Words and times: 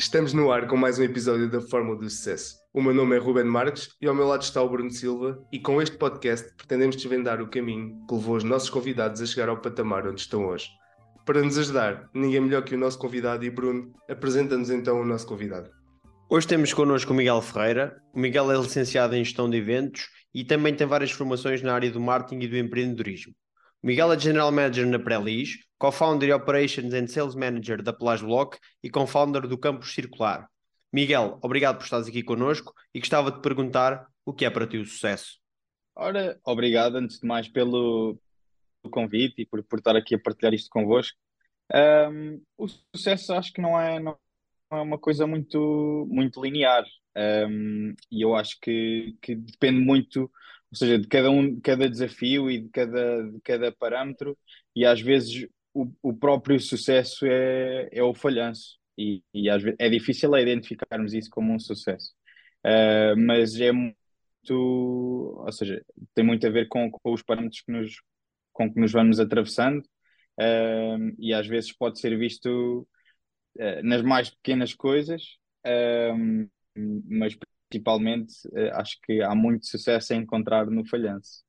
Estamos 0.00 0.32
no 0.32 0.52
ar 0.52 0.68
com 0.68 0.76
mais 0.76 0.96
um 1.00 1.02
episódio 1.02 1.50
da 1.50 1.60
Fórmula 1.60 1.98
do 1.98 2.08
Sucesso. 2.08 2.54
O 2.72 2.80
meu 2.80 2.94
nome 2.94 3.16
é 3.16 3.18
Ruben 3.18 3.42
Marques 3.42 3.88
e 4.00 4.06
ao 4.06 4.14
meu 4.14 4.28
lado 4.28 4.42
está 4.42 4.62
o 4.62 4.68
Bruno 4.68 4.92
Silva 4.92 5.44
e 5.52 5.58
com 5.58 5.82
este 5.82 5.96
podcast 5.96 6.54
pretendemos 6.56 6.94
desvendar 6.94 7.42
o 7.42 7.48
caminho 7.48 7.98
que 8.06 8.14
levou 8.14 8.36
os 8.36 8.44
nossos 8.44 8.70
convidados 8.70 9.20
a 9.20 9.26
chegar 9.26 9.48
ao 9.48 9.60
patamar 9.60 10.06
onde 10.06 10.20
estão 10.20 10.46
hoje. 10.46 10.68
Para 11.26 11.42
nos 11.42 11.58
ajudar, 11.58 12.08
ninguém 12.14 12.40
melhor 12.40 12.62
que 12.62 12.76
o 12.76 12.78
nosso 12.78 12.96
convidado 12.96 13.44
e 13.44 13.50
Bruno, 13.50 13.92
apresenta-nos 14.08 14.70
então 14.70 15.00
o 15.00 15.04
nosso 15.04 15.26
convidado. 15.26 15.68
Hoje 16.30 16.46
temos 16.46 16.72
connosco 16.72 17.12
o 17.12 17.16
Miguel 17.16 17.42
Ferreira. 17.42 18.00
O 18.14 18.20
Miguel 18.20 18.52
é 18.52 18.56
licenciado 18.56 19.16
em 19.16 19.24
Gestão 19.24 19.50
de 19.50 19.56
Eventos 19.56 20.08
e 20.32 20.44
também 20.44 20.76
tem 20.76 20.86
várias 20.86 21.10
formações 21.10 21.60
na 21.60 21.74
área 21.74 21.90
do 21.90 22.00
marketing 22.00 22.44
e 22.44 22.48
do 22.48 22.56
empreendedorismo. 22.56 23.34
Miguel 23.82 24.12
é 24.12 24.18
General 24.18 24.50
Manager 24.50 24.86
na 24.86 24.98
Prelis, 24.98 25.64
co-founder 25.78 26.28
e 26.28 26.32
Operations 26.32 26.92
and 26.92 27.06
Sales 27.06 27.36
Manager 27.36 27.80
da 27.80 27.92
Pelas 27.92 28.20
Block 28.20 28.58
e 28.82 28.90
co-founder 28.90 29.46
do 29.46 29.56
Campus 29.56 29.94
Circular. 29.94 30.48
Miguel, 30.92 31.38
obrigado 31.42 31.76
por 31.76 31.84
estares 31.84 32.08
aqui 32.08 32.22
connosco 32.22 32.74
e 32.92 32.98
gostava 32.98 33.30
de 33.30 33.40
perguntar 33.40 34.06
o 34.24 34.32
que 34.32 34.44
é 34.44 34.50
para 34.50 34.66
ti 34.66 34.78
o 34.78 34.84
sucesso. 34.84 35.38
Ora, 35.94 36.40
obrigado 36.44 36.96
antes 36.96 37.20
de 37.20 37.26
mais 37.26 37.48
pelo, 37.48 38.18
pelo 38.82 38.92
convite 38.92 39.42
e 39.42 39.46
por, 39.46 39.62
por 39.62 39.78
estar 39.78 39.94
aqui 39.94 40.16
a 40.16 40.18
partilhar 40.18 40.54
isto 40.54 40.70
convosco. 40.70 41.16
Um, 41.72 42.42
o 42.56 42.66
sucesso 42.66 43.32
acho 43.32 43.52
que 43.52 43.60
não 43.60 43.78
é, 43.78 44.00
não 44.00 44.18
é 44.72 44.76
uma 44.76 44.98
coisa 44.98 45.26
muito, 45.26 46.06
muito 46.10 46.42
linear 46.42 46.84
um, 47.48 47.94
e 48.10 48.22
eu 48.22 48.34
acho 48.34 48.58
que, 48.60 49.16
que 49.20 49.34
depende 49.34 49.78
muito 49.78 50.30
ou 50.70 50.76
seja, 50.76 50.98
de 50.98 51.08
cada 51.08 51.30
um, 51.30 51.54
de 51.54 51.60
cada 51.60 51.88
desafio 51.88 52.50
e 52.50 52.58
de 52.58 52.68
cada, 52.68 53.22
de 53.30 53.40
cada 53.42 53.72
parâmetro, 53.72 54.36
e 54.76 54.84
às 54.84 55.00
vezes 55.00 55.48
o, 55.72 55.90
o 56.02 56.12
próprio 56.14 56.60
sucesso 56.60 57.26
é, 57.26 57.88
é 57.92 58.02
o 58.02 58.14
falhanço, 58.14 58.78
e, 58.96 59.22
e 59.32 59.48
às 59.48 59.62
vezes 59.62 59.76
é 59.78 59.88
difícil 59.88 60.36
identificarmos 60.36 61.14
isso 61.14 61.30
como 61.30 61.54
um 61.54 61.58
sucesso, 61.58 62.12
uh, 62.66 63.16
mas 63.16 63.58
é 63.60 63.72
muito, 63.72 63.94
ou 64.50 65.52
seja, 65.52 65.82
tem 66.14 66.24
muito 66.24 66.46
a 66.46 66.50
ver 66.50 66.68
com, 66.68 66.90
com 66.90 67.12
os 67.12 67.22
parâmetros 67.22 67.62
que 67.62 67.72
nos, 67.72 68.02
com 68.52 68.72
que 68.72 68.80
nos 68.80 68.92
vamos 68.92 69.20
atravessando, 69.20 69.80
uh, 69.80 71.14
e 71.18 71.32
às 71.32 71.46
vezes 71.46 71.72
pode 71.72 71.98
ser 72.00 72.16
visto 72.18 72.86
uh, 73.56 73.82
nas 73.82 74.02
mais 74.02 74.30
pequenas 74.30 74.74
coisas, 74.74 75.38
mas 77.04 77.36
principalmente, 77.68 78.34
eh, 78.54 78.70
acho 78.74 78.96
que 79.04 79.22
há 79.22 79.34
muito 79.34 79.66
sucesso 79.66 80.12
a 80.12 80.16
encontrar 80.16 80.66
no 80.66 80.84
falhanço. 80.86 81.42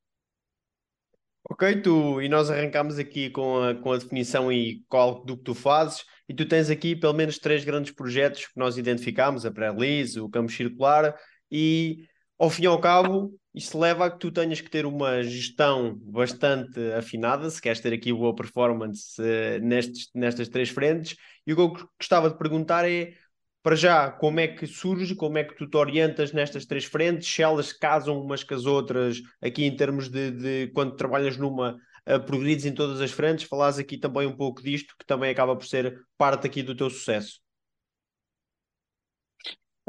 Ok, 1.51 1.81
tu, 1.81 2.21
e 2.21 2.29
nós 2.29 2.51
arrancamos 2.51 2.99
aqui 2.99 3.29
com 3.29 3.63
a, 3.63 3.73
com 3.73 3.91
a 3.91 3.97
definição 3.97 4.51
e 4.51 4.83
qual 4.87 5.23
do 5.25 5.35
que 5.37 5.43
tu 5.43 5.55
fazes, 5.55 6.03
e 6.27 6.33
tu 6.33 6.45
tens 6.45 6.69
aqui 6.69 6.95
pelo 6.95 7.13
menos 7.13 7.39
três 7.39 7.65
grandes 7.65 7.91
projetos 7.91 8.45
que 8.45 8.57
nós 8.57 8.77
identificámos, 8.77 9.45
a 9.45 9.51
pré-release, 9.51 10.19
o 10.19 10.29
campo 10.29 10.51
circular, 10.51 11.15
e 11.51 12.05
ao 12.37 12.49
fim 12.49 12.63
e 12.63 12.67
ao 12.67 12.79
cabo, 12.79 13.33
isso 13.53 13.79
leva 13.79 14.05
a 14.05 14.11
que 14.11 14.19
tu 14.19 14.31
tenhas 14.31 14.61
que 14.61 14.69
ter 14.69 14.85
uma 14.85 15.23
gestão 15.23 15.97
bastante 16.03 16.79
afinada, 16.93 17.49
se 17.49 17.61
queres 17.61 17.79
ter 17.79 17.93
aqui 17.93 18.13
boa 18.13 18.35
performance 18.35 19.19
uh, 19.19 19.59
nestes, 19.61 20.09
nestas 20.13 20.49
três 20.49 20.69
frentes, 20.69 21.15
e 21.47 21.53
o 21.53 21.55
que 21.55 21.61
eu 21.61 21.89
gostava 21.99 22.29
de 22.29 22.37
perguntar 22.37 22.87
é 22.87 23.13
para 23.61 23.75
já, 23.75 24.11
como 24.11 24.39
é 24.39 24.47
que 24.47 24.65
surge, 24.65 25.15
como 25.15 25.37
é 25.37 25.43
que 25.43 25.55
tu 25.55 25.67
te 25.67 25.75
orientas 25.75 26.31
nestas 26.31 26.65
três 26.65 26.85
frentes, 26.85 27.27
se 27.27 27.41
elas 27.41 27.73
casam 27.73 28.21
umas 28.21 28.43
com 28.43 28.55
as 28.55 28.65
outras, 28.65 29.21
aqui 29.41 29.65
em 29.65 29.75
termos 29.75 30.09
de, 30.09 30.31
de 30.31 30.71
quando 30.73 30.95
trabalhas 30.95 31.37
numa, 31.37 31.73
uh, 32.07 32.45
em 32.45 32.73
todas 32.73 33.01
as 33.01 33.11
frentes, 33.11 33.45
falas 33.47 33.77
aqui 33.77 33.97
também 33.97 34.27
um 34.27 34.35
pouco 34.35 34.61
disto, 34.61 34.95
que 34.97 35.05
também 35.05 35.29
acaba 35.29 35.55
por 35.55 35.65
ser 35.65 35.99
parte 36.17 36.47
aqui 36.47 36.63
do 36.63 36.75
teu 36.75 36.89
sucesso. 36.89 37.41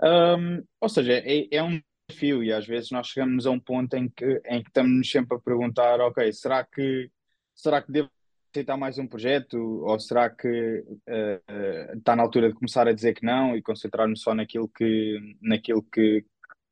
Um, 0.02 0.64
ou 0.80 0.88
seja, 0.88 1.12
é, 1.12 1.46
é, 1.54 1.62
um 1.62 1.80
desafio 2.08 2.42
e 2.42 2.52
às 2.52 2.66
vezes 2.66 2.90
nós 2.90 3.06
chegamos 3.06 3.46
a 3.46 3.50
um 3.50 3.60
ponto 3.60 3.94
em 3.94 4.08
que, 4.08 4.40
em 4.46 4.62
que 4.62 4.68
estamos 4.68 5.10
sempre 5.10 5.36
a 5.36 5.40
perguntar, 5.40 6.00
ok, 6.00 6.32
será 6.32 6.64
que, 6.64 7.10
será 7.54 7.82
que 7.82 7.92
devo 7.92 8.10
aceitar 8.50 8.76
mais 8.76 8.98
um 8.98 9.06
projeto? 9.06 9.56
Ou 9.56 9.98
será 9.98 10.28
que 10.28 10.48
uh, 10.48 11.96
está 11.96 12.16
na 12.16 12.22
altura 12.22 12.48
de 12.48 12.54
começar 12.54 12.86
a 12.88 12.92
dizer 12.92 13.14
que 13.14 13.24
não 13.24 13.56
e 13.56 13.62
concentrar-me 13.62 14.16
só 14.16 14.34
naquilo 14.34 14.68
que, 14.68 15.36
naquilo 15.40 15.82
que, 15.82 16.24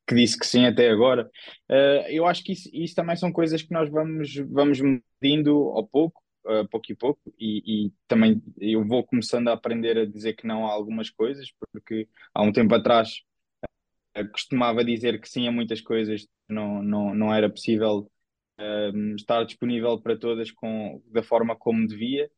que 0.07 0.15
disse 0.15 0.37
que 0.37 0.45
sim 0.45 0.65
até 0.65 0.89
agora? 0.89 1.29
Uh, 1.69 2.07
eu 2.09 2.25
acho 2.25 2.43
que 2.43 2.53
isso, 2.53 2.69
isso, 2.73 2.95
também 2.95 3.15
são 3.15 3.31
coisas 3.31 3.61
que 3.61 3.73
nós 3.73 3.89
vamos, 3.89 4.35
vamos 4.49 4.79
medindo 4.81 5.55
ao 5.69 5.87
pouco, 5.87 6.21
uh, 6.45 6.67
pouco 6.69 6.91
e 6.91 6.95
pouco, 6.95 7.33
e, 7.39 7.87
e, 7.87 7.93
também 8.07 8.41
eu 8.59 8.85
vou 8.85 9.03
começando 9.03 9.47
a 9.47 9.53
aprender 9.53 9.97
a 9.97 10.05
dizer 10.05 10.33
que 10.33 10.45
não 10.45 10.67
a 10.67 10.71
algumas 10.71 11.09
coisas, 11.09 11.49
porque 11.71 12.07
há 12.33 12.43
um 12.43 12.51
tempo 12.51 12.75
atrás 12.75 13.21
costumava 14.33 14.83
dizer 14.83 15.21
que 15.21 15.29
sim 15.29 15.47
a 15.47 15.51
muitas 15.51 15.79
coisas, 15.79 16.27
não, 16.47 16.83
não, 16.83 17.15
não 17.15 17.33
era 17.33 17.49
possível 17.49 18.09
uh, 18.59 19.15
estar 19.15 19.43
disponível 19.43 19.99
para 19.99 20.17
todas 20.17 20.51
com, 20.51 21.01
da 21.11 21.23
forma 21.23 21.55
como 21.55 21.87
devia. 21.87 22.29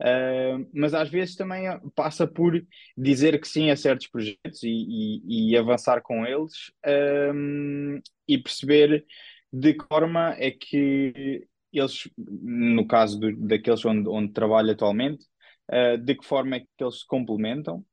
Uh, 0.00 0.68
mas 0.72 0.94
às 0.94 1.08
vezes 1.08 1.34
também 1.34 1.64
passa 1.94 2.24
por 2.24 2.64
dizer 2.96 3.40
que 3.40 3.48
sim 3.48 3.70
a 3.70 3.76
certos 3.76 4.06
projetos 4.06 4.62
e, 4.62 4.68
e, 4.68 5.50
e 5.50 5.56
avançar 5.56 6.00
com 6.02 6.24
eles 6.24 6.68
uh, 6.86 8.00
e 8.28 8.38
perceber 8.38 9.04
de 9.52 9.74
que 9.74 9.84
forma 9.86 10.36
é 10.38 10.52
que 10.52 11.48
eles, 11.72 12.08
no 12.16 12.86
caso 12.86 13.18
do, 13.18 13.36
daqueles 13.36 13.84
onde, 13.84 14.08
onde 14.08 14.32
trabalho 14.32 14.70
atualmente, 14.70 15.24
uh, 15.72 15.98
de 15.98 16.14
que 16.14 16.24
forma 16.24 16.56
é 16.56 16.60
que 16.60 16.66
eles 16.80 17.00
se 17.00 17.06
complementam 17.06 17.84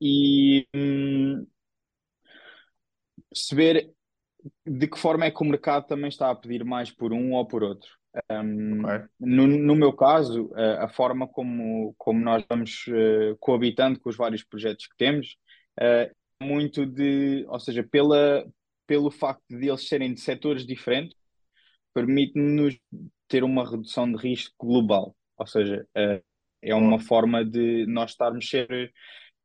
e 0.00 0.66
um, 0.74 1.46
perceber 3.28 3.92
de 4.66 4.86
que 4.86 4.98
forma 4.98 5.24
é 5.24 5.30
que 5.30 5.42
o 5.42 5.46
mercado 5.46 5.86
também 5.86 6.08
está 6.08 6.30
a 6.30 6.34
pedir 6.34 6.64
mais 6.64 6.90
por 6.90 7.12
um 7.12 7.32
ou 7.32 7.46
por 7.46 7.62
outro? 7.62 7.90
Um, 8.30 8.84
okay. 8.84 9.06
no, 9.20 9.46
no, 9.46 9.76
meu 9.76 9.92
caso, 9.92 10.50
a, 10.54 10.84
a, 10.84 10.88
forma 10.88 11.28
como, 11.28 11.94
como 11.96 12.18
nós 12.20 12.44
vamos 12.48 12.84
uh, 12.88 13.36
coabitando 13.38 14.00
com 14.00 14.10
os 14.10 14.16
vários 14.16 14.42
projetos 14.42 14.86
que 14.86 14.96
temos, 14.96 15.36
uh, 15.78 16.44
muito 16.44 16.84
de, 16.84 17.44
ou 17.48 17.60
seja, 17.60 17.84
pela, 17.84 18.44
pelo 18.86 19.10
facto 19.10 19.44
de 19.48 19.68
eles 19.68 19.86
serem 19.86 20.12
de 20.12 20.20
setores 20.20 20.66
diferentes, 20.66 21.16
permite-nos 21.94 22.76
ter 23.28 23.44
uma 23.44 23.68
redução 23.68 24.10
de 24.10 24.18
risco 24.18 24.54
global. 24.58 25.14
Ou 25.36 25.46
seja, 25.46 25.86
uh, 25.96 26.22
é 26.62 26.74
uma 26.74 26.98
forma 26.98 27.44
de 27.44 27.86
nós 27.86 28.10
estarmos 28.10 28.48
sempre 28.48 28.92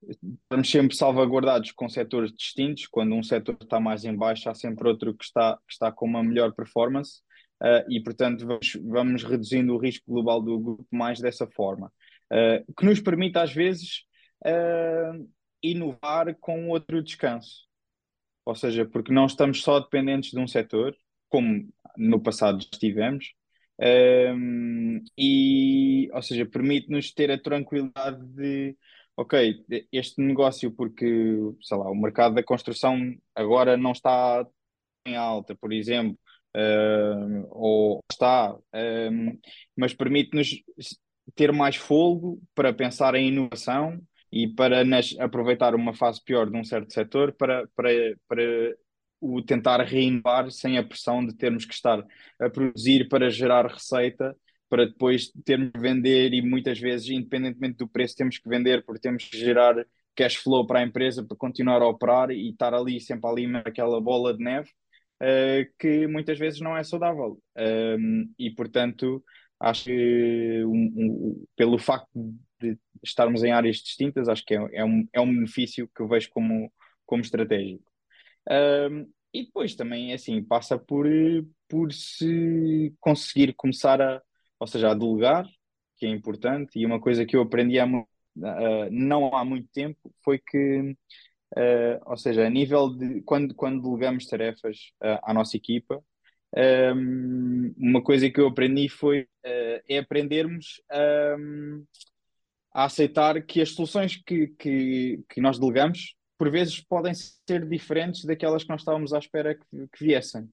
estamos 0.03 0.69
sempre 0.69 0.95
salvaguardados 0.95 1.71
com 1.71 1.89
setores 1.89 2.31
distintos. 2.31 2.87
Quando 2.87 3.15
um 3.15 3.23
setor 3.23 3.57
está 3.61 3.79
mais 3.79 4.05
em 4.05 4.15
baixo, 4.15 4.49
há 4.49 4.53
sempre 4.53 4.87
outro 4.87 5.13
que 5.15 5.23
está, 5.23 5.57
que 5.67 5.73
está 5.73 5.91
com 5.91 6.05
uma 6.05 6.23
melhor 6.23 6.53
performance. 6.53 7.21
Uh, 7.61 7.89
e, 7.89 8.01
portanto, 8.01 8.45
vamos, 8.45 8.77
vamos, 8.83 9.23
reduzindo 9.23 9.73
o 9.73 9.77
risco 9.77 10.11
global 10.11 10.41
do 10.41 10.59
grupo 10.59 10.85
mais 10.91 11.19
dessa 11.19 11.47
forma. 11.47 11.91
Uh, 12.31 12.73
que 12.73 12.85
nos 12.85 12.99
permite, 12.99 13.37
às 13.37 13.53
vezes, 13.53 14.03
uh, 14.45 15.27
inovar 15.63 16.35
com 16.39 16.69
outro 16.69 17.01
descanso. 17.01 17.65
Ou 18.45 18.55
seja, 18.55 18.85
porque 18.85 19.11
não 19.11 19.25
estamos 19.25 19.63
só 19.63 19.79
dependentes 19.79 20.31
de 20.31 20.39
um 20.39 20.47
setor, 20.47 20.95
como 21.29 21.67
no 21.97 22.21
passado 22.21 22.59
estivemos, 22.59 23.33
e, 25.17 26.09
ou 26.13 26.21
seja, 26.21 26.45
permite-nos 26.45 27.11
ter 27.11 27.31
a 27.31 27.41
tranquilidade 27.41 28.23
de 28.27 28.77
ok, 29.17 29.65
este 29.91 30.21
negócio, 30.21 30.71
porque, 30.71 31.05
sei 31.61 31.77
lá, 31.77 31.89
o 31.89 31.95
mercado 31.95 32.35
da 32.35 32.43
construção 32.43 32.97
agora 33.33 33.77
não 33.77 33.91
está 33.91 34.45
em 35.05 35.15
alta, 35.15 35.55
por 35.55 35.71
exemplo, 35.71 36.17
uh, 36.55 37.47
ou 37.51 37.99
está, 38.11 38.53
uh, 38.53 39.39
mas 39.75 39.93
permite-nos 39.93 40.63
ter 41.35 41.51
mais 41.51 41.75
folgo 41.75 42.41
para 42.53 42.73
pensar 42.73 43.15
em 43.15 43.27
inovação 43.29 43.99
e 44.31 44.47
para 44.47 44.83
nas, 44.83 45.15
aproveitar 45.19 45.75
uma 45.75 45.93
fase 45.93 46.23
pior 46.23 46.49
de 46.49 46.57
um 46.57 46.63
certo 46.63 46.93
setor 46.93 47.33
para, 47.33 47.67
para, 47.75 47.89
para 48.27 48.75
o 49.21 49.41
tentar 49.41 49.81
reinovar 49.81 50.51
sem 50.51 50.77
a 50.77 50.83
pressão 50.83 51.25
de 51.25 51.35
termos 51.35 51.65
que 51.65 51.73
estar 51.73 52.03
a 52.39 52.49
produzir 52.49 53.07
para 53.07 53.29
gerar 53.29 53.65
receita 53.67 54.35
para 54.69 54.85
depois 54.85 55.31
termos 55.43 55.71
que 55.71 55.79
vender 55.79 56.33
e 56.33 56.41
muitas 56.41 56.79
vezes, 56.79 57.09
independentemente 57.09 57.77
do 57.77 57.87
preço, 57.87 58.15
temos 58.15 58.37
que 58.37 58.49
vender 58.49 58.83
porque 58.85 59.01
temos 59.01 59.25
que 59.25 59.37
gerar 59.37 59.85
cash 60.15 60.35
flow 60.35 60.65
para 60.65 60.79
a 60.79 60.83
empresa 60.83 61.23
para 61.23 61.37
continuar 61.37 61.81
a 61.81 61.87
operar 61.87 62.31
e 62.31 62.49
estar 62.49 62.73
ali 62.73 62.99
sempre 62.99 63.29
ali 63.29 63.47
naquela 63.47 63.99
bola 64.01 64.35
de 64.35 64.43
neve 64.43 64.69
uh, 65.21 65.73
que 65.77 66.07
muitas 66.07 66.39
vezes 66.39 66.59
não 66.59 66.75
é 66.75 66.83
saudável. 66.83 67.39
Um, 67.57 68.33
e 68.39 68.49
portanto, 68.51 69.23
acho 69.59 69.85
que 69.85 70.63
um, 70.65 70.93
um, 70.95 71.45
pelo 71.55 71.77
facto 71.77 72.09
de 72.59 72.77
estarmos 73.03 73.43
em 73.43 73.51
áreas 73.51 73.77
distintas, 73.77 74.29
acho 74.29 74.43
que 74.45 74.55
é, 74.55 74.69
é, 74.73 74.85
um, 74.85 75.07
é 75.13 75.21
um 75.21 75.33
benefício 75.33 75.89
que 75.93 76.01
eu 76.01 76.07
vejo 76.07 76.29
como, 76.31 76.71
como 77.05 77.21
estratégico. 77.21 77.83
e 79.33 79.45
depois 79.45 79.75
também, 79.75 80.13
assim, 80.13 80.41
passa 80.43 80.77
por, 80.77 81.05
por 81.67 81.91
se 81.91 82.93
conseguir 82.99 83.53
começar 83.53 84.01
a 84.01 84.21
ou 84.65 84.67
seja, 84.67 84.89
a 84.89 84.93
delegar, 84.95 85.47
que 85.95 86.07
é 86.07 86.09
importante, 86.09 86.79
e 86.79 86.85
uma 86.87 86.99
coisa 86.99 87.23
que 87.23 87.35
eu 87.37 87.41
aprendi 87.43 87.77
há 87.79 87.85
uh, 87.85 88.03
não 88.89 89.27
há 89.35 89.45
muito 89.45 89.69
tempo 89.71 90.11
foi 90.23 90.39
que, 90.39 90.97
uh, 91.55 92.01
ou 92.03 92.17
seja, 92.17 92.47
a 92.47 92.49
nível 92.49 92.89
de 92.89 93.21
quando, 93.21 93.53
quando 93.53 93.83
delegamos 93.83 94.25
tarefas 94.25 94.91
uh, 95.03 95.19
à 95.21 95.33
nossa 95.35 95.55
equipa, 95.55 96.03
um, 96.95 97.73
uma 97.77 98.01
coisa 98.01 98.27
que 98.29 98.39
eu 98.39 98.47
aprendi 98.47 98.87
foi 98.89 99.27
é 99.43 99.97
aprendermos 99.97 100.81
um, 101.37 101.85
a 102.73 102.85
aceitar 102.85 103.41
que 103.41 103.61
as 103.61 103.71
soluções 103.71 104.15
que, 104.15 104.47
que, 104.57 105.21
que 105.29 105.41
nós 105.41 105.59
delegamos 105.59 106.15
por 106.37 106.49
vezes 106.49 106.79
podem 106.81 107.13
ser 107.13 107.67
diferentes 107.67 108.23
daquelas 108.23 108.63
que 108.63 108.69
nós 108.69 108.81
estávamos 108.81 109.13
à 109.13 109.19
espera 109.19 109.53
que, 109.53 109.87
que 109.93 110.05
viessem. 110.05 110.43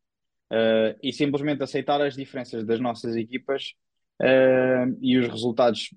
Uh, 0.53 0.93
e 1.03 1.15
simplesmente 1.15 1.63
aceitar 1.63 2.03
as 2.03 2.15
diferenças 2.15 2.67
das 2.67 2.79
nossas 2.79 3.17
equipas 3.17 3.73
uh, 4.21 4.99
e 5.01 5.19
os 5.19 5.29
resultados 5.29 5.91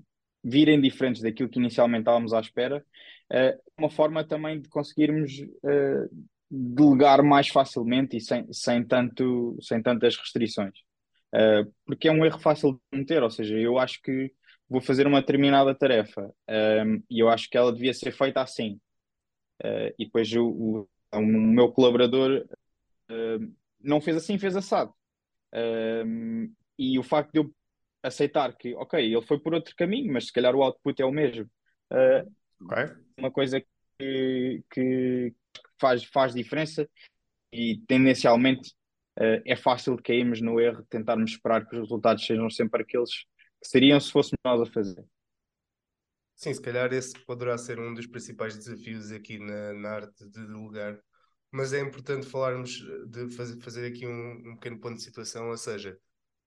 virem 0.44 0.80
diferentes 0.80 1.22
daquilo 1.22 1.50
que 1.50 1.60
inicialmente 1.60 2.02
estávamos 2.02 2.32
à 2.32 2.40
espera, 2.40 2.86
é 3.32 3.58
uma 3.78 3.90
forma 3.90 4.24
também 4.24 4.62
de 4.62 4.70
conseguirmos 4.70 5.40
uh, 5.40 6.28
delegar 6.50 7.24
mais 7.24 7.48
facilmente 7.48 8.18
e 8.18 8.22
sem, 8.22 8.52
sem, 8.54 8.86
tanto, 8.86 9.58
sem 9.60 9.82
tantas 9.82 10.16
restrições. 10.16 10.78
Uh, 11.34 11.72
porque 11.86 12.08
é 12.08 12.12
um 12.12 12.24
erro 12.24 12.40
fácil 12.40 12.74
de 12.74 12.80
cometer, 12.92 13.24
ou 13.24 13.32
seja, 13.32 13.58
eu 13.58 13.80
acho 13.80 14.02
que 14.02 14.32
vou 14.70 14.80
fazer 14.80 15.08
uma 15.08 15.20
determinada 15.20 15.74
tarefa 15.76 16.32
um, 16.50 17.04
e 17.10 17.20
eu 17.20 17.30
acho 17.30 17.50
que 17.50 17.58
ela 17.58 17.74
devia 17.74 17.94
ser 17.94 18.12
feita 18.12 18.42
assim. 18.42 18.80
Uh, 19.64 19.90
e 19.98 20.06
depois 20.06 20.32
o, 20.34 20.46
o, 20.48 20.90
o 21.14 21.22
meu 21.22 21.72
colaborador 21.72 22.46
não 23.80 24.02
fez 24.02 24.18
assim, 24.18 24.38
fez 24.40 24.56
assado. 24.56 24.92
e 26.78 26.98
o 26.98 27.04
facto 27.04 27.32
de 27.32 27.40
eu 27.40 27.54
aceitar 28.06 28.56
que, 28.56 28.76
ok, 28.76 29.00
ele 29.00 29.22
foi 29.22 29.40
por 29.40 29.54
outro 29.54 29.76
caminho, 29.76 30.14
mas 30.14 30.28
se 30.28 30.34
calhar 30.34 30.56
o 30.56 30.64
output 30.64 31.02
é 31.02 31.06
o 31.06 31.12
mesmo. 31.12 31.50
Uh, 31.92 32.66
okay. 32.66 32.96
Uma 33.18 33.32
coisa 33.32 33.64
que, 34.00 34.64
que 34.72 35.34
faz, 35.80 36.04
faz 36.04 36.34
diferença 36.34 36.90
e 37.52 37.82
tendencialmente 37.88 38.72
uh, 39.20 39.42
é 39.46 39.56
fácil 39.56 39.96
de 39.96 40.04
cairmos 40.04 40.42
no 40.42 40.60
erro 40.60 40.82
de 40.82 40.88
tentarmos 40.88 41.32
esperar 41.32 41.66
que 41.66 41.76
os 41.76 41.84
resultados 41.84 42.26
sejam 42.26 42.50
sempre 42.50 42.84
aqueles 42.84 43.12
que 43.62 43.70
seriam 43.70 44.00
se 44.00 44.12
fôssemos 44.12 44.40
nós 44.44 44.62
a 44.62 44.72
fazer. 44.72 45.04
Sim, 46.36 46.54
se 46.54 46.62
calhar 46.62 46.92
esse 46.94 47.18
poderá 47.26 47.58
ser 47.58 47.80
um 47.80 47.94
dos 47.94 48.08
principais 48.08 48.56
desafios 48.58 49.12
aqui 49.12 49.40
na, 49.40 49.74
na 49.74 49.90
arte 49.92 50.30
de 50.30 50.46
delegar, 50.46 51.00
mas 51.50 51.72
é 51.72 51.80
importante 51.80 52.26
falarmos 52.26 52.86
de 53.08 53.30
fazer, 53.30 53.62
fazer 53.62 53.88
aqui 53.88 54.06
um, 54.06 54.52
um 54.52 54.56
pequeno 54.56 54.80
ponto 54.80 54.96
de 54.96 55.04
situação, 55.04 55.50
ou 55.50 55.58
seja, 55.58 55.98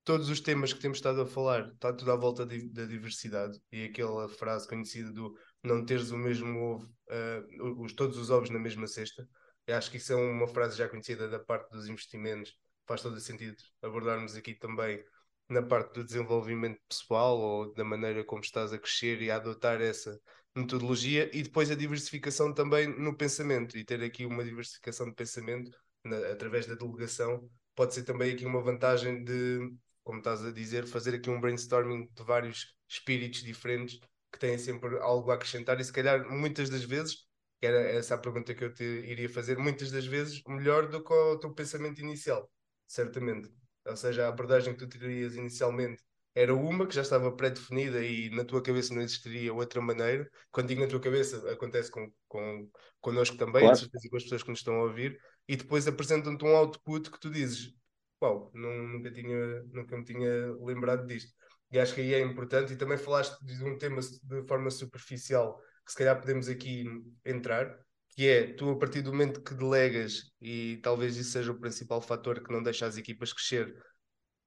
todos 0.09 0.31
os 0.31 0.41
temas 0.41 0.73
que 0.73 0.81
temos 0.81 0.97
estado 0.97 1.21
a 1.21 1.27
falar, 1.27 1.69
está 1.69 1.93
tudo 1.93 2.11
à 2.11 2.17
volta 2.17 2.47
da 2.47 2.87
diversidade. 2.87 3.61
E 3.71 3.85
aquela 3.85 4.27
frase 4.27 4.67
conhecida 4.67 5.13
do 5.13 5.37
não 5.63 5.85
teres 5.85 6.11
o 6.11 6.17
mesmo 6.17 6.59
ovo, 6.59 6.91
uh, 7.11 7.83
os, 7.83 7.93
todos 7.93 8.17
os 8.17 8.31
ovos 8.31 8.49
na 8.49 8.59
mesma 8.59 8.87
cesta. 8.87 9.29
Eu 9.67 9.77
acho 9.77 9.91
que 9.91 9.99
isso 9.99 10.15
é 10.15 10.17
uma 10.17 10.49
frase 10.49 10.79
já 10.79 10.89
conhecida 10.89 11.29
da 11.29 11.39
parte 11.39 11.71
dos 11.73 11.89
investimentos, 11.89 12.57
faz 12.87 13.03
todo 13.03 13.17
o 13.17 13.21
sentido 13.21 13.55
abordarmos 13.83 14.35
aqui 14.35 14.55
também 14.55 15.05
na 15.47 15.61
parte 15.61 15.93
do 15.93 16.05
desenvolvimento 16.05 16.81
pessoal 16.89 17.39
ou 17.39 17.75
da 17.75 17.85
maneira 17.85 18.25
como 18.25 18.41
estás 18.41 18.73
a 18.73 18.79
crescer 18.79 19.21
e 19.21 19.31
a 19.31 19.37
adotar 19.37 19.79
essa 19.83 20.19
metodologia. 20.57 21.29
E 21.37 21.43
depois 21.43 21.71
a 21.71 21.75
diversificação 21.75 22.55
também 22.55 22.89
no 22.99 23.15
pensamento. 23.15 23.77
E 23.77 23.85
ter 23.85 24.03
aqui 24.03 24.25
uma 24.25 24.43
diversificação 24.43 25.11
de 25.11 25.15
pensamento 25.15 25.71
na, 26.03 26.17
através 26.33 26.65
da 26.65 26.75
delegação 26.75 27.47
pode 27.75 27.93
ser 27.93 28.05
também 28.05 28.33
aqui 28.33 28.47
uma 28.47 28.63
vantagem 28.63 29.23
de 29.23 29.71
como 30.09 30.21
estás 30.21 30.43
a 30.43 30.51
dizer, 30.51 30.87
fazer 30.87 31.15
aqui 31.15 31.29
um 31.29 31.39
brainstorming 31.39 32.09
de 32.17 32.23
vários 32.23 32.75
espíritos 32.89 33.43
diferentes 33.43 34.01
que 34.33 34.39
têm 34.39 34.57
sempre 34.57 34.97
algo 35.01 35.31
a 35.31 35.35
acrescentar 35.35 35.79
e 35.79 35.85
se 35.85 35.93
calhar 35.93 36.27
muitas 36.27 36.71
das 36.71 36.83
vezes, 36.83 37.27
era 37.61 37.79
essa 37.79 38.15
a 38.15 38.19
pergunta 38.19 38.55
que 38.55 38.65
eu 38.65 38.73
te 38.73 38.83
iria 38.83 39.29
fazer, 39.29 39.59
muitas 39.59 39.91
das 39.91 40.07
vezes 40.07 40.43
melhor 40.49 40.89
do 40.89 41.05
que 41.05 41.13
o 41.13 41.39
teu 41.39 41.53
pensamento 41.53 42.01
inicial, 42.01 42.51
certamente. 42.87 43.51
Ou 43.85 43.97
seja, 43.99 44.25
a 44.25 44.29
abordagem 44.29 44.73
que 44.73 44.79
tu 44.79 44.89
terias 44.99 45.37
inicialmente 45.37 46.03
era 46.35 46.55
uma 46.55 46.87
que 46.87 46.95
já 46.95 47.03
estava 47.03 47.31
pré-definida 47.31 48.03
e 48.03 48.31
na 48.31 48.47
tua 48.47 48.63
cabeça 48.63 48.95
não 48.95 49.03
existiria 49.03 49.53
outra 49.53 49.83
maneira. 49.83 50.27
Quando 50.51 50.69
digo 50.69 50.81
na 50.81 50.87
tua 50.87 51.01
cabeça, 51.01 51.53
acontece 51.53 51.91
com, 51.91 52.11
com, 52.27 52.71
connosco 53.03 53.37
também, 53.37 53.61
claro. 53.61 53.79
com 54.09 54.17
as 54.17 54.23
pessoas 54.23 54.43
que 54.43 54.49
nos 54.49 54.61
estão 54.61 54.77
a 54.77 54.85
ouvir, 54.85 55.21
e 55.47 55.55
depois 55.55 55.87
apresentam-te 55.87 56.43
um 56.47 56.57
output 56.57 57.11
que 57.11 57.21
tu 57.21 57.29
dizes, 57.29 57.75
uau, 58.23 58.51
nunca, 58.55 59.11
tinha, 59.13 59.63
nunca 59.65 59.97
me 59.97 60.05
tinha 60.05 60.53
lembrado 60.61 61.07
disto. 61.07 61.33
E 61.71 61.79
acho 61.79 61.95
que 61.95 62.01
aí 62.01 62.15
é 62.15 62.21
importante, 62.21 62.73
e 62.73 62.77
também 62.77 62.97
falaste 62.97 63.39
de 63.45 63.63
um 63.65 63.77
tema 63.77 64.01
de 64.01 64.47
forma 64.47 64.71
superficial, 64.71 65.61
que 65.85 65.93
se 65.93 65.99
calhar 65.99 66.19
podemos 66.19 66.49
aqui 66.49 66.85
entrar, 67.25 67.79
que 68.11 68.27
é 68.27 68.55
tu, 68.55 68.71
a 68.71 68.79
partir 68.79 69.03
do 69.03 69.13
momento 69.13 69.43
que 69.43 69.55
delegas, 69.55 70.33
e 70.41 70.79
talvez 70.83 71.17
isso 71.17 71.31
seja 71.31 71.53
o 71.53 71.61
principal 71.61 72.01
fator 72.01 72.43
que 72.43 72.53
não 72.53 72.63
deixa 72.63 72.87
as 72.87 72.97
equipas 72.97 73.33
crescer, 73.33 73.75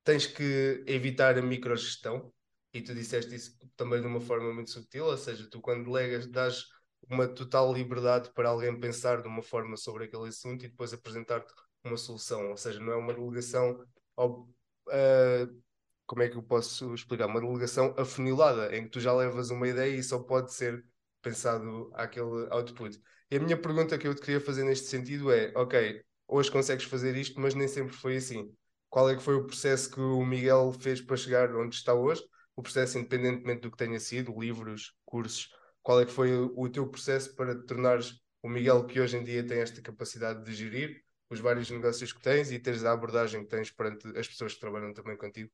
tens 0.04 0.26
que 0.26 0.84
evitar 0.88 1.38
a 1.38 1.42
microgestão, 1.42 2.34
e 2.74 2.82
tu 2.82 2.94
disseste 2.96 3.36
isso 3.36 3.58
também 3.76 4.02
de 4.02 4.08
uma 4.08 4.22
forma 4.22 4.54
muito 4.54 4.72
sutil, 4.72 5.06
ou 5.06 5.18
seja, 5.18 5.48
tu 5.50 5.62
quando 5.62 5.86
delegas 5.86 6.28
dás 6.28 6.66
uma 7.10 7.28
total 7.28 7.74
liberdade 7.74 8.32
para 8.34 8.50
alguém 8.50 8.80
pensar 8.80 9.22
de 9.22 9.28
uma 9.28 9.42
forma 9.42 9.76
sobre 9.76 10.06
aquele 10.06 10.28
assunto 10.28 10.66
e 10.66 10.70
depois 10.70 10.94
apresentar-te 10.94 11.54
uma 11.84 11.98
solução, 11.98 12.52
ou 12.52 12.58
seja, 12.58 12.80
não 12.80 12.94
é 12.94 12.96
uma 12.96 13.14
delegação 13.14 13.84
ao, 14.16 14.42
uh, 14.42 15.62
como 16.06 16.24
é 16.24 16.30
que 16.30 16.36
eu 16.36 16.44
posso 16.44 16.94
explicar? 16.94 17.28
Uma 17.28 17.42
delegação 17.42 17.96
afunilada, 17.98 18.76
em 18.76 18.84
que 18.84 18.90
tu 18.90 19.00
já 19.00 19.14
levas 19.14 19.50
uma 19.50 19.68
ideia 19.68 19.96
e 19.96 20.04
só 20.04 20.20
pode 20.20 20.54
ser 20.54 20.86
pensado 21.22 21.90
aquele 21.94 22.48
output. 22.50 23.00
E 23.30 23.38
a 23.38 23.40
minha 23.40 23.58
pergunta 23.58 23.98
que 23.98 24.08
eu 24.08 24.14
te 24.14 24.22
queria 24.22 24.42
fazer 24.42 24.64
neste 24.64 24.88
sentido 24.88 25.32
é: 25.32 25.54
ok, 25.56 26.04
hoje 26.28 26.52
consegues 26.52 26.86
fazer 26.86 27.16
isto, 27.16 27.40
mas 27.40 27.56
nem 27.56 27.68
sempre 27.68 27.94
foi 27.94 28.18
assim. 28.18 28.54
Qual 28.90 29.10
é 29.10 29.16
que 29.16 29.24
foi 29.24 29.36
o 29.36 29.46
processo 29.46 29.90
que 29.90 30.02
o 30.02 30.26
Miguel 30.26 30.74
fez 30.74 31.00
para 31.00 31.16
chegar 31.16 31.56
onde 31.56 31.76
está 31.76 31.94
hoje? 31.94 32.22
O 32.58 32.62
processo, 32.62 32.98
independentemente 32.98 33.62
do 33.62 33.72
que 33.72 33.78
tenha 33.78 34.00
sido, 34.00 34.38
livros, 34.38 34.94
cursos, 35.06 35.50
qual 35.82 36.02
é 36.02 36.06
que 36.06 36.12
foi 36.12 36.34
o 36.38 36.70
teu 36.70 36.88
processo 36.90 37.34
para 37.36 37.56
te 37.56 37.66
tornares 37.66 38.20
o 38.44 38.50
Miguel 38.50 38.86
que 38.86 39.00
hoje 39.00 39.18
em 39.18 39.24
dia 39.24 39.46
tem 39.46 39.60
esta 39.60 39.82
capacidade 39.82 40.44
de 40.44 40.54
gerir 40.54 41.02
os 41.34 41.40
vários 41.40 41.72
negócios 41.72 42.12
que 42.12 42.22
tens 42.22 42.52
e 42.52 42.60
teres 42.60 42.84
a 42.84 42.92
abordagem 42.92 43.44
que 43.44 43.50
tens 43.50 43.72
perante 43.72 44.08
as 44.18 44.28
pessoas 44.28 44.54
que 44.54 44.60
trabalham 44.60 44.94
também 44.94 45.16
contigo? 45.16 45.50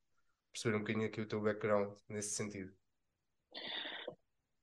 Perceber 0.52 0.76
um 0.76 0.80
bocadinho 0.80 1.06
aqui 1.06 1.20
o 1.20 1.26
teu 1.26 1.40
background 1.40 1.92
nesse 2.08 2.34
sentido. 2.34 2.72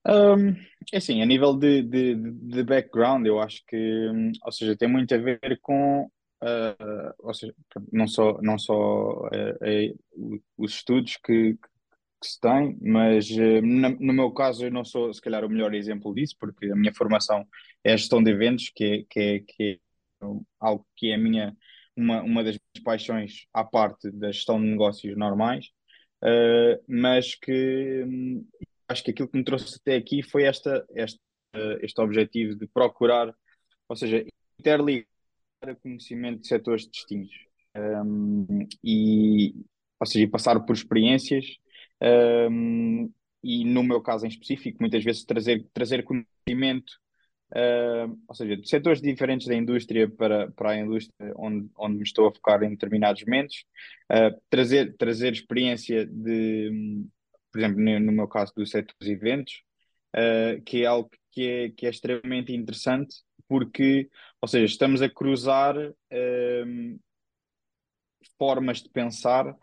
Um, 0.07 0.51
é 0.93 0.97
assim, 0.97 1.21
a 1.21 1.25
nível 1.25 1.57
de, 1.57 1.81
de, 1.81 2.15
de, 2.15 2.63
background, 2.63 3.25
eu 3.25 3.39
acho 3.39 3.65
que, 3.65 4.07
ou 4.43 4.51
seja, 4.51 4.77
tem 4.77 4.87
muito 4.87 5.15
a 5.15 5.17
ver 5.17 5.59
com, 5.61 6.03
uh, 6.43 7.13
ou 7.19 7.33
seja, 7.33 7.55
não 7.91 8.07
só, 8.07 8.39
não 8.41 8.57
só 8.59 9.25
uh, 9.25 10.39
os 10.57 10.73
estudos 10.73 11.17
que, 11.17 11.53
que 11.55 12.27
se 12.27 12.39
tem, 12.39 12.77
mas 12.81 13.31
uh, 13.31 13.61
no 13.63 14.13
meu 14.13 14.31
caso 14.31 14.65
eu 14.65 14.71
não 14.71 14.85
sou, 14.85 15.11
se 15.11 15.21
calhar, 15.21 15.43
o 15.43 15.49
melhor 15.49 15.73
exemplo 15.73 16.13
disso, 16.13 16.35
porque 16.39 16.69
a 16.69 16.75
minha 16.75 16.93
formação 16.93 17.47
é 17.83 17.93
a 17.93 17.97
gestão 17.97 18.21
de 18.21 18.29
eventos, 18.29 18.69
que 18.75 18.83
é, 18.83 19.03
que 19.09 19.19
é, 19.19 19.39
que 19.39 19.81
algo 20.59 20.85
que 20.95 21.11
é 21.11 21.15
a 21.15 21.17
minha, 21.17 21.55
uma, 21.95 22.21
uma 22.21 22.43
das 22.43 22.57
minhas 22.57 22.83
paixões 22.83 23.47
à 23.53 23.63
parte 23.63 24.11
da 24.11 24.31
gestão 24.31 24.59
de 24.59 24.67
negócios 24.67 25.15
normais, 25.17 25.67
uh, 26.23 26.83
mas 26.87 27.35
que 27.35 28.03
um, 28.07 28.47
acho 28.87 29.03
que 29.03 29.11
aquilo 29.11 29.29
que 29.29 29.37
me 29.37 29.43
trouxe 29.43 29.77
até 29.79 29.95
aqui 29.95 30.21
foi 30.23 30.43
esta, 30.43 30.85
esta, 30.95 31.19
este 31.81 32.01
objetivo 32.01 32.55
de 32.55 32.67
procurar, 32.67 33.33
ou 33.87 33.95
seja, 33.95 34.25
interligar 34.59 35.07
conhecimento 35.81 36.41
de 36.41 36.47
setores 36.47 36.87
distintos 36.87 37.35
um, 37.75 38.67
e, 38.83 39.55
ou 39.99 40.05
seja, 40.05 40.27
passar 40.27 40.59
por 40.59 40.73
experiências 40.73 41.45
um, 42.51 43.11
e 43.43 43.63
no 43.63 43.83
meu 43.83 44.01
caso 44.01 44.25
em 44.25 44.29
específico, 44.29 44.77
muitas 44.79 45.03
vezes 45.03 45.23
trazer, 45.23 45.65
trazer 45.73 46.03
conhecimento 46.03 46.93
Uh, 47.51 48.19
ou 48.27 48.33
seja, 48.33 48.57
de 48.57 48.67
setores 48.67 49.01
diferentes 49.01 49.47
da 49.47 49.55
indústria 49.55 50.09
para, 50.09 50.51
para 50.51 50.71
a 50.71 50.77
indústria 50.77 51.31
onde, 51.37 51.69
onde 51.77 51.97
me 51.97 52.03
estou 52.03 52.27
a 52.27 52.33
focar 52.33 52.63
em 52.63 52.71
determinados 52.71 53.23
momentos, 53.23 53.63
uh, 54.11 54.35
trazer, 54.49 54.95
trazer 54.97 55.31
experiência 55.31 56.05
de, 56.07 57.05
por 57.51 57.59
exemplo, 57.59 57.81
no, 57.99 58.11
meu 58.11 58.27
caso, 58.27 58.51
do 58.55 58.65
setor 58.65 58.95
dos 58.99 59.07
eventos, 59.07 59.61
uh, 60.15 60.61
que 60.63 60.83
é 60.83 60.85
algo 60.87 61.09
que 61.31 61.47
é, 61.47 61.69
que 61.69 61.85
é 61.85 61.89
extremamente 61.89 62.51
interessante, 62.53 63.17
porque, 63.47 64.09
ou 64.41 64.47
seja, 64.47 64.65
estamos 64.65 65.01
a 65.01 65.09
cruzar 65.09 65.75
formas 68.39 68.81
de 68.81 68.89
pensar 68.89 69.55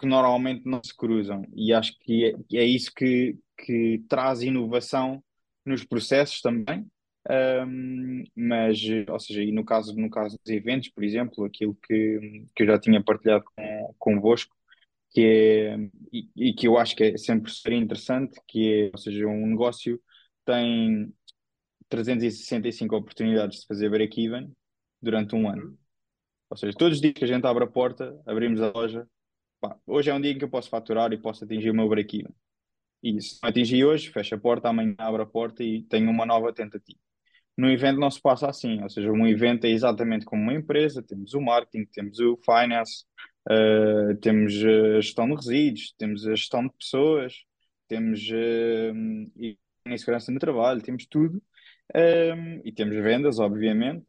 que 0.00 0.06
normalmente 0.06 0.66
não 0.66 0.82
se 0.82 0.96
cruzam, 0.96 1.44
e 1.54 1.72
acho 1.72 1.96
que 2.00 2.24
é, 2.24 2.56
é 2.58 2.64
isso 2.64 2.90
que, 2.94 3.36
que 3.58 4.02
traz 4.08 4.42
inovação 4.42 5.22
nos 5.64 5.84
processos 5.84 6.40
também, 6.40 6.88
um, 7.30 8.24
mas, 8.34 8.80
ou 9.08 9.20
seja, 9.20 9.42
e 9.42 9.52
no 9.52 9.64
caso, 9.64 9.94
no 9.94 10.10
caso 10.10 10.38
dos 10.42 10.52
eventos, 10.52 10.88
por 10.88 11.04
exemplo, 11.04 11.44
aquilo 11.44 11.76
que, 11.76 12.46
que 12.54 12.62
eu 12.62 12.66
já 12.66 12.78
tinha 12.78 13.02
partilhado 13.02 13.44
com, 13.44 13.94
convosco, 13.98 14.54
que 15.10 15.20
é, 15.22 15.76
e, 16.12 16.28
e, 16.36 16.54
que 16.54 16.66
eu 16.68 16.78
acho 16.78 16.96
que 16.96 17.04
é 17.04 17.16
sempre 17.16 17.50
super 17.50 17.72
interessante, 17.72 18.40
que 18.48 18.84
é, 18.86 18.90
ou 18.92 18.98
seja, 18.98 19.26
um 19.26 19.46
negócio 19.46 20.00
tem 20.44 21.12
365 21.88 22.96
oportunidades 22.96 23.60
de 23.60 23.66
fazer 23.66 23.90
break-even 23.90 24.52
durante 25.02 25.34
um 25.34 25.48
ano. 25.48 25.64
Uhum. 25.66 25.78
Ou 26.50 26.56
seja, 26.56 26.76
todos 26.76 26.96
os 26.96 27.00
dias 27.00 27.14
que 27.14 27.24
a 27.24 27.28
gente 27.28 27.46
abre 27.46 27.64
a 27.64 27.66
porta, 27.66 28.20
abrimos 28.26 28.60
a 28.60 28.70
loja, 28.72 29.06
pá, 29.60 29.76
hoje 29.86 30.10
é 30.10 30.14
um 30.14 30.20
dia 30.20 30.32
em 30.32 30.38
que 30.38 30.44
eu 30.44 30.50
posso 30.50 30.70
faturar 30.70 31.12
e 31.12 31.18
posso 31.18 31.44
atingir 31.44 31.70
o 31.70 31.74
meu 31.74 31.88
break-even. 31.88 32.32
E 33.02 33.20
se 33.20 33.38
não 33.42 33.48
atingir 33.50 33.84
hoje, 33.84 34.10
fecha 34.10 34.36
a 34.36 34.38
porta, 34.38 34.68
amanhã 34.68 34.94
abre 34.98 35.22
a 35.22 35.26
porta 35.26 35.62
e 35.64 35.82
tenho 35.84 36.10
uma 36.10 36.26
nova 36.26 36.52
tentativa. 36.52 36.98
No 37.60 37.70
evento 37.70 38.00
não 38.00 38.10
se 38.10 38.18
passa 38.18 38.48
assim, 38.48 38.82
ou 38.82 38.88
seja, 38.88 39.12
um 39.12 39.26
evento 39.26 39.66
é 39.66 39.70
exatamente 39.70 40.24
como 40.24 40.42
uma 40.42 40.54
empresa, 40.54 41.02
temos 41.02 41.34
o 41.34 41.42
marketing, 41.42 41.84
temos 41.92 42.18
o 42.18 42.38
finance, 42.38 43.04
uh, 43.50 44.16
temos 44.16 44.54
a 44.64 45.00
gestão 45.02 45.28
de 45.28 45.34
resíduos, 45.34 45.94
temos 45.98 46.26
a 46.26 46.30
gestão 46.30 46.62
de 46.66 46.72
pessoas, 46.72 47.34
temos 47.86 48.18
uh, 48.30 49.98
segurança 49.98 50.32
no 50.32 50.38
trabalho, 50.38 50.80
temos 50.80 51.04
tudo, 51.04 51.42
um, 51.94 52.62
e 52.64 52.72
temos 52.72 52.96
vendas, 52.96 53.38
obviamente, 53.38 54.06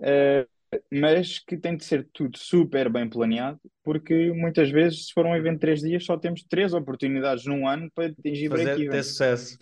uh, 0.00 0.48
mas 0.90 1.38
que 1.38 1.58
tem 1.58 1.76
de 1.76 1.84
ser 1.84 2.08
tudo 2.14 2.38
super 2.38 2.88
bem 2.88 3.10
planeado, 3.10 3.60
porque 3.84 4.32
muitas 4.32 4.70
vezes, 4.70 5.08
se 5.08 5.12
for 5.12 5.26
um 5.26 5.36
evento 5.36 5.56
de 5.56 5.60
três 5.60 5.82
dias, 5.82 6.02
só 6.02 6.16
temos 6.16 6.42
três 6.44 6.72
oportunidades 6.72 7.44
num 7.44 7.68
ano 7.68 7.90
para 7.94 8.06
atingir 8.06 8.48
break-even. 8.48 8.88
ter 8.88 9.02
sucesso. 9.02 9.58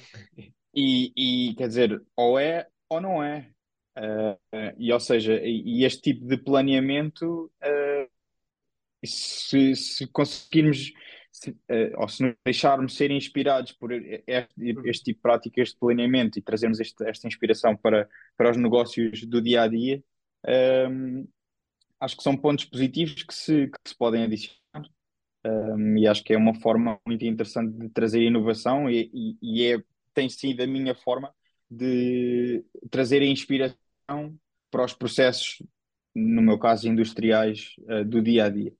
E, 0.73 1.13
e, 1.17 1.55
quer 1.55 1.67
dizer, 1.67 2.01
ou 2.17 2.39
é 2.39 2.69
ou 2.95 3.01
não 3.01 3.23
é. 3.23 3.51
Uh, 3.97 4.75
e 4.77 4.93
ou 4.93 4.99
seja, 4.99 5.41
e, 5.43 5.85
este 5.85 6.03
tipo 6.03 6.27
de 6.27 6.37
planeamento, 6.37 7.51
uh, 7.63 8.11
se, 9.05 9.77
se 9.77 10.07
conseguirmos 10.09 10.93
se, 11.31 11.51
uh, 11.51 11.99
ou 11.99 12.09
se 12.09 12.23
nos 12.23 12.35
deixarmos 12.45 12.97
ser 12.97 13.11
inspirados 13.11 13.73
por 13.73 13.93
este, 13.93 14.25
este, 14.27 15.05
tipo 15.05 15.19
de 15.19 15.23
prática, 15.23 15.61
este 15.61 15.79
planeamento 15.79 16.39
e 16.39 16.43
trazermos 16.43 16.81
este, 16.81 17.05
esta 17.05 17.27
inspiração 17.27 17.77
para, 17.77 18.09
para 18.37 18.51
os 18.51 18.57
negócios 18.57 19.25
do 19.27 19.43
dia 19.43 19.63
a 19.63 19.69
dia, 19.69 20.03
um, 20.89 21.27
acho 22.01 22.17
que 22.17 22.23
são 22.23 22.37
pontos 22.37 22.65
positivos 22.65 23.23
que 23.23 23.35
se, 23.35 23.67
que 23.69 23.79
se 23.91 23.97
podem 23.97 24.25
adicionar. 24.25 24.63
Um, 25.45 25.99
e 25.99 26.07
acho 26.07 26.25
que 26.25 26.33
é 26.33 26.39
uma 26.39 26.55
forma 26.55 26.99
muito 27.07 27.25
interessante 27.25 27.77
de 27.77 27.89
trazer 27.91 28.23
inovação 28.23 28.89
e, 28.89 29.11
e, 29.13 29.39
e 29.43 29.73
é, 29.73 29.83
tem 30.15 30.29
sido 30.29 30.63
a 30.63 30.67
minha 30.67 30.95
forma 30.95 31.35
de 31.71 32.65
trazer 32.91 33.23
a 33.23 33.27
inspiração 33.27 33.77
para 34.71 34.85
os 34.85 34.93
processos, 34.93 35.63
no 36.15 36.43
meu 36.43 36.59
caso, 36.59 36.89
industriais 36.89 37.75
uh, 37.89 38.05
do 38.05 38.23
dia 38.23 38.45
a 38.45 38.49
dia. 38.49 38.73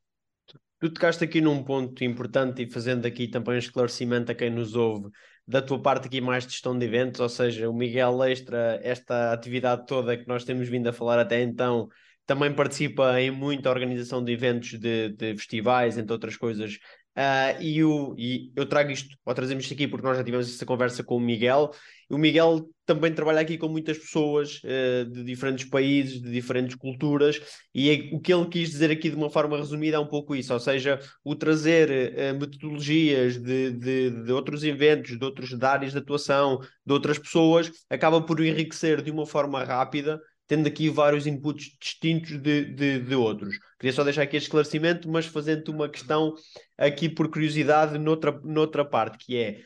Tu 0.81 0.91
tocaste 0.91 1.25
aqui 1.25 1.41
num 1.41 1.63
ponto 1.63 2.05
importante 2.05 2.63
e 2.63 2.71
fazendo 2.71 3.07
aqui 3.07 3.29
também 3.29 3.55
um 3.55 3.59
esclarecimento 3.59 4.31
a 4.31 4.35
quem 4.35 4.51
nos 4.51 4.75
ouve 4.75 5.11
da 5.47 5.61
tua 5.61 5.81
parte 5.81 6.07
aqui 6.07 6.21
mais 6.21 6.47
de 6.47 6.53
gestão 6.53 6.79
de 6.79 6.87
eventos, 6.87 7.21
ou 7.21 7.29
seja, 7.29 7.69
o 7.69 7.75
Miguel 7.75 8.23
Extra, 8.25 8.81
esta 8.83 9.33
atividade 9.33 9.87
toda 9.87 10.17
que 10.17 10.27
nós 10.27 10.45
temos 10.45 10.69
vindo 10.69 10.89
a 10.89 10.93
falar 10.93 11.19
até 11.19 11.43
então, 11.43 11.89
também 12.27 12.55
participa 12.55 13.21
em 13.21 13.31
muita 13.31 13.71
organização 13.71 14.25
de 14.25 14.33
eventos 14.33 14.79
de, 14.79 15.11
de 15.11 15.37
festivais, 15.37 15.99
entre 15.99 16.13
outras 16.13 16.37
coisas, 16.37 16.79
Uh, 17.17 17.63
e, 17.63 17.85
o, 17.85 18.13
e 18.19 18.53
eu 18.57 18.67
trago 18.67 18.91
isto, 18.91 19.17
ou 19.25 19.33
trazemos 19.33 19.63
isto 19.63 19.75
aqui 19.75 19.87
porque 19.87 20.05
nós 20.05 20.17
já 20.17 20.25
tivemos 20.25 20.53
essa 20.53 20.67
conversa 20.67 21.05
com 21.05 21.17
o 21.17 21.21
Miguel. 21.21 21.71
O 22.11 22.19
Miguel 22.19 22.69
também 22.85 23.15
trabalha 23.15 23.41
aqui 23.41 23.57
com 23.57 23.69
muitas 23.69 23.97
pessoas 23.97 24.61
uh, 24.65 25.09
de 25.09 25.23
diferentes 25.23 25.65
países, 25.65 26.21
de 26.21 26.31
diferentes 26.31 26.75
culturas, 26.75 27.41
e 27.73 27.89
é, 27.89 28.15
o 28.15 28.21
que 28.21 28.35
ele 28.35 28.47
quis 28.47 28.71
dizer 28.71 28.91
aqui 28.91 29.11
de 29.11 29.17
uma 29.17 29.31
forma 29.31 29.57
resumida 29.57 29.97
é 29.97 30.01
um 30.01 30.09
pouco 30.09 30.35
isso, 30.35 30.53
ou 30.53 30.59
seja, 30.59 30.99
o 31.23 31.37
trazer 31.37 31.89
uh, 31.89 32.39
metodologias 32.39 33.39
de, 33.41 33.71
de, 33.71 34.11
de, 34.25 34.33
outros 34.33 34.65
eventos, 34.65 35.17
de 35.17 35.25
outras 35.25 35.53
áreas 35.63 35.93
de 35.93 35.99
atuação, 35.99 36.59
de 36.85 36.93
outras 36.93 37.19
pessoas, 37.19 37.71
acaba 37.89 38.21
por 38.21 38.41
enriquecer 38.45 39.01
de 39.03 39.11
uma 39.13 39.25
forma 39.25 39.63
rápida 39.63 40.21
tendo 40.47 40.67
aqui 40.67 40.89
vários 40.89 41.27
inputs 41.27 41.77
distintos 41.81 42.41
de, 42.41 42.65
de, 42.67 43.01
de, 43.01 43.15
outros. 43.15 43.57
Queria 43.79 43.93
só 43.93 44.05
deixar 44.05 44.23
aqui 44.23 44.37
este 44.37 44.47
esclarecimento, 44.47 45.09
mas 45.09 45.27
fazendo-te 45.27 45.71
uma 45.71 45.89
questão 45.89 46.35
aqui 46.77 47.09
por 47.09 47.31
curiosidade 47.31 47.99
noutra, 47.99 48.33
noutra 48.43 48.85
parte, 48.85 49.19
que 49.19 49.37
é, 49.37 49.61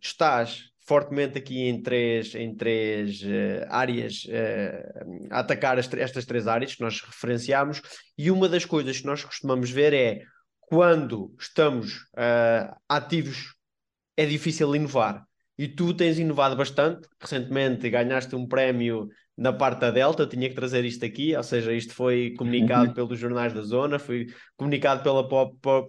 estás 0.00 0.64
fortemente 0.86 1.38
aqui 1.38 1.62
em 1.62 1.82
três, 1.82 2.34
em 2.34 2.54
três 2.54 3.22
uh, 3.22 3.66
áreas, 3.70 4.24
uh, 4.26 5.28
a 5.30 5.40
atacar 5.40 5.78
as, 5.78 5.92
estas 5.94 6.26
três 6.26 6.46
áreas 6.46 6.74
que 6.74 6.82
nós 6.82 7.00
referenciamos, 7.00 7.80
e 8.18 8.30
uma 8.30 8.48
das 8.48 8.66
coisas 8.66 9.00
que 9.00 9.06
nós 9.06 9.24
costumamos 9.24 9.70
ver 9.70 9.94
é, 9.94 10.22
quando 10.60 11.34
estamos 11.38 11.94
uh, 12.12 12.74
ativos, 12.88 13.54
é 14.16 14.26
difícil 14.26 14.76
inovar. 14.76 15.24
E 15.56 15.68
tu 15.68 15.94
tens 15.94 16.18
inovado 16.18 16.56
bastante. 16.56 17.08
Recentemente 17.20 17.88
ganhaste 17.88 18.34
um 18.34 18.46
prémio 18.46 19.08
na 19.36 19.52
parte 19.52 19.80
da 19.80 19.90
Delta, 19.90 20.26
tinha 20.26 20.48
que 20.48 20.54
trazer 20.54 20.84
isto 20.84 21.04
aqui, 21.04 21.36
ou 21.36 21.42
seja, 21.42 21.72
isto 21.72 21.92
foi 21.92 22.34
comunicado 22.38 22.94
pelos 22.94 23.18
jornais 23.18 23.52
da 23.52 23.62
zona, 23.62 23.98
foi 23.98 24.26
comunicado 24.56 25.02
pela, 25.02 25.26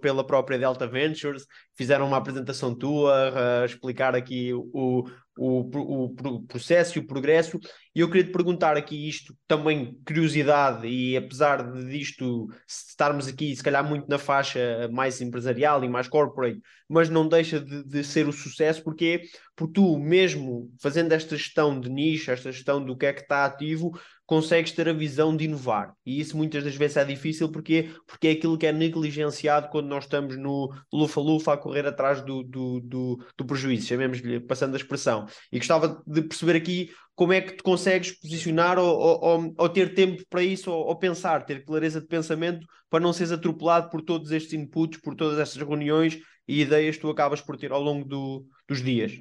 pela 0.00 0.26
própria 0.26 0.58
Delta 0.58 0.86
Ventures, 0.86 1.46
fizeram 1.76 2.06
uma 2.06 2.16
apresentação 2.16 2.74
tua, 2.74 3.62
a 3.62 3.66
explicar 3.66 4.14
aqui 4.14 4.52
o, 4.54 5.04
o, 5.36 6.08
o, 6.16 6.42
processo 6.46 6.98
e 6.98 7.00
o 7.00 7.06
progresso, 7.06 7.58
e 7.94 8.00
eu 8.00 8.08
queria 8.08 8.24
te 8.24 8.32
perguntar 8.32 8.76
aqui 8.76 9.08
isto, 9.08 9.36
também 9.46 9.98
curiosidade, 10.06 10.86
e 10.88 11.16
apesar 11.16 11.72
disto 11.84 12.46
estarmos 12.66 13.28
aqui, 13.28 13.54
se 13.54 13.62
calhar 13.62 13.86
muito 13.86 14.08
na 14.08 14.18
faixa 14.18 14.88
mais 14.90 15.20
empresarial 15.20 15.84
e 15.84 15.88
mais 15.88 16.08
corporate, 16.08 16.60
mas 16.88 17.10
não 17.10 17.28
deixa 17.28 17.60
de, 17.60 17.84
de 17.84 18.02
ser 18.02 18.26
o 18.26 18.32
sucesso, 18.32 18.82
porque 18.82 19.22
porque 19.54 19.72
tu 19.74 19.98
mesmo 19.98 20.70
fazendo 20.80 21.12
esta 21.12 21.36
gestão 21.36 21.78
de 21.78 21.88
nicho, 21.88 22.30
esta 22.30 22.52
gestão 22.52 22.84
do 22.84 22.96
que 22.96 23.06
é 23.06 23.12
que 23.12 23.22
está 23.22 23.44
ativo, 23.44 23.90
consegues 24.26 24.72
ter 24.72 24.88
a 24.88 24.92
visão 24.92 25.36
de 25.36 25.44
inovar. 25.44 25.94
E 26.04 26.20
isso 26.20 26.36
muitas 26.36 26.64
das 26.64 26.74
vezes 26.74 26.96
é 26.96 27.04
difícil 27.04 27.50
porque, 27.50 27.90
porque 28.06 28.28
é 28.28 28.30
aquilo 28.32 28.58
que 28.58 28.66
é 28.66 28.72
negligenciado 28.72 29.68
quando 29.68 29.86
nós 29.86 30.04
estamos 30.04 30.36
no 30.36 30.72
lufa-lufa 30.92 31.52
a 31.52 31.56
correr 31.56 31.86
atrás 31.86 32.20
do, 32.22 32.42
do, 32.42 32.80
do, 32.80 33.24
do 33.36 33.44
prejuízo, 33.44 33.86
chamemos-lhe, 33.86 34.40
passando 34.40 34.74
a 34.74 34.76
expressão. 34.76 35.26
E 35.52 35.58
gostava 35.58 36.02
de 36.06 36.22
perceber 36.22 36.56
aqui 36.56 36.90
como 37.14 37.32
é 37.32 37.40
que 37.40 37.56
te 37.56 37.62
consegues 37.62 38.12
posicionar 38.20 38.78
ou, 38.78 38.98
ou, 38.98 39.54
ou 39.56 39.68
ter 39.68 39.94
tempo 39.94 40.22
para 40.28 40.42
isso 40.42 40.70
ou, 40.70 40.86
ou, 40.86 40.98
pensar, 40.98 41.46
ter 41.46 41.64
clareza 41.64 42.00
de 42.00 42.06
pensamento 42.06 42.66
para 42.90 43.00
não 43.00 43.12
seres 43.12 43.32
atropelado 43.32 43.88
por 43.90 44.02
todos 44.02 44.30
estes 44.32 44.52
inputs, 44.52 45.00
por 45.00 45.14
todas 45.14 45.38
estas 45.38 45.56
reuniões 45.56 46.18
e 46.46 46.60
ideias 46.60 46.96
que 46.96 47.02
tu 47.02 47.10
acabas 47.10 47.40
por 47.40 47.56
ter 47.56 47.72
ao 47.72 47.80
longo 47.80 48.06
do, 48.06 48.44
dos 48.68 48.82
dias. 48.82 49.12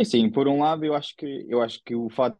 E 0.00 0.04
sim, 0.06 0.30
por 0.30 0.48
um 0.48 0.60
lado, 0.60 0.82
eu 0.82 0.94
acho 0.94 1.14
que, 1.14 1.44
eu 1.46 1.60
acho 1.60 1.78
que 1.84 1.94
o 1.94 2.08
fato 2.08 2.38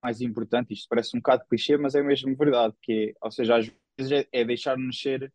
mais 0.00 0.20
importante, 0.20 0.72
isto 0.72 0.86
parece 0.88 1.16
um 1.16 1.18
bocado 1.18 1.44
clichê, 1.48 1.76
mas 1.76 1.96
é 1.96 2.02
mesmo 2.02 2.36
verdade, 2.36 2.76
que 2.80 3.10
é, 3.10 3.14
ou 3.20 3.30
seja, 3.32 3.56
às 3.56 3.72
vezes 3.98 4.12
é, 4.12 4.28
é 4.30 4.44
deixar-nos 4.44 5.00
ser 5.00 5.32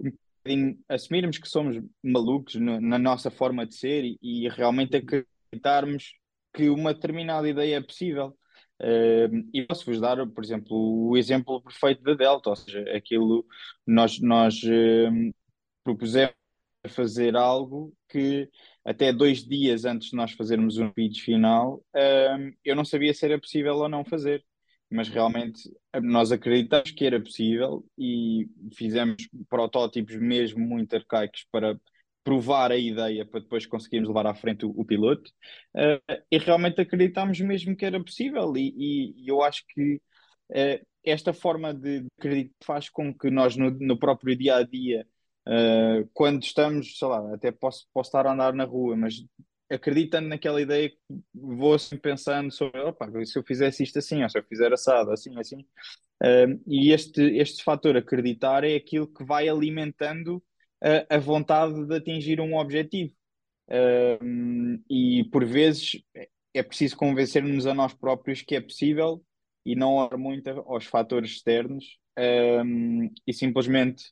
um 0.00 0.10
bocadinho, 0.10 0.78
assumirmos 0.88 1.36
que 1.36 1.46
somos 1.46 1.76
malucos 2.02 2.54
no, 2.54 2.80
na 2.80 2.98
nossa 2.98 3.30
forma 3.30 3.66
de 3.66 3.74
ser 3.74 4.02
e, 4.02 4.18
e 4.22 4.48
realmente 4.48 4.96
acreditarmos 4.96 6.14
que 6.54 6.70
uma 6.70 6.94
determinada 6.94 7.46
ideia 7.46 7.76
é 7.76 7.82
possível. 7.82 8.34
Uh, 8.80 9.46
e 9.52 9.62
posso-vos 9.66 10.00
dar, 10.00 10.26
por 10.26 10.42
exemplo, 10.42 11.10
o 11.10 11.18
exemplo 11.18 11.60
perfeito 11.60 12.02
da 12.02 12.14
Delta, 12.14 12.48
ou 12.48 12.56
seja, 12.56 12.80
aquilo 12.96 13.46
nós, 13.86 14.18
nós 14.20 14.54
uh, 14.62 15.34
propusemos 15.84 16.34
fazer 16.88 17.36
algo 17.36 17.94
que 18.08 18.48
até 18.84 19.12
dois 19.12 19.44
dias 19.44 19.84
antes 19.84 20.10
de 20.10 20.16
nós 20.16 20.32
fazermos 20.32 20.78
um 20.78 20.90
pitch 20.90 21.22
final, 21.22 21.82
um, 21.94 22.52
eu 22.64 22.76
não 22.76 22.84
sabia 22.84 23.14
se 23.14 23.24
era 23.24 23.38
possível 23.38 23.76
ou 23.76 23.88
não 23.88 24.04
fazer. 24.04 24.44
Mas 24.90 25.08
realmente 25.08 25.60
nós 26.02 26.30
acreditamos 26.30 26.90
que 26.92 27.04
era 27.04 27.18
possível 27.20 27.84
e 27.98 28.46
fizemos 28.74 29.28
protótipos 29.48 30.14
mesmo 30.16 30.60
muito 30.60 30.94
arcaicos 30.94 31.46
para 31.50 31.76
provar 32.22 32.70
a 32.72 32.76
ideia 32.76 33.26
para 33.26 33.40
depois 33.40 33.66
conseguirmos 33.66 34.08
levar 34.08 34.26
à 34.26 34.34
frente 34.34 34.64
o, 34.64 34.70
o 34.70 34.84
piloto. 34.84 35.30
Uh, 35.74 36.22
e 36.30 36.38
realmente 36.38 36.80
acreditámos 36.80 37.40
mesmo 37.40 37.76
que 37.76 37.84
era 37.84 38.02
possível. 38.02 38.56
E, 38.56 38.74
e, 38.76 39.24
e 39.24 39.28
eu 39.28 39.42
acho 39.42 39.64
que 39.68 39.96
uh, 40.50 40.86
esta 41.04 41.32
forma 41.32 41.74
de 41.74 42.06
acreditar 42.18 42.54
faz 42.64 42.88
com 42.88 43.12
que 43.12 43.30
nós, 43.30 43.56
no, 43.56 43.70
no 43.70 43.98
próprio 43.98 44.36
dia 44.36 44.56
a 44.56 44.62
dia, 44.62 45.06
Uh, 45.46 46.08
quando 46.14 46.42
estamos, 46.42 46.98
sei 46.98 47.08
lá, 47.08 47.34
até 47.34 47.52
posso, 47.52 47.86
posso 47.92 48.08
estar 48.08 48.26
a 48.26 48.32
andar 48.32 48.54
na 48.54 48.64
rua, 48.64 48.96
mas 48.96 49.14
acreditando 49.70 50.28
naquela 50.28 50.60
ideia 50.60 50.92
vou 51.34 51.74
assim 51.74 51.96
pensando 51.98 52.50
sobre, 52.50 52.80
opa, 52.80 53.10
se 53.24 53.38
eu 53.38 53.42
fizesse 53.42 53.82
isto 53.82 53.98
assim, 53.98 54.22
ou 54.22 54.30
se 54.30 54.38
eu 54.38 54.44
fizer 54.44 54.72
assado, 54.72 55.10
assim, 55.10 55.38
assim. 55.38 55.60
Uh, 56.22 56.60
e 56.66 56.92
este, 56.92 57.22
este 57.36 57.62
fator 57.62 57.96
acreditar 57.96 58.64
é 58.64 58.74
aquilo 58.74 59.06
que 59.06 59.24
vai 59.24 59.48
alimentando 59.48 60.42
a, 61.08 61.18
vontade 61.18 61.86
de 61.86 61.96
atingir 61.96 62.40
um 62.40 62.56
objetivo. 62.56 63.12
Uh, 63.68 64.78
e 64.88 65.24
por 65.32 65.44
vezes 65.44 66.02
é 66.52 66.62
preciso 66.62 66.96
convencer-nos 66.96 67.66
a 67.66 67.74
nós 67.74 67.94
próprios 67.94 68.42
que 68.42 68.54
é 68.54 68.60
possível 68.60 69.24
e 69.64 69.74
não 69.74 69.94
olhar 69.94 70.18
muito 70.18 70.48
aos 70.50 70.84
fatores 70.84 71.30
externos 71.30 71.98
e 73.26 73.32
simplesmente 73.32 74.04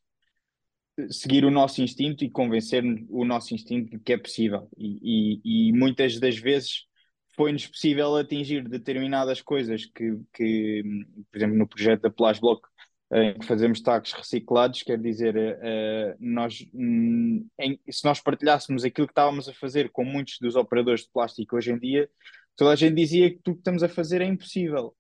seguir 1.11 1.45
o 1.45 1.51
nosso 1.51 1.83
instinto 1.83 2.25
e 2.25 2.31
convencer 2.31 2.85
o 3.09 3.25
nosso 3.25 3.55
instinto 3.55 3.91
de 3.91 3.99
que 3.99 4.13
é 4.13 4.19
possível. 4.19 4.69
E, 4.77 5.41
e, 5.45 5.69
e 5.69 5.73
muitas 5.73 6.19
das 6.19 6.37
vezes 6.37 6.87
foi-nos 7.35 7.67
possível 7.67 8.17
atingir 8.17 8.69
determinadas 8.69 9.41
coisas 9.41 9.87
que, 9.87 10.19
que, 10.35 10.83
por 11.31 11.39
exemplo, 11.39 11.57
no 11.57 11.67
projeto 11.67 12.03
da 12.03 12.11
Plus 12.11 12.39
Block, 12.39 12.69
em 13.15 13.39
que 13.39 13.47
fazemos 13.47 13.81
taques 13.81 14.13
reciclados, 14.13 14.83
quer 14.83 14.99
dizer, 14.99 15.37
uh, 15.37 16.17
nós, 16.19 16.67
um, 16.73 17.47
em, 17.59 17.79
se 17.91 18.05
nós 18.05 18.21
partilhássemos 18.21 18.85
aquilo 18.85 19.07
que 19.07 19.13
estávamos 19.13 19.49
a 19.49 19.55
fazer 19.55 19.91
com 19.91 20.05
muitos 20.05 20.39
dos 20.41 20.57
operadores 20.57 21.03
de 21.03 21.11
plástico 21.11 21.57
hoje 21.57 21.73
em 21.73 21.79
dia, 21.79 22.09
toda 22.57 22.73
a 22.73 22.77
gente 22.77 22.95
dizia 22.95 23.31
que 23.31 23.39
tudo 23.43 23.57
que 23.57 23.61
estamos 23.61 23.83
a 23.83 23.89
fazer 23.89 24.23
é 24.23 24.27
impossível. 24.27 24.95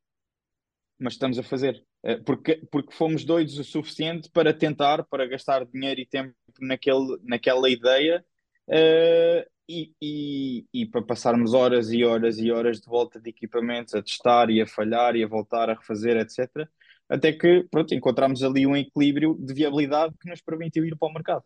Mas 1.03 1.15
estamos 1.15 1.39
a 1.39 1.43
fazer. 1.43 1.85
Uh, 2.05 2.23
porque, 2.25 2.57
porque 2.71 2.95
fomos 2.95 3.25
doidos 3.25 3.59
o 3.59 3.65
suficiente 3.65 4.31
para 4.31 4.55
tentar, 4.55 5.05
para 5.05 5.27
gastar 5.27 5.65
dinheiro 5.67 6.01
e 6.01 6.07
tempo 6.07 6.35
naquele, 6.61 7.19
naquela 7.25 7.69
ideia 7.69 8.25
uh, 8.69 9.51
e, 9.69 9.93
e, 10.01 10.67
e 10.73 10.87
para 10.87 11.03
passarmos 11.03 11.55
horas 11.55 11.93
e 11.93 12.05
horas 12.05 12.39
e 12.39 12.51
horas 12.51 12.81
de 12.81 12.87
volta 12.87 13.21
de 13.21 13.31
equipamentos 13.31 13.95
a 13.95 14.03
testar 14.03 14.51
e 14.51 14.61
a 14.61 14.67
falhar 14.67 15.17
e 15.17 15.25
a 15.25 15.29
voltar 15.29 15.71
a 15.71 15.75
refazer, 15.75 16.17
etc 16.17 16.69
até 17.13 17.31
que 17.31 17.67
pronto, 17.71 17.95
encontramos 17.95 18.43
ali 18.43 18.67
um 18.67 18.75
equilíbrio 18.75 19.37
de 19.39 19.53
viabilidade 19.53 20.15
que 20.19 20.31
nos 20.31 20.41
permitiu 20.41 20.87
ir 20.87 20.97
para 20.97 21.09
o 21.09 21.13
mercado. 21.13 21.45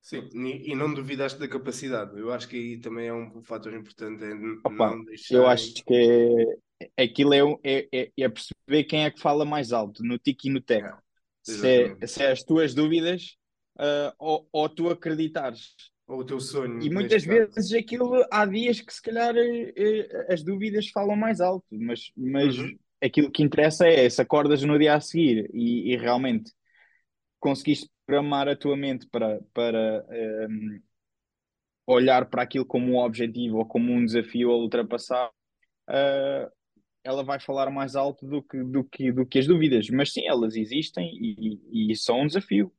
Sim, 0.00 0.28
e 0.34 0.74
não 0.74 0.92
duvidaste 0.92 1.38
da 1.38 1.46
capacidade. 1.46 2.18
Eu 2.18 2.32
acho 2.32 2.48
que 2.48 2.56
aí 2.56 2.78
também 2.78 3.06
é 3.06 3.12
um 3.12 3.42
fator 3.44 3.72
importante. 3.74 4.24
É 4.24 4.32
Opa, 4.64 4.96
deixar... 5.04 5.34
Eu 5.34 5.46
acho 5.46 5.74
que 5.74 5.94
é, 5.94 6.56
aquilo 6.96 7.34
é, 7.34 7.40
é, 7.64 7.88
é, 7.92 8.12
é, 8.18 8.28
perceber 8.28 8.84
quem 8.84 9.04
é 9.04 9.10
que 9.10 9.20
fala 9.20 9.44
mais 9.44 9.72
alto, 9.72 10.02
no 10.02 10.18
tic 10.18 10.44
e 10.44 10.50
no 10.50 10.60
tec. 10.60 10.84
É, 10.84 10.94
se, 11.42 11.68
é, 11.68 12.06
se 12.06 12.22
é 12.22 12.32
as 12.32 12.42
tuas 12.42 12.74
dúvidas 12.74 13.36
uh, 13.78 14.14
ou, 14.18 14.48
ou 14.52 14.68
tu 14.68 14.88
acreditares. 14.88 15.74
Ou 16.06 16.20
o 16.20 16.24
teu 16.24 16.40
sonho. 16.40 16.82
E 16.82 16.90
muitas 16.90 17.24
vezes 17.24 17.54
caso. 17.54 17.78
aquilo 17.78 18.26
há 18.30 18.44
dias 18.44 18.80
que 18.80 18.92
se 18.92 19.00
calhar 19.00 19.34
eh, 19.36 19.72
eh, 19.76 20.26
as 20.28 20.42
dúvidas 20.42 20.88
falam 20.88 21.16
mais 21.16 21.40
alto, 21.40 21.66
mas, 21.70 22.10
mas 22.16 22.58
uhum 22.58 22.76
aquilo 23.02 23.30
que 23.30 23.42
interessa 23.42 23.86
é 23.88 24.08
se 24.08 24.22
acordas 24.22 24.62
no 24.62 24.78
dia 24.78 24.94
a 24.94 25.00
seguir 25.00 25.50
e, 25.52 25.92
e 25.92 25.96
realmente 25.96 26.52
conseguiste 27.40 27.90
programar 28.06 28.48
a 28.48 28.56
tua 28.56 28.76
mente 28.76 29.06
para, 29.08 29.40
para 29.52 30.06
um, 30.48 30.80
olhar 31.86 32.26
para 32.26 32.42
aquilo 32.42 32.64
como 32.64 32.92
um 32.92 32.98
objetivo 32.98 33.58
ou 33.58 33.66
como 33.66 33.92
um 33.92 34.04
desafio 34.04 34.52
a 34.52 34.56
ultrapassar, 34.56 35.28
uh, 35.88 36.50
ela 37.04 37.22
vai 37.24 37.40
falar 37.40 37.70
mais 37.70 37.96
alto 37.96 38.26
do 38.26 38.42
que, 38.42 38.62
do, 38.62 38.84
que, 38.84 39.12
do 39.12 39.26
que 39.26 39.38
as 39.38 39.46
dúvidas. 39.46 39.88
Mas 39.90 40.12
sim, 40.12 40.26
elas 40.26 40.56
existem 40.56 41.10
e, 41.14 41.90
e 41.90 41.96
são 41.96 42.22
um 42.22 42.26
desafio. 42.26 42.72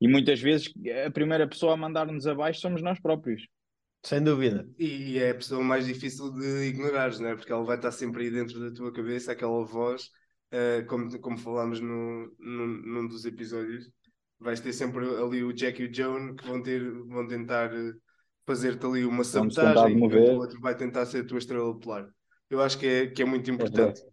E 0.00 0.08
muitas 0.08 0.40
vezes 0.40 0.72
a 1.06 1.10
primeira 1.10 1.46
pessoa 1.46 1.74
a 1.74 1.76
mandar-nos 1.76 2.26
abaixo 2.26 2.60
somos 2.60 2.82
nós 2.82 2.98
próprios. 2.98 3.46
Sem 4.02 4.22
dúvida. 4.22 4.66
E, 4.78 5.18
é 5.18 5.30
a 5.30 5.34
pessoa 5.34 5.62
mais 5.62 5.86
difícil 5.86 6.32
de 6.32 6.68
ignorares, 6.68 7.20
não 7.20 7.28
é? 7.28 7.36
Porque 7.36 7.52
ela 7.52 7.64
vai 7.64 7.76
estar 7.76 7.92
sempre 7.92 8.24
aí 8.24 8.30
dentro 8.30 8.58
da 8.58 8.74
tua 8.74 8.92
cabeça, 8.92 9.32
aquela 9.32 9.62
voz, 9.62 10.10
uh, 10.52 10.86
como, 10.86 11.18
como 11.20 11.36
falámos 11.36 11.80
no, 11.80 12.34
no, 12.38 12.66
num 12.66 13.06
dos 13.06 13.26
episódios, 13.26 13.90
vais 14.38 14.58
ter 14.60 14.72
sempre 14.72 15.04
ali 15.06 15.44
o 15.44 15.52
Jack 15.52 15.82
e 15.82 15.86
o 15.86 15.94
Joan 15.94 16.34
que 16.34 16.46
vão, 16.46 16.62
ter, 16.62 16.90
vão 16.90 17.28
tentar 17.28 17.74
eh, 17.74 17.92
fazer-te 18.46 18.86
ali 18.86 19.04
uma 19.04 19.22
sabotagem 19.22 19.98
e 19.98 20.00
o 20.00 20.38
outro 20.38 20.58
vai 20.60 20.74
tentar 20.74 21.04
ser 21.04 21.24
a 21.24 21.26
tua 21.26 21.38
estrela 21.38 21.78
polar. 21.78 22.08
Eu 22.50 22.60
acho 22.60 22.76
que 22.78 22.86
é, 22.86 23.06
que 23.06 23.22
é 23.22 23.24
muito 23.24 23.50
importante. 23.50 24.02
É 24.02 24.10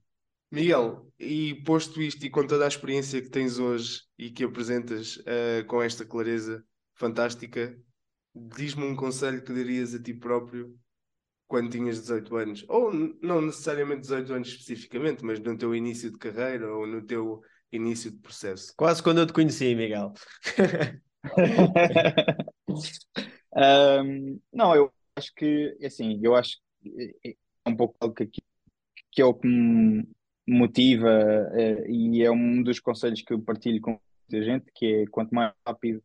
Miguel, 0.50 1.12
e 1.20 1.56
posto 1.66 2.02
isto 2.02 2.26
e 2.26 2.30
com 2.30 2.48
toda 2.48 2.64
a 2.64 2.70
experiência 2.70 3.22
que 3.22 3.30
tens 3.30 3.60
hoje 3.60 4.04
e 4.18 4.30
que 4.30 4.46
apresentas 4.46 5.18
uh, 5.18 5.66
com 5.68 5.82
esta 5.82 6.06
clareza 6.06 6.64
fantástica, 6.96 7.78
diz-me 8.34 8.86
um 8.86 8.96
conselho 8.96 9.44
que 9.44 9.52
darias 9.52 9.94
a 9.94 10.02
ti 10.02 10.14
próprio 10.14 10.74
quando 11.48 11.72
tinhas 11.72 12.00
18 12.00 12.36
anos, 12.36 12.66
ou 12.68 12.94
não 13.22 13.42
necessariamente 13.42 14.02
18 14.02 14.34
anos 14.34 14.48
especificamente, 14.50 15.24
mas 15.24 15.40
no 15.40 15.58
teu 15.58 15.74
início 15.74 16.12
de 16.12 16.18
carreira 16.18 16.74
ou 16.74 16.86
no 16.86 17.02
teu 17.02 17.42
início 17.72 18.12
de 18.12 18.18
processo. 18.18 18.74
Quase 18.76 19.02
quando 19.02 19.20
eu 19.20 19.28
te 19.28 19.34
conheci, 19.34 19.74
Miguel. 19.76 20.14
um, 23.56 24.40
não, 24.54 24.76
eu 24.76 24.92
acho 25.16 25.34
que, 25.34 25.78
assim, 25.84 26.20
eu 26.22 26.36
acho 26.36 26.58
que 26.82 27.16
é 27.26 27.34
um 27.68 27.76
pouco 27.76 27.96
algo 28.00 28.16
que, 28.16 28.30
que 29.12 29.22
é 29.22 29.26
o 29.26 29.34
que 29.34 29.48
me 29.48 30.08
motiva 30.48 31.10
é, 31.54 31.90
e 31.90 32.24
é 32.24 32.32
um 32.32 32.64
dos 32.64 32.80
conselhos 32.80 33.22
que 33.22 33.34
eu 33.34 33.42
partilho 33.42 33.82
com 33.82 34.00
muita 34.30 34.46
gente, 34.46 34.72
que 34.74 34.86
é 34.86 35.08
quanto 35.08 35.34
mais 35.34 35.54
rápido 35.66 36.02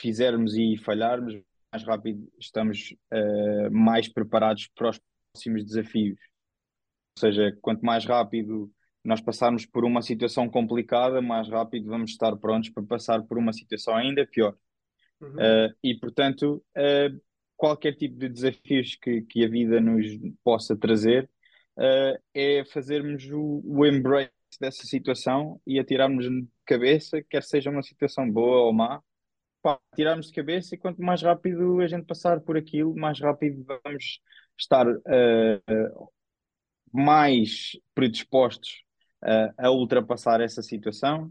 fizermos 0.00 0.56
e 0.56 0.76
falharmos, 0.76 1.34
mais 1.72 1.84
rápido 1.84 2.30
estamos 2.38 2.94
uh, 3.12 3.70
mais 3.70 4.08
preparados 4.08 4.68
para 4.74 4.90
os 4.90 5.00
próximos 5.32 5.64
desafios. 5.64 6.18
Ou 7.16 7.20
seja, 7.20 7.56
quanto 7.60 7.84
mais 7.84 8.04
rápido 8.04 8.70
nós 9.04 9.20
passarmos 9.20 9.66
por 9.66 9.84
uma 9.84 10.02
situação 10.02 10.48
complicada, 10.48 11.20
mais 11.20 11.48
rápido 11.48 11.88
vamos 11.88 12.12
estar 12.12 12.36
prontos 12.36 12.70
para 12.70 12.82
passar 12.82 13.22
por 13.22 13.38
uma 13.38 13.52
situação 13.52 13.96
ainda 13.96 14.26
pior. 14.26 14.56
Uhum. 15.20 15.34
Uh, 15.34 15.74
e, 15.82 15.94
portanto, 15.98 16.62
uh, 16.76 17.20
qualquer 17.62 17.94
tipo 17.94 18.18
de 18.18 18.28
desafios 18.28 18.96
que, 18.96 19.22
que 19.22 19.44
a 19.44 19.48
vida 19.48 19.80
nos 19.80 20.04
possa 20.42 20.76
trazer 20.76 21.30
uh, 21.76 22.20
é 22.34 22.64
fazermos 22.64 23.24
o, 23.30 23.62
o, 23.64 23.86
embrace 23.86 24.32
dessa 24.60 24.84
situação 24.84 25.60
e 25.64 25.78
atirarmos 25.78 26.28
de 26.28 26.44
cabeça, 26.66 27.22
quer 27.22 27.44
seja 27.44 27.70
uma 27.70 27.84
situação 27.84 28.28
boa 28.28 28.62
ou 28.62 28.72
má, 28.72 29.00
tirarmos 29.94 30.26
de 30.26 30.32
cabeça 30.32 30.74
e 30.74 30.78
quanto 30.78 31.00
mais 31.00 31.22
rápido 31.22 31.80
a 31.80 31.86
gente 31.86 32.04
passar 32.04 32.40
por 32.40 32.56
aquilo, 32.56 32.96
mais 32.96 33.20
rápido 33.20 33.64
vamos 33.64 34.20
estar 34.58 34.84
uh, 34.88 36.10
mais 36.92 37.78
predispostos 37.94 38.82
uh, 39.22 39.54
a 39.56 39.70
ultrapassar 39.70 40.40
essa 40.40 40.64
situação 40.64 41.30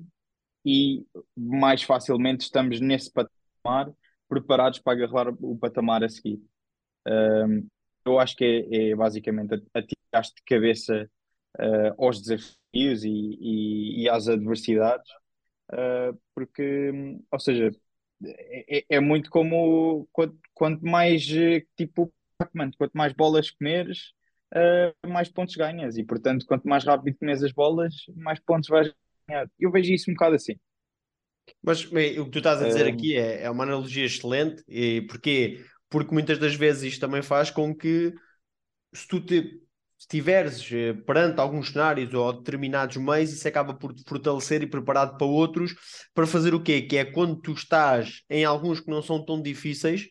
e 0.66 1.06
mais 1.36 1.84
facilmente 1.84 2.46
estamos 2.46 2.80
nesse 2.80 3.12
patamar 3.12 3.94
preparados 4.32 4.80
para 4.80 4.94
agarrar 4.94 5.34
o 5.42 5.58
patamar 5.58 6.06
a 6.06 6.10
seguir. 6.10 6.42
Um, 7.06 7.68
eu 8.06 8.18
acho 8.18 8.34
que 8.38 8.46
é, 8.72 8.92
é 8.92 8.96
basicamente 8.96 9.56
atirar-te 9.74 10.34
de 10.36 10.44
cabeça 10.48 11.10
uh, 11.60 12.02
aos 12.06 12.22
desafios 12.22 13.04
e, 13.04 13.10
e, 13.10 14.04
e 14.04 14.10
às 14.10 14.30
adversidades, 14.30 15.12
uh, 15.74 16.18
porque, 16.34 16.94
ou 17.30 17.40
seja, 17.40 17.72
é, 18.24 18.80
é, 18.80 18.86
é 18.90 19.00
muito 19.02 19.30
como 19.30 20.08
quanto, 20.14 20.38
quanto 20.54 20.86
mais 20.86 21.28
tipo 21.76 22.14
quanto 22.78 22.94
mais 22.94 23.14
bolas 23.14 23.52
comeres, 23.52 24.14
uh, 24.56 25.08
mais 25.10 25.30
pontos 25.30 25.56
ganhas. 25.56 25.98
E 25.98 26.04
portanto, 26.06 26.46
quanto 26.46 26.68
mais 26.68 26.86
rápido 26.86 27.18
comes 27.18 27.44
as 27.44 27.52
bolas, 27.52 27.94
mais 28.16 28.40
pontos 28.40 28.70
vais 28.70 28.94
ganhar. 29.28 29.50
Eu 29.60 29.72
vejo 29.72 29.94
isso 29.94 30.10
um 30.10 30.14
bocado 30.14 30.36
assim. 30.36 30.56
Mas 31.62 31.86
bem, 31.86 32.20
o 32.20 32.26
que 32.26 32.32
tu 32.32 32.38
estás 32.40 32.62
a 32.62 32.68
dizer 32.68 32.88
aqui 32.88 33.16
é, 33.16 33.44
é 33.44 33.50
uma 33.50 33.64
analogia 33.64 34.06
excelente. 34.06 34.64
E 34.68 35.02
porquê? 35.02 35.64
Porque 35.90 36.14
muitas 36.14 36.38
das 36.38 36.56
vezes 36.56 36.94
isto 36.94 37.02
também 37.02 37.22
faz 37.22 37.52
com 37.52 37.76
que 37.76 38.14
se 38.94 39.08
tu 39.08 39.20
te 39.22 39.62
estiveres 39.98 40.68
eh, 40.72 40.94
perante 41.06 41.40
alguns 41.40 41.70
cenários 41.70 42.14
ou 42.14 42.34
determinados 42.34 42.98
meios, 42.98 43.32
isso 43.32 43.48
acaba 43.48 43.74
por 43.74 43.94
te 43.94 44.04
fortalecer 44.08 44.64
e 44.64 44.68
preparado 44.68 45.18
para 45.18 45.28
outros, 45.28 45.74
para 46.14 46.26
fazer 46.26 46.54
o 46.56 46.62
quê? 46.64 46.82
Que 46.82 46.98
é 46.98 47.06
quando 47.06 47.40
tu 47.40 47.54
estás 47.54 48.24
em 48.30 48.44
alguns 48.44 48.80
que 48.80 48.90
não 48.90 49.02
são 49.02 49.24
tão 49.24 49.42
difíceis, 49.42 50.08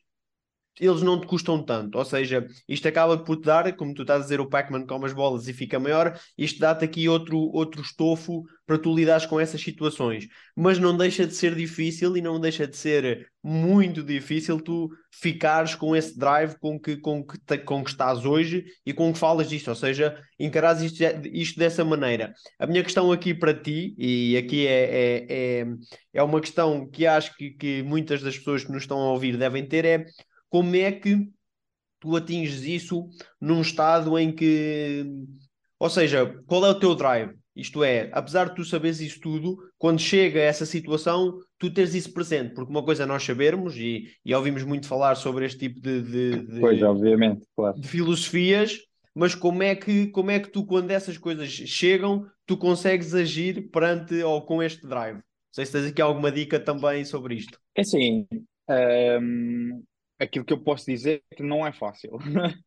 eles 0.78 1.02
não 1.02 1.20
te 1.20 1.26
custam 1.26 1.62
tanto. 1.62 1.96
Ou 1.98 2.04
seja, 2.04 2.46
isto 2.68 2.87
acaba 2.88 3.18
por 3.18 3.37
te 3.37 3.44
dar, 3.44 3.74
como 3.76 3.94
tu 3.94 4.02
estás 4.02 4.20
a 4.20 4.22
dizer, 4.24 4.40
o 4.40 4.48
Pac-Man 4.48 4.87
com 4.87 5.04
as 5.04 5.12
bolas 5.12 5.48
e 5.48 5.52
fica 5.52 5.78
maior, 5.78 6.18
isto 6.37 6.61
dá-te 6.61 6.85
aqui 6.85 7.09
outro, 7.09 7.38
outro 7.38 7.83
estofo 7.83 8.44
para 8.66 8.78
tu 8.78 8.94
lidares 8.94 9.26
com 9.26 9.40
essas 9.40 9.61
situações. 9.61 10.28
Mas 10.56 10.78
não 10.78 10.96
deixa 10.96 11.26
de 11.26 11.35
ser 11.35 11.54
difícil 11.54 12.16
e 12.16 12.22
não 12.22 12.38
deixa 12.38 12.66
de 12.66 12.76
ser 12.76 13.28
muito 13.42 14.02
difícil 14.02 14.61
tu 14.61 14.90
ficares 15.11 15.74
com 15.74 15.96
esse 15.96 16.16
drive 16.16 16.56
com 16.59 16.78
que, 16.78 16.96
com 16.96 17.24
que, 17.24 17.38
te, 17.38 17.59
com 17.59 17.83
que 17.83 17.90
estás 17.90 18.24
hoje 18.24 18.64
e 18.87 18.92
com 18.92 19.12
que 19.12 19.18
falas 19.18 19.48
disto. 19.48 19.68
Ou 19.68 19.74
seja, 19.74 20.16
encaras 20.38 20.83
isto, 20.83 21.02
isto 21.33 21.59
dessa 21.59 21.85
maneira. 21.85 22.33
A 22.59 22.66
minha 22.66 22.83
questão 22.83 23.11
aqui 23.11 23.35
para 23.35 23.52
ti, 23.52 23.94
e 23.98 24.37
aqui 24.37 24.66
é, 24.66 24.85
é, 24.85 25.26
é, 25.28 25.66
é 26.14 26.22
uma 26.22 26.40
questão 26.40 26.88
que 26.88 27.06
acho 27.06 27.37
que, 27.37 27.50
que 27.50 27.83
muitas 27.83 28.22
das 28.22 28.38
pessoas 28.38 28.64
que 28.64 28.72
nos 28.72 28.83
estão 28.83 28.98
a 28.98 29.11
ouvir 29.11 29.37
devem 29.37 29.66
ter, 29.66 29.85
é 29.85 30.06
como 30.51 30.77
é 30.77 30.93
que 30.93 31.31
tu 31.99 32.15
atinges 32.17 32.63
isso 32.65 33.09
num 33.41 33.63
estado 33.63 34.19
em 34.19 34.31
que. 34.31 35.07
Ou 35.79 35.89
seja, 35.89 36.27
qual 36.47 36.67
é 36.67 36.69
o 36.69 36.79
teu 36.79 36.95
drive? 36.95 37.35
Isto 37.57 37.83
é, 37.83 38.11
apesar 38.13 38.51
de 38.51 38.57
tu 38.57 38.65
saberes 38.65 39.01
isso 39.01 39.21
tudo, 39.21 39.57
quando 39.79 39.99
chega 39.99 40.41
essa 40.41 40.65
situação, 40.65 41.39
tu 41.59 41.73
teres 41.73 41.95
isso 41.95 42.13
presente, 42.13 42.55
porque 42.55 42.71
uma 42.71 42.85
coisa 42.85 43.03
é 43.03 43.07
nós 43.07 43.25
sabermos, 43.25 43.77
e, 43.77 44.05
e 44.25 44.35
ouvimos 44.35 44.63
muito 44.63 44.87
falar 44.87 45.15
sobre 45.15 45.47
este 45.47 45.59
tipo 45.59 45.81
de, 45.81 46.01
de, 46.01 46.47
de, 46.47 46.61
pois, 46.61 46.81
obviamente, 46.83 47.47
claro. 47.57 47.79
de 47.79 47.89
filosofias, 47.89 48.79
mas 49.15 49.35
como 49.35 49.63
é, 49.63 49.75
que, 49.75 50.07
como 50.09 50.31
é 50.31 50.39
que 50.39 50.49
tu, 50.49 50.65
quando 50.65 50.91
essas 50.91 51.19
coisas 51.19 51.49
chegam, 51.49 52.25
tu 52.47 52.57
consegues 52.57 53.15
agir 53.15 53.69
perante 53.71 54.23
ou 54.23 54.43
com 54.43 54.63
este 54.63 54.87
drive? 54.87 55.21
sei 55.53 55.67
se 55.67 55.73
tens 55.73 55.87
aqui 55.87 56.01
alguma 56.01 56.31
dica 56.31 56.59
também 56.61 57.05
sobre 57.05 57.35
isto. 57.35 57.59
É 57.75 57.81
assim, 57.81 58.27
um, 59.21 59.83
aquilo 60.20 60.44
que 60.44 60.52
eu 60.52 60.62
posso 60.62 60.87
dizer 60.87 61.22
é 61.30 61.35
que 61.35 61.42
não 61.42 61.66
é 61.66 61.72
fácil. 61.72 62.12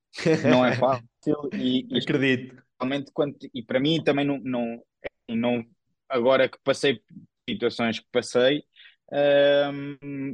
não 0.49 0.65
é 0.65 0.75
fácil 0.75 1.49
e, 1.53 1.87
e 1.89 1.97
acredito. 1.97 2.61
Realmente, 2.79 3.11
quando, 3.13 3.37
e 3.53 3.63
para 3.63 3.79
mim 3.79 4.03
também 4.03 4.25
não, 4.25 4.39
não, 4.39 4.83
não 5.29 5.65
agora 6.09 6.49
que 6.49 6.57
passei 6.63 6.99
situações 7.47 7.99
que 7.99 8.07
passei, 8.11 8.63
um, 9.71 10.33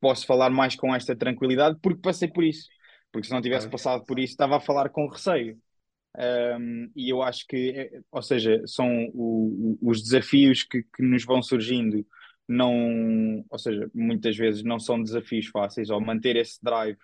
posso 0.00 0.26
falar 0.26 0.48
mais 0.50 0.74
com 0.74 0.94
esta 0.94 1.14
tranquilidade 1.14 1.78
porque 1.82 2.00
passei 2.00 2.28
por 2.28 2.42
isso. 2.42 2.68
Porque 3.12 3.28
se 3.28 3.32
não 3.32 3.42
tivesse 3.42 3.68
passado 3.68 4.04
por 4.04 4.18
isso, 4.18 4.32
estava 4.32 4.56
a 4.56 4.60
falar 4.60 4.88
com 4.88 5.06
receio. 5.06 5.56
Um, 6.16 6.90
e 6.96 7.10
eu 7.10 7.22
acho 7.22 7.46
que, 7.46 7.70
é, 7.70 8.00
ou 8.10 8.22
seja, 8.22 8.62
são 8.66 8.88
o, 9.12 9.78
o, 9.80 9.90
os 9.90 10.02
desafios 10.02 10.62
que, 10.62 10.82
que, 10.82 11.02
nos 11.02 11.24
vão 11.24 11.42
surgindo, 11.42 12.04
não, 12.48 13.44
ou 13.50 13.58
seja, 13.58 13.90
muitas 13.94 14.36
vezes 14.36 14.62
não 14.62 14.78
são 14.78 15.02
desafios 15.02 15.46
fáceis, 15.46 15.90
ou 15.90 16.00
manter 16.00 16.36
esse 16.36 16.62
drive. 16.62 16.96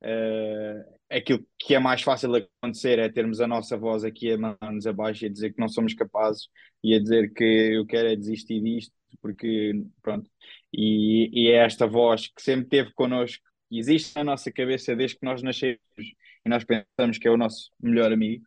Uh, 0.00 0.84
aquilo 1.10 1.44
que 1.58 1.74
é 1.74 1.78
mais 1.78 2.02
fácil 2.02 2.32
acontecer 2.36 3.00
é 3.00 3.08
termos 3.08 3.40
a 3.40 3.48
nossa 3.48 3.76
voz 3.76 4.04
aqui 4.04 4.30
a 4.32 4.38
mandar-nos 4.38 4.86
abaixo 4.86 5.24
e 5.24 5.26
a 5.26 5.30
dizer 5.30 5.52
que 5.52 5.58
não 5.60 5.68
somos 5.68 5.92
capazes 5.92 6.48
e 6.84 6.94
a 6.94 7.00
dizer 7.00 7.32
que 7.32 7.44
eu 7.44 7.84
quero 7.84 8.08
é 8.08 8.16
desistir 8.16 8.60
disto, 8.62 8.94
porque 9.20 9.72
pronto. 10.02 10.30
E, 10.72 11.30
e 11.32 11.48
é 11.48 11.56
esta 11.64 11.86
voz 11.86 12.28
que 12.28 12.42
sempre 12.42 12.68
teve 12.68 12.92
connosco, 12.92 13.42
que 13.68 13.78
existe 13.78 14.14
na 14.16 14.24
nossa 14.24 14.52
cabeça 14.52 14.94
desde 14.94 15.18
que 15.18 15.26
nós 15.26 15.42
nascemos 15.42 15.80
e 15.98 16.48
nós 16.48 16.64
pensamos 16.64 17.18
que 17.18 17.26
é 17.26 17.30
o 17.30 17.36
nosso 17.36 17.70
melhor 17.80 18.12
amigo. 18.12 18.44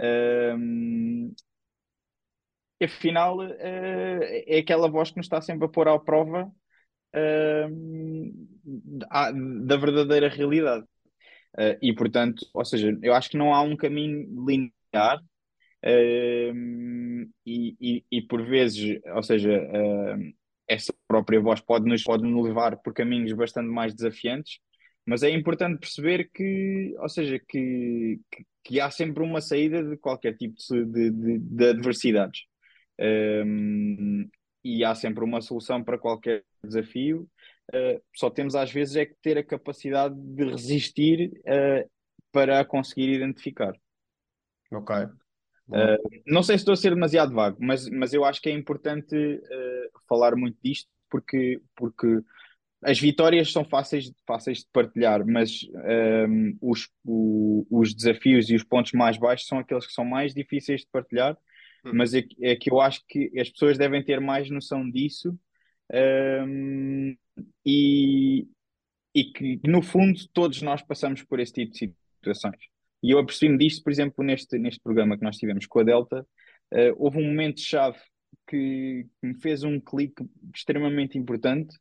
E 0.00 1.32
afinal, 2.84 3.38
uh, 3.38 3.52
é 3.60 4.58
aquela 4.58 4.88
voz 4.88 5.10
que 5.10 5.16
nos 5.16 5.26
está 5.26 5.40
sempre 5.40 5.66
a 5.66 5.68
pôr 5.68 5.88
à 5.88 5.98
prova 5.98 6.50
uh, 7.14 7.68
da 9.66 9.76
verdadeira 9.76 10.28
realidade. 10.28 10.84
Uh, 11.58 11.76
e 11.82 11.94
portanto, 11.94 12.46
ou 12.54 12.64
seja, 12.64 12.96
eu 13.02 13.14
acho 13.14 13.30
que 13.30 13.36
não 13.36 13.54
há 13.54 13.62
um 13.62 13.76
caminho 13.76 14.26
linear 14.46 15.22
e, 15.84 17.74
e, 17.80 18.04
e, 18.10 18.22
por 18.22 18.46
vezes, 18.46 19.00
ou 19.14 19.22
seja, 19.22 19.50
essa 20.68 20.94
própria 21.08 21.40
voz 21.40 21.60
pode 21.60 21.86
nos, 21.88 22.04
pode 22.04 22.22
nos 22.22 22.46
levar 22.46 22.76
por 22.76 22.94
caminhos 22.94 23.32
bastante 23.32 23.68
mais 23.68 23.92
desafiantes, 23.92 24.60
mas 25.04 25.22
é 25.22 25.30
importante 25.30 25.80
perceber 25.80 26.30
que, 26.32 26.94
ou 26.98 27.08
seja, 27.08 27.38
que, 27.38 28.20
que, 28.30 28.46
que 28.64 28.80
há 28.80 28.90
sempre 28.90 29.22
uma 29.22 29.40
saída 29.40 29.82
de 29.82 29.96
qualquer 29.96 30.36
tipo 30.36 30.54
de, 30.70 31.10
de, 31.10 31.38
de 31.38 31.68
adversidades. 31.68 32.42
Um, 32.98 34.28
e 34.64 34.84
há 34.84 34.94
sempre 34.94 35.24
uma 35.24 35.40
solução 35.40 35.82
para 35.82 35.98
qualquer 35.98 36.44
desafio 36.62 37.28
uh, 37.74 38.02
só 38.14 38.30
temos 38.30 38.54
às 38.54 38.70
vezes 38.70 38.96
é 38.96 39.06
que 39.06 39.14
ter 39.22 39.38
a 39.38 39.44
capacidade 39.44 40.14
de 40.14 40.44
resistir 40.44 41.32
uh, 41.40 41.90
para 42.30 42.64
conseguir 42.64 43.12
identificar. 43.12 43.74
Ok. 44.70 44.96
Uh, 45.68 46.22
não 46.26 46.42
sei 46.42 46.56
se 46.56 46.62
estou 46.62 46.72
a 46.72 46.76
ser 46.76 46.90
demasiado 46.90 47.34
vago, 47.34 47.58
mas, 47.60 47.88
mas 47.88 48.12
eu 48.12 48.24
acho 48.24 48.40
que 48.40 48.48
é 48.48 48.52
importante 48.52 49.40
falar 50.08 50.36
muito 50.36 50.58
disto 50.62 50.88
porque, 51.08 51.60
porque 51.76 52.22
as 52.82 52.98
vitórias 52.98 53.52
são 53.52 53.64
fáceis, 53.64 54.12
fáceis 54.26 54.58
de 54.58 54.66
partilhar, 54.72 55.24
mas 55.26 55.60
um, 56.28 56.56
os, 56.60 56.88
o, 57.04 57.66
os 57.70 57.94
desafios 57.94 58.50
e 58.50 58.56
os 58.56 58.64
pontos 58.64 58.92
mais 58.92 59.16
baixos 59.16 59.46
são 59.46 59.58
aqueles 59.58 59.86
que 59.86 59.92
são 59.92 60.04
mais 60.04 60.34
difíceis 60.34 60.80
de 60.80 60.88
partilhar. 60.90 61.38
Uhum. 61.84 61.92
Mas 61.94 62.14
é, 62.14 62.22
é 62.40 62.56
que 62.56 62.70
eu 62.70 62.80
acho 62.80 63.02
que 63.08 63.30
as 63.38 63.50
pessoas 63.50 63.76
devem 63.76 64.02
ter 64.04 64.20
mais 64.20 64.48
noção 64.48 64.88
disso 64.88 65.38
um, 65.92 67.16
e, 67.66 68.46
e 69.14 69.24
que, 69.24 69.60
no 69.64 69.82
fundo, 69.82 70.18
todos 70.32 70.62
nós 70.62 70.82
passamos 70.82 71.22
por 71.22 71.40
esse 71.40 71.52
tipo 71.52 71.72
de 71.72 71.78
situações. 71.78 72.60
E 73.02 73.10
eu 73.10 73.18
apercebi-me 73.18 73.58
disto, 73.58 73.82
por 73.82 73.90
exemplo, 73.90 74.24
neste, 74.24 74.58
neste 74.58 74.80
programa 74.80 75.18
que 75.18 75.24
nós 75.24 75.36
tivemos 75.36 75.66
com 75.66 75.80
a 75.80 75.82
Delta, 75.82 76.26
uh, 76.72 76.94
houve 76.96 77.18
um 77.18 77.26
momento-chave 77.26 77.98
que, 78.48 79.06
que, 79.20 79.26
me 79.26 79.34
fez 79.34 79.64
um 79.64 79.80
clique 79.80 80.24
extremamente 80.54 81.18
importante, 81.18 81.76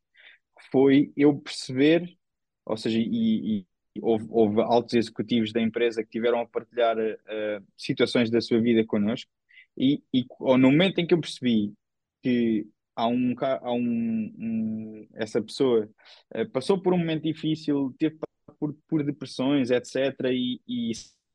foi 0.72 1.12
eu 1.16 1.36
perceber, 1.38 2.18
ou 2.66 2.76
seja, 2.76 3.00
e, 3.00 3.66
e 3.94 4.02
houve, 4.02 4.26
houve, 4.30 4.62
altos 4.62 4.94
executivos 4.94 5.52
da 5.52 5.62
empresa 5.62 6.04
que 6.04 6.10
tiveram 6.10 6.40
a 6.40 6.48
partilhar 6.48 6.98
uh, 6.98 7.64
situações 7.78 8.30
da 8.30 8.42
sua 8.42 8.60
vida 8.60 8.86
connosco, 8.86 9.30
e, 9.78 10.04
e 10.14 10.26
no 10.40 10.72
momento 10.72 11.00
em 11.00 11.08
que 11.08 11.14
eu 11.14 11.20
percebi 11.20 11.74
que 12.22 12.68
há 12.96 13.08
um, 13.08 13.36
há 13.40 13.74
um, 13.74 14.34
um 14.38 15.08
essa 15.14 15.42
pessoa 15.42 15.90
uh, 16.36 16.50
passou 16.52 16.82
por 16.82 16.94
um 16.94 16.98
momento 16.98 17.24
difícil, 17.24 17.94
teve 17.98 18.18
por, 18.60 18.76
por 18.88 19.04
depressões, 19.04 19.72
etc. 19.72 20.14
E, 20.32 20.62
e 20.68 20.92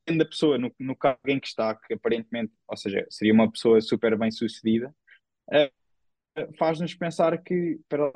sendo 0.08 0.22
a 0.22 0.26
pessoa 0.26 0.58
no, 0.58 0.72
no 0.78 0.94
cargo 0.94 1.20
em 1.26 1.40
que 1.40 1.48
está, 1.48 1.74
que 1.74 1.94
aparentemente, 1.94 2.52
ou 2.68 2.76
seja, 2.76 3.04
seria 3.10 3.34
uma 3.34 3.50
pessoa 3.50 3.80
super 3.80 4.16
bem 4.16 4.30
sucedida, 4.30 4.94
uh, 5.50 6.56
faz-nos 6.56 6.94
pensar 6.94 7.36
que 7.42 7.80
para, 7.88 8.12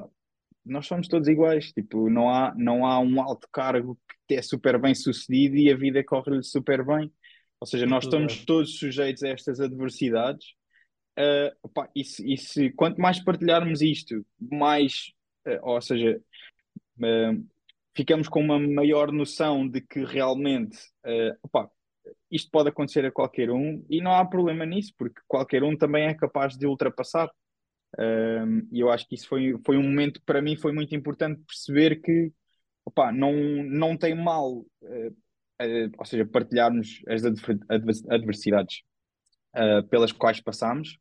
nós 0.64 0.86
somos 0.86 1.08
todos 1.08 1.26
iguais, 1.28 1.72
tipo, 1.72 2.08
não 2.08 2.28
há, 2.28 2.54
não 2.56 2.86
há 2.86 3.00
um 3.00 3.20
alto 3.20 3.48
cargo 3.52 3.98
que 4.28 4.34
é 4.34 4.42
super 4.42 4.78
bem 4.78 4.94
sucedido 4.94 5.56
e 5.56 5.70
a 5.72 5.76
vida 5.76 6.04
corre-lhe 6.04 6.42
super 6.42 6.84
bem. 6.84 7.12
Ou 7.60 7.66
seja, 7.66 7.86
nós 7.86 8.04
estamos 8.04 8.44
todos 8.44 8.78
sujeitos 8.78 9.22
a 9.22 9.28
estas 9.28 9.60
adversidades 9.60 10.46
Uh, 11.18 11.52
opa, 11.62 11.90
e, 11.94 12.04
se, 12.04 12.32
e, 12.32 12.36
se, 12.38 12.70
quanto 12.70 13.00
mais 13.00 13.22
partilharmos 13.22 13.82
isto, 13.82 14.24
mais, 14.38 15.12
uh, 15.46 15.58
ou 15.62 15.82
seja, 15.82 16.18
uh, 16.98 17.48
ficamos 17.94 18.28
com 18.28 18.40
uma 18.40 18.58
maior 18.58 19.12
noção 19.12 19.68
de 19.68 19.80
que 19.80 20.04
realmente 20.04 20.78
opa, 21.42 21.70
isto 22.30 22.50
pode 22.50 22.70
acontecer 22.70 23.04
a 23.04 23.12
qualquer 23.12 23.50
um 23.50 23.84
e 23.90 24.00
não 24.00 24.14
há 24.14 24.24
problema 24.24 24.64
nisso, 24.64 24.94
porque 24.96 25.20
qualquer 25.28 25.62
um 25.62 25.76
também 25.76 26.06
é 26.06 26.14
capaz 26.14 26.56
de 26.56 26.66
ultrapassar. 26.66 27.30
E 28.72 28.80
eu 28.80 28.88
acho 28.90 29.06
que 29.08 29.16
isso 29.16 29.28
foi, 29.28 29.54
foi 29.66 29.76
um 29.76 29.82
momento, 29.82 30.22
para 30.24 30.40
mim, 30.40 30.56
foi 30.56 30.72
muito 30.72 30.94
importante 30.94 31.42
perceber 31.46 32.00
que 32.00 32.32
opa, 32.84 33.12
não, 33.12 33.32
não 33.64 33.96
tem 33.96 34.14
mal, 34.14 34.64
ou 35.98 36.04
seja, 36.04 36.24
partilharmos 36.24 37.02
as 37.08 37.22
adversidades 38.08 38.82
uh, 39.56 39.86
pelas 39.88 40.12
quais 40.12 40.40
passamos. 40.40 40.98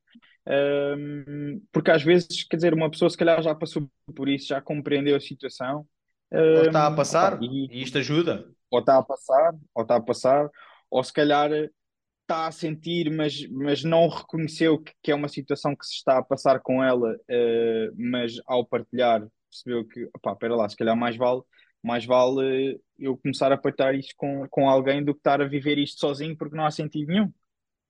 Uh, 0.47 1.61
porque 1.71 1.91
às 1.91 2.03
vezes, 2.03 2.43
quer 2.43 2.55
dizer, 2.57 2.73
uma 2.73 2.89
pessoa 2.89 3.09
se 3.09 3.17
calhar 3.17 3.41
já 3.41 3.53
passou 3.53 3.89
por 4.15 4.27
isso, 4.27 4.47
já 4.47 4.61
compreendeu 4.61 5.15
a 5.15 5.19
situação. 5.19 5.85
Uh, 6.31 6.59
ou 6.59 6.65
está 6.65 6.87
a 6.87 6.91
passar, 6.91 7.33
opa, 7.35 7.45
e, 7.45 7.67
e, 7.71 7.83
isto 7.83 7.97
ajuda. 7.97 8.47
Ou 8.71 8.79
está 8.79 8.97
a 8.97 9.03
passar, 9.03 9.53
ou 9.73 9.81
está 9.81 9.95
a 9.95 10.01
passar, 10.01 10.49
ou 10.89 11.03
se 11.03 11.13
calhar 11.13 11.51
está 11.51 12.47
a 12.47 12.51
sentir, 12.51 13.09
mas, 13.11 13.47
mas 13.49 13.83
não 13.83 14.07
reconheceu 14.07 14.77
que, 14.77 14.93
que 15.01 15.11
é 15.11 15.15
uma 15.15 15.27
situação 15.27 15.75
que 15.75 15.85
se 15.85 15.95
está 15.95 16.19
a 16.19 16.23
passar 16.23 16.59
com 16.59 16.83
ela, 16.83 17.13
uh, 17.13 17.95
mas 17.97 18.33
ao 18.45 18.65
partilhar 18.65 19.25
percebeu 19.49 19.83
que, 19.87 20.07
opá, 20.15 20.33
espera 20.33 20.55
lá, 20.55 20.69
se 20.69 20.77
calhar 20.77 20.95
mais 20.95 21.17
vale, 21.17 21.41
mais 21.83 22.05
vale 22.05 22.79
eu 22.97 23.17
começar 23.17 23.51
a 23.51 23.57
partilhar 23.57 23.95
isto 23.95 24.13
com, 24.17 24.47
com 24.49 24.69
alguém 24.69 25.03
do 25.03 25.13
que 25.13 25.19
estar 25.19 25.41
a 25.41 25.47
viver 25.47 25.77
isto 25.77 25.99
sozinho 25.99 26.37
porque 26.37 26.55
não 26.55 26.65
há 26.65 26.71
sentido 26.71 27.07
nenhum. 27.07 27.31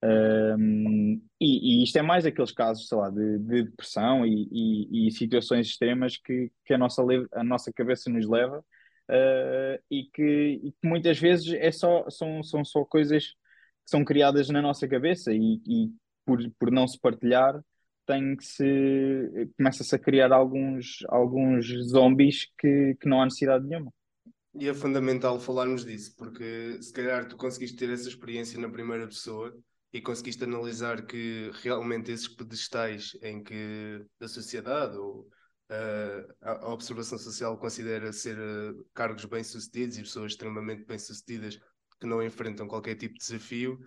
Um, 0.02 1.21
e, 1.41 1.82
e, 1.82 1.84
isto 1.84 1.97
é 1.97 2.02
mais 2.02 2.25
aqueles 2.25 2.52
casos, 2.54 2.88
sei 2.88 2.97
lá, 2.97 3.10
de, 3.10 3.38
de 3.39 3.63
depressão 3.63 4.25
e, 4.25 4.47
e, 4.49 5.08
e, 5.08 5.12
situações 5.12 5.67
extremas 5.67 6.15
que, 6.15 6.49
que 6.65 6.73
a, 6.73 6.78
nossa, 6.78 7.04
a 7.34 7.43
nossa 7.43 7.71
cabeça 7.73 8.10
nos 8.10 8.25
leva 8.25 8.60
uh, 8.60 9.84
e, 9.91 10.06
que, 10.13 10.71
que, 10.82 10.88
muitas 10.88 11.19
vezes 11.19 11.54
é 11.54 11.71
só, 11.71 12.10
são, 12.10 12.41
são 12.43 12.63
só 12.63 12.86
coisas 12.86 13.28
que 13.28 13.36
são 13.86 14.06
criadas 14.06 14.49
na 14.49 14.62
nossa 14.62 14.88
cabeça 14.88 15.34
e, 15.34 15.91
por, 16.25 16.39
por 16.58 16.71
não 16.71 16.88
se 16.88 16.97
partilhar 16.99 17.60
tem 18.10 18.36
que 18.36 18.43
se 18.43 19.52
começa-se 19.56 19.93
a 19.93 20.00
criar 20.00 20.32
alguns, 20.32 20.98
alguns 21.10 21.67
zombies 21.89 22.48
que, 22.58 22.98
que 23.00 23.08
não 23.08 23.22
há 23.22 23.26
necessidade 23.26 23.67
nenhuma. 23.67 23.93
E 24.56 24.67
é 24.67 24.74
fundamental 24.74 25.39
falarmos 25.39 25.86
disso, 25.86 26.15
porque 26.17 26.82
se 26.82 26.91
calhar 26.91 27.28
tu 27.28 27.38
conseguiste 27.38 27.78
ter 27.78 27.91
essa 27.91 28.10
experiência 28.10 28.60
na 28.60 28.67
primeira 28.67 29.06
pessoa 29.06 29.56
e 29.93 30.02
conseguiste 30.02 30.43
analisar 30.43 31.06
que 31.06 31.52
realmente 31.62 32.12
esses 32.12 32.28
pedestais 32.28 33.15
em 33.22 33.43
que 33.43 34.04
a 34.19 34.28
sociedade 34.28 34.98
ou 34.98 35.28
uh, 35.69 36.34
a, 36.41 36.74
observação 36.74 37.19
social 37.19 37.60
considera 37.60 38.12
ser 38.12 38.38
uh, 38.39 38.86
cargos 38.91 39.26
bem-sucedidos 39.26 40.00
e 40.00 40.02
pessoas 40.02 40.32
extremamente 40.32 40.84
bem-sucedidas 40.84 41.60
que 42.00 42.08
não 42.08 42.24
enfrentam 42.24 42.67
qualquer 42.67 42.95
tipo 42.95 43.13
de 43.13 43.19
desafio, 43.19 43.78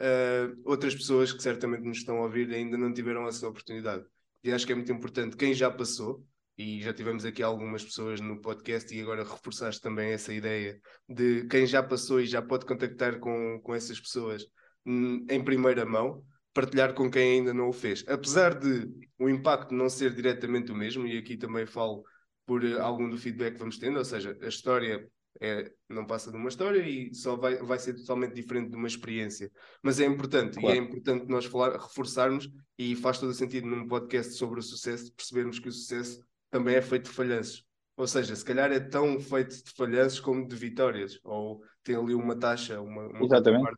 uh, 0.00 0.60
outras 0.64 0.94
pessoas 0.94 1.32
que 1.32 1.42
certamente 1.42 1.82
nos 1.82 1.98
estão 1.98 2.18
a 2.18 2.22
ouvir 2.22 2.52
ainda 2.52 2.76
não 2.76 2.92
tiveram 2.92 3.26
essa 3.26 3.48
oportunidade. 3.48 4.04
E 4.42 4.52
acho 4.52 4.66
que 4.66 4.72
é 4.72 4.74
muito 4.74 4.92
importante 4.92 5.36
quem 5.36 5.52
já 5.52 5.70
passou, 5.70 6.24
e 6.56 6.80
já 6.82 6.92
tivemos 6.92 7.24
aqui 7.24 7.40
algumas 7.40 7.84
pessoas 7.84 8.20
no 8.20 8.40
podcast 8.40 8.92
e 8.92 9.00
agora 9.00 9.22
reforçaste 9.22 9.80
também 9.80 10.10
essa 10.10 10.34
ideia 10.34 10.80
de 11.08 11.46
quem 11.46 11.64
já 11.64 11.80
passou 11.84 12.20
e 12.20 12.26
já 12.26 12.42
pode 12.42 12.66
contactar 12.66 13.20
com, 13.20 13.60
com 13.62 13.74
essas 13.74 14.00
pessoas 14.00 14.44
em 14.84 15.44
primeira 15.44 15.84
mão, 15.84 16.24
partilhar 16.52 16.94
com 16.94 17.10
quem 17.10 17.38
ainda 17.38 17.54
não 17.54 17.68
o 17.68 17.72
fez. 17.72 18.04
Apesar 18.08 18.58
de 18.58 18.90
o 19.18 19.28
impacto 19.28 19.72
não 19.72 19.88
ser 19.88 20.12
diretamente 20.12 20.72
o 20.72 20.74
mesmo, 20.74 21.06
e 21.06 21.16
aqui 21.16 21.36
também 21.36 21.66
falo 21.66 22.02
por 22.44 22.64
eh, 22.64 22.80
algum 22.80 23.08
do 23.08 23.18
feedback 23.18 23.52
que 23.52 23.58
vamos 23.58 23.78
tendo, 23.78 23.98
ou 23.98 24.04
seja, 24.04 24.36
a 24.40 24.48
história 24.48 25.06
é, 25.40 25.70
não 25.88 26.06
passa 26.06 26.30
de 26.30 26.36
uma 26.36 26.48
história 26.48 26.80
e 26.80 27.14
só 27.14 27.36
vai, 27.36 27.56
vai 27.56 27.78
ser 27.78 27.94
totalmente 27.94 28.34
diferente 28.34 28.70
de 28.70 28.76
uma 28.76 28.88
experiência. 28.88 29.50
Mas 29.82 30.00
é 30.00 30.04
importante, 30.04 30.58
claro. 30.58 30.74
e 30.74 30.78
é 30.78 30.82
importante 30.82 31.26
nós 31.28 31.44
falar, 31.44 31.72
reforçarmos, 31.72 32.48
e 32.76 32.94
faz 32.96 33.18
todo 33.18 33.30
o 33.30 33.34
sentido 33.34 33.66
num 33.66 33.86
podcast 33.86 34.34
sobre 34.34 34.60
o 34.60 34.62
sucesso, 34.62 35.12
percebermos 35.14 35.58
que 35.58 35.68
o 35.68 35.72
sucesso 35.72 36.20
também 36.50 36.76
é 36.76 36.82
feito 36.82 37.04
de 37.04 37.10
falhanços. 37.10 37.64
Ou 37.96 38.06
seja, 38.06 38.34
se 38.36 38.44
calhar 38.44 38.70
é 38.70 38.78
tão 38.78 39.18
feito 39.18 39.62
de 39.62 39.72
falhanços 39.76 40.20
como 40.20 40.46
de 40.46 40.54
vitórias, 40.54 41.18
ou 41.24 41.60
tem 41.82 41.96
ali 41.96 42.14
uma 42.14 42.38
taxa, 42.38 42.80
uma, 42.80 43.08
uma 43.08 43.24
Exatamente. 43.24 43.76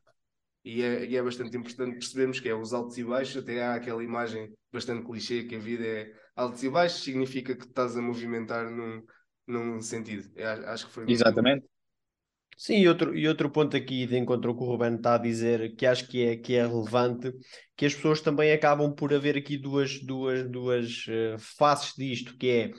E 0.62 0.82
é, 0.82 1.06
e 1.06 1.16
é 1.16 1.22
bastante 1.22 1.56
importante 1.56 1.94
percebermos 1.94 2.38
que 2.38 2.48
é 2.48 2.54
os 2.54 2.74
altos 2.74 2.98
e 2.98 3.04
baixos, 3.04 3.42
até 3.42 3.64
há 3.64 3.74
aquela 3.74 4.04
imagem 4.04 4.52
bastante 4.70 5.06
clichê 5.06 5.44
que 5.44 5.56
a 5.56 5.58
vida 5.58 5.86
é 5.86 6.12
altos 6.36 6.62
e 6.62 6.68
baixos, 6.68 7.02
significa 7.02 7.56
que 7.56 7.64
estás 7.64 7.96
a 7.96 8.02
movimentar 8.02 8.70
num, 8.70 9.02
num 9.46 9.80
sentido. 9.80 10.30
Eu 10.36 10.48
acho 10.68 10.86
que 10.86 10.92
foi 10.92 11.10
Exatamente. 11.10 11.66
Sim, 12.56 12.74
e 12.74 12.88
outro, 12.88 13.16
e 13.16 13.26
outro 13.26 13.50
ponto 13.50 13.74
aqui 13.74 14.06
de 14.06 14.18
encontro 14.18 14.54
que 14.54 14.62
o 14.62 14.66
Ruben 14.66 14.96
está 14.96 15.14
a 15.14 15.18
dizer, 15.18 15.74
que 15.76 15.86
acho 15.86 16.06
que 16.06 16.22
é, 16.22 16.36
que 16.36 16.54
é 16.54 16.66
relevante, 16.66 17.32
que 17.74 17.86
as 17.86 17.94
pessoas 17.94 18.20
também 18.20 18.52
acabam 18.52 18.94
por 18.94 19.14
haver 19.14 19.34
aqui 19.34 19.56
duas, 19.56 19.98
duas, 20.00 20.46
duas 20.46 21.06
uh, 21.06 21.38
faces 21.38 21.94
disto, 21.96 22.36
que 22.36 22.50
é 22.50 22.70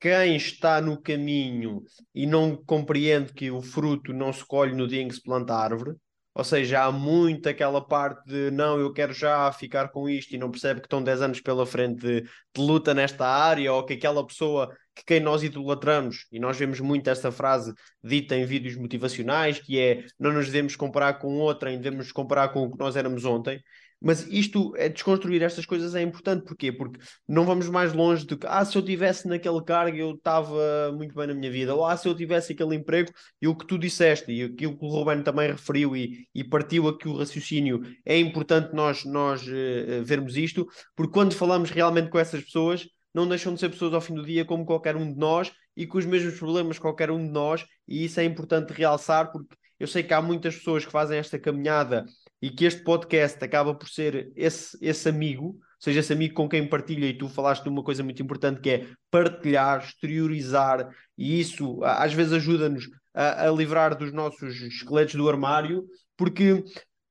quem 0.00 0.36
está 0.36 0.80
no 0.80 0.98
caminho 0.98 1.82
e 2.14 2.26
não 2.26 2.56
compreende 2.56 3.34
que 3.34 3.50
o 3.50 3.60
fruto 3.60 4.14
não 4.14 4.32
se 4.32 4.42
colhe 4.46 4.74
no 4.74 4.88
dia 4.88 5.02
em 5.02 5.08
que 5.08 5.14
se 5.14 5.22
planta 5.22 5.52
a 5.52 5.62
árvore, 5.62 5.96
ou 6.34 6.44
seja, 6.44 6.84
há 6.84 6.92
muito 6.92 7.48
aquela 7.48 7.86
parte 7.86 8.24
de 8.26 8.50
não, 8.50 8.78
eu 8.78 8.92
quero 8.92 9.12
já 9.12 9.52
ficar 9.52 9.88
com 9.88 10.08
isto 10.08 10.34
e 10.34 10.38
não 10.38 10.50
percebe 10.50 10.80
que 10.80 10.86
estão 10.86 11.02
10 11.02 11.20
anos 11.20 11.40
pela 11.40 11.66
frente 11.66 12.00
de, 12.00 12.22
de, 12.22 12.28
luta 12.56 12.94
nesta 12.94 13.26
área, 13.26 13.72
ou 13.72 13.84
que 13.84 13.94
aquela 13.94 14.26
pessoa 14.26 14.74
que 14.94 15.04
quem 15.04 15.20
nós 15.20 15.42
idolatramos, 15.42 16.26
e 16.32 16.38
nós 16.38 16.56
vemos 16.56 16.80
muito 16.80 17.08
esta 17.08 17.30
frase 17.30 17.72
dita 18.02 18.36
em 18.36 18.44
vídeos 18.44 18.76
motivacionais, 18.76 19.58
que 19.58 19.78
é 19.78 20.04
não 20.18 20.32
nos 20.32 20.46
devemos 20.46 20.76
comparar 20.76 21.14
com 21.14 21.38
outra, 21.38 21.70
devemos 21.70 22.06
nos 22.06 22.12
comparar 22.12 22.48
com 22.48 22.64
o 22.64 22.70
que 22.72 22.78
nós 22.78 22.96
éramos 22.96 23.24
ontem. 23.24 23.62
Mas 24.02 24.26
isto, 24.28 24.74
é 24.76 24.88
desconstruir 24.88 25.42
estas 25.42 25.66
coisas 25.66 25.94
é 25.94 26.00
importante, 26.00 26.44
porquê? 26.46 26.72
Porque 26.72 26.98
não 27.28 27.44
vamos 27.44 27.68
mais 27.68 27.92
longe 27.92 28.24
do 28.24 28.38
que, 28.38 28.46
ah, 28.46 28.64
se 28.64 28.76
eu 28.76 28.82
tivesse 28.82 29.28
naquele 29.28 29.62
cargo 29.62 29.96
eu 29.96 30.12
estava 30.12 30.90
muito 30.96 31.14
bem 31.14 31.26
na 31.26 31.34
minha 31.34 31.50
vida, 31.50 31.74
ou 31.74 31.84
ah, 31.84 31.94
se 31.96 32.08
eu 32.08 32.14
tivesse 32.14 32.52
aquele 32.54 32.74
emprego, 32.74 33.12
e 33.42 33.46
o 33.46 33.54
que 33.54 33.66
tu 33.66 33.78
disseste, 33.78 34.32
e 34.32 34.44
aquilo 34.44 34.78
que 34.78 34.84
o 34.84 34.88
Ruben 34.88 35.22
também 35.22 35.50
referiu 35.50 35.94
e, 35.94 36.26
e 36.34 36.42
partiu 36.42 36.88
aqui 36.88 37.08
o 37.08 37.16
raciocínio, 37.16 37.82
é 38.04 38.18
importante 38.18 38.74
nós, 38.74 39.04
nós 39.04 39.46
uh, 39.46 40.02
vermos 40.02 40.34
isto, 40.36 40.66
porque 40.96 41.12
quando 41.12 41.34
falamos 41.34 41.70
realmente 41.70 42.08
com 42.08 42.18
essas 42.18 42.42
pessoas, 42.42 42.88
não 43.14 43.28
deixam 43.28 43.54
de 43.54 43.60
ser 43.60 43.68
pessoas 43.68 43.94
ao 43.94 44.00
fim 44.00 44.14
do 44.14 44.24
dia 44.24 44.44
como 44.44 44.64
qualquer 44.64 44.96
um 44.96 45.12
de 45.12 45.18
nós 45.18 45.52
e 45.76 45.86
com 45.86 45.98
os 45.98 46.06
mesmos 46.06 46.38
problemas 46.38 46.76
que 46.76 46.82
qualquer 46.82 47.10
um 47.10 47.24
de 47.24 47.30
nós, 47.30 47.64
e 47.86 48.04
isso 48.04 48.20
é 48.20 48.24
importante 48.24 48.72
realçar, 48.72 49.30
porque 49.32 49.54
eu 49.78 49.86
sei 49.86 50.02
que 50.02 50.12
há 50.12 50.20
muitas 50.20 50.56
pessoas 50.56 50.84
que 50.84 50.92
fazem 50.92 51.18
esta 51.18 51.38
caminhada 51.38 52.04
e 52.42 52.50
que 52.50 52.64
este 52.64 52.82
podcast 52.82 53.42
acaba 53.42 53.74
por 53.74 53.88
ser 53.88 54.30
esse, 54.36 54.76
esse 54.80 55.08
amigo, 55.08 55.58
seja 55.78 56.00
esse 56.00 56.12
amigo 56.12 56.34
com 56.34 56.48
quem 56.48 56.68
partilha, 56.68 57.06
e 57.06 57.16
tu 57.16 57.28
falaste 57.28 57.62
de 57.62 57.70
uma 57.70 57.82
coisa 57.82 58.02
muito 58.02 58.22
importante 58.22 58.60
que 58.60 58.70
é 58.70 58.86
partilhar, 59.10 59.82
exteriorizar, 59.82 60.88
e 61.16 61.40
isso 61.40 61.82
às 61.82 62.12
vezes 62.12 62.32
ajuda-nos 62.34 62.88
a, 63.14 63.48
a 63.48 63.50
livrar 63.50 63.96
dos 63.96 64.12
nossos 64.12 64.60
esqueletos 64.60 65.14
do 65.14 65.28
armário, 65.28 65.84
porque 66.16 66.62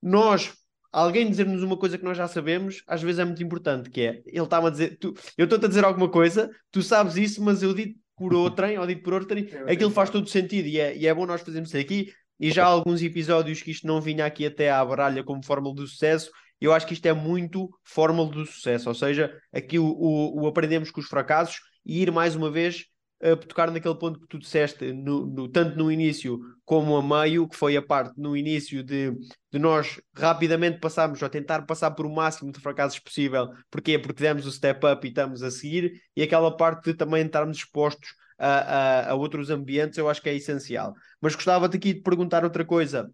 nós 0.01 0.53
alguém 0.91 1.29
dizer-nos 1.29 1.63
uma 1.63 1.77
coisa 1.77 1.97
que 1.97 2.03
nós 2.03 2.17
já 2.17 2.27
sabemos, 2.27 2.83
às 2.87 3.01
vezes 3.01 3.19
é 3.19 3.25
muito 3.25 3.43
importante, 3.43 3.89
que 3.89 4.01
é, 4.01 4.21
ele 4.25 4.43
está-me 4.43 4.67
a 4.67 4.69
dizer, 4.69 4.97
tu, 4.97 5.13
eu 5.37 5.45
estou-te 5.45 5.65
a 5.65 5.67
dizer 5.67 5.83
alguma 5.83 6.09
coisa, 6.09 6.49
tu 6.71 6.81
sabes 6.81 7.15
isso, 7.15 7.43
mas 7.43 7.61
eu 7.61 7.73
digo 7.73 7.95
por 8.15 8.33
outrem, 8.33 8.77
ou 8.77 8.85
digo 8.85 9.01
por 9.01 9.13
outrem, 9.13 9.47
aquilo 9.67 9.91
faz 9.91 10.09
todo 10.09 10.27
sentido, 10.27 10.67
e 10.67 10.79
é, 10.79 10.97
e 10.97 11.07
é 11.07 11.13
bom 11.13 11.25
nós 11.25 11.41
fazermos 11.41 11.69
isso 11.69 11.77
aqui, 11.77 12.11
e 12.39 12.51
já 12.51 12.65
há 12.65 12.67
alguns 12.67 13.01
episódios 13.01 13.61
que 13.61 13.71
isto 13.71 13.87
não 13.87 14.01
vinha 14.01 14.25
aqui 14.25 14.45
até 14.45 14.71
à 14.71 14.83
baralha 14.83 15.23
como 15.23 15.45
fórmula 15.45 15.75
do 15.75 15.87
sucesso, 15.87 16.31
eu 16.59 16.73
acho 16.73 16.85
que 16.85 16.93
isto 16.93 17.05
é 17.05 17.13
muito 17.13 17.69
fórmula 17.83 18.29
do 18.29 18.45
sucesso, 18.45 18.89
ou 18.89 18.95
seja, 18.95 19.33
aqui 19.53 19.79
o, 19.79 19.85
o, 19.85 20.41
o 20.41 20.47
aprendemos 20.47 20.91
com 20.91 20.99
os 20.99 21.07
fracassos 21.07 21.59
e 21.85 22.01
ir 22.01 22.11
mais 22.11 22.35
uma 22.35 22.51
vez 22.51 22.85
uh, 23.23 23.35
tocar 23.35 23.71
naquele 23.71 23.95
ponto 23.95 24.19
que 24.19 24.27
tu 24.27 24.39
disseste, 24.39 24.91
no, 24.93 25.25
no, 25.25 25.47
tanto 25.47 25.77
no 25.77 25.91
início 25.91 26.39
como 26.65 26.95
a 26.95 27.23
meio, 27.23 27.47
que 27.47 27.55
foi 27.55 27.75
a 27.75 27.81
parte 27.81 28.13
no 28.17 28.35
início 28.37 28.83
de, 28.83 29.11
de 29.51 29.59
nós 29.59 29.99
rapidamente 30.15 30.79
passarmos, 30.79 31.21
ou 31.21 31.29
tentar 31.29 31.63
passar 31.63 31.91
por 31.91 32.05
o 32.05 32.13
máximo 32.13 32.51
de 32.51 32.59
fracassos 32.59 32.99
possível. 32.99 33.49
Porquê? 33.69 33.97
Porque 33.97 34.23
demos 34.23 34.45
o 34.45 34.51
step 34.51 34.85
up 34.85 35.05
e 35.05 35.09
estamos 35.09 35.43
a 35.43 35.51
seguir, 35.51 36.01
e 36.15 36.21
aquela 36.21 36.55
parte 36.55 36.85
de 36.85 36.93
também 36.93 37.25
estarmos 37.25 37.57
expostos 37.57 38.09
a, 38.37 38.47
a, 38.47 39.11
a 39.11 39.15
outros 39.15 39.49
ambientes, 39.49 39.97
eu 39.97 40.09
acho 40.09 40.21
que 40.21 40.29
é 40.29 40.35
essencial. 40.35 40.93
Mas 41.19 41.35
gostava-te 41.35 41.77
aqui 41.77 41.93
de 41.93 42.01
perguntar 42.01 42.43
outra 42.43 42.63
coisa, 42.63 43.11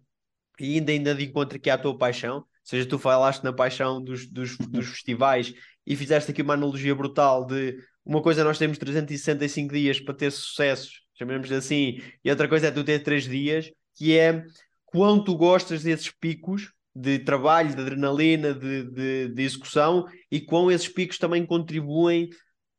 e 0.60 0.74
ainda, 0.74 0.92
ainda 0.92 1.14
de 1.14 1.24
encontro 1.24 1.56
aqui 1.56 1.68
à 1.68 1.76
tua 1.76 1.96
paixão, 1.96 2.38
ou 2.38 2.44
seja, 2.62 2.88
tu 2.88 2.98
falaste 2.98 3.44
na 3.44 3.52
paixão 3.52 4.02
dos, 4.02 4.26
dos, 4.26 4.56
dos 4.56 4.88
festivais 4.88 5.54
e 5.86 5.94
fizeste 5.94 6.32
aqui 6.32 6.42
uma 6.42 6.54
analogia 6.54 6.94
brutal 6.94 7.46
de 7.46 7.76
uma 8.06 8.22
coisa 8.22 8.44
nós 8.44 8.56
temos 8.56 8.78
365 8.78 9.74
dias 9.74 10.00
para 10.00 10.14
ter 10.14 10.30
sucesso, 10.30 10.90
chamemos 11.18 11.50
assim, 11.50 12.00
e 12.24 12.30
outra 12.30 12.48
coisa 12.48 12.68
é 12.68 12.70
tu 12.70 12.84
ter 12.84 13.00
3 13.00 13.24
dias, 13.24 13.70
que 13.96 14.16
é 14.16 14.44
quanto 14.84 15.36
gostas 15.36 15.82
desses 15.82 16.10
picos 16.10 16.72
de 16.94 17.18
trabalho, 17.18 17.74
de 17.74 17.82
adrenalina, 17.82 18.54
de, 18.54 18.84
de, 18.84 19.28
de 19.28 19.42
execução 19.42 20.06
e 20.30 20.40
quão 20.40 20.70
esses 20.70 20.88
picos 20.88 21.18
também 21.18 21.44
contribuem 21.44 22.30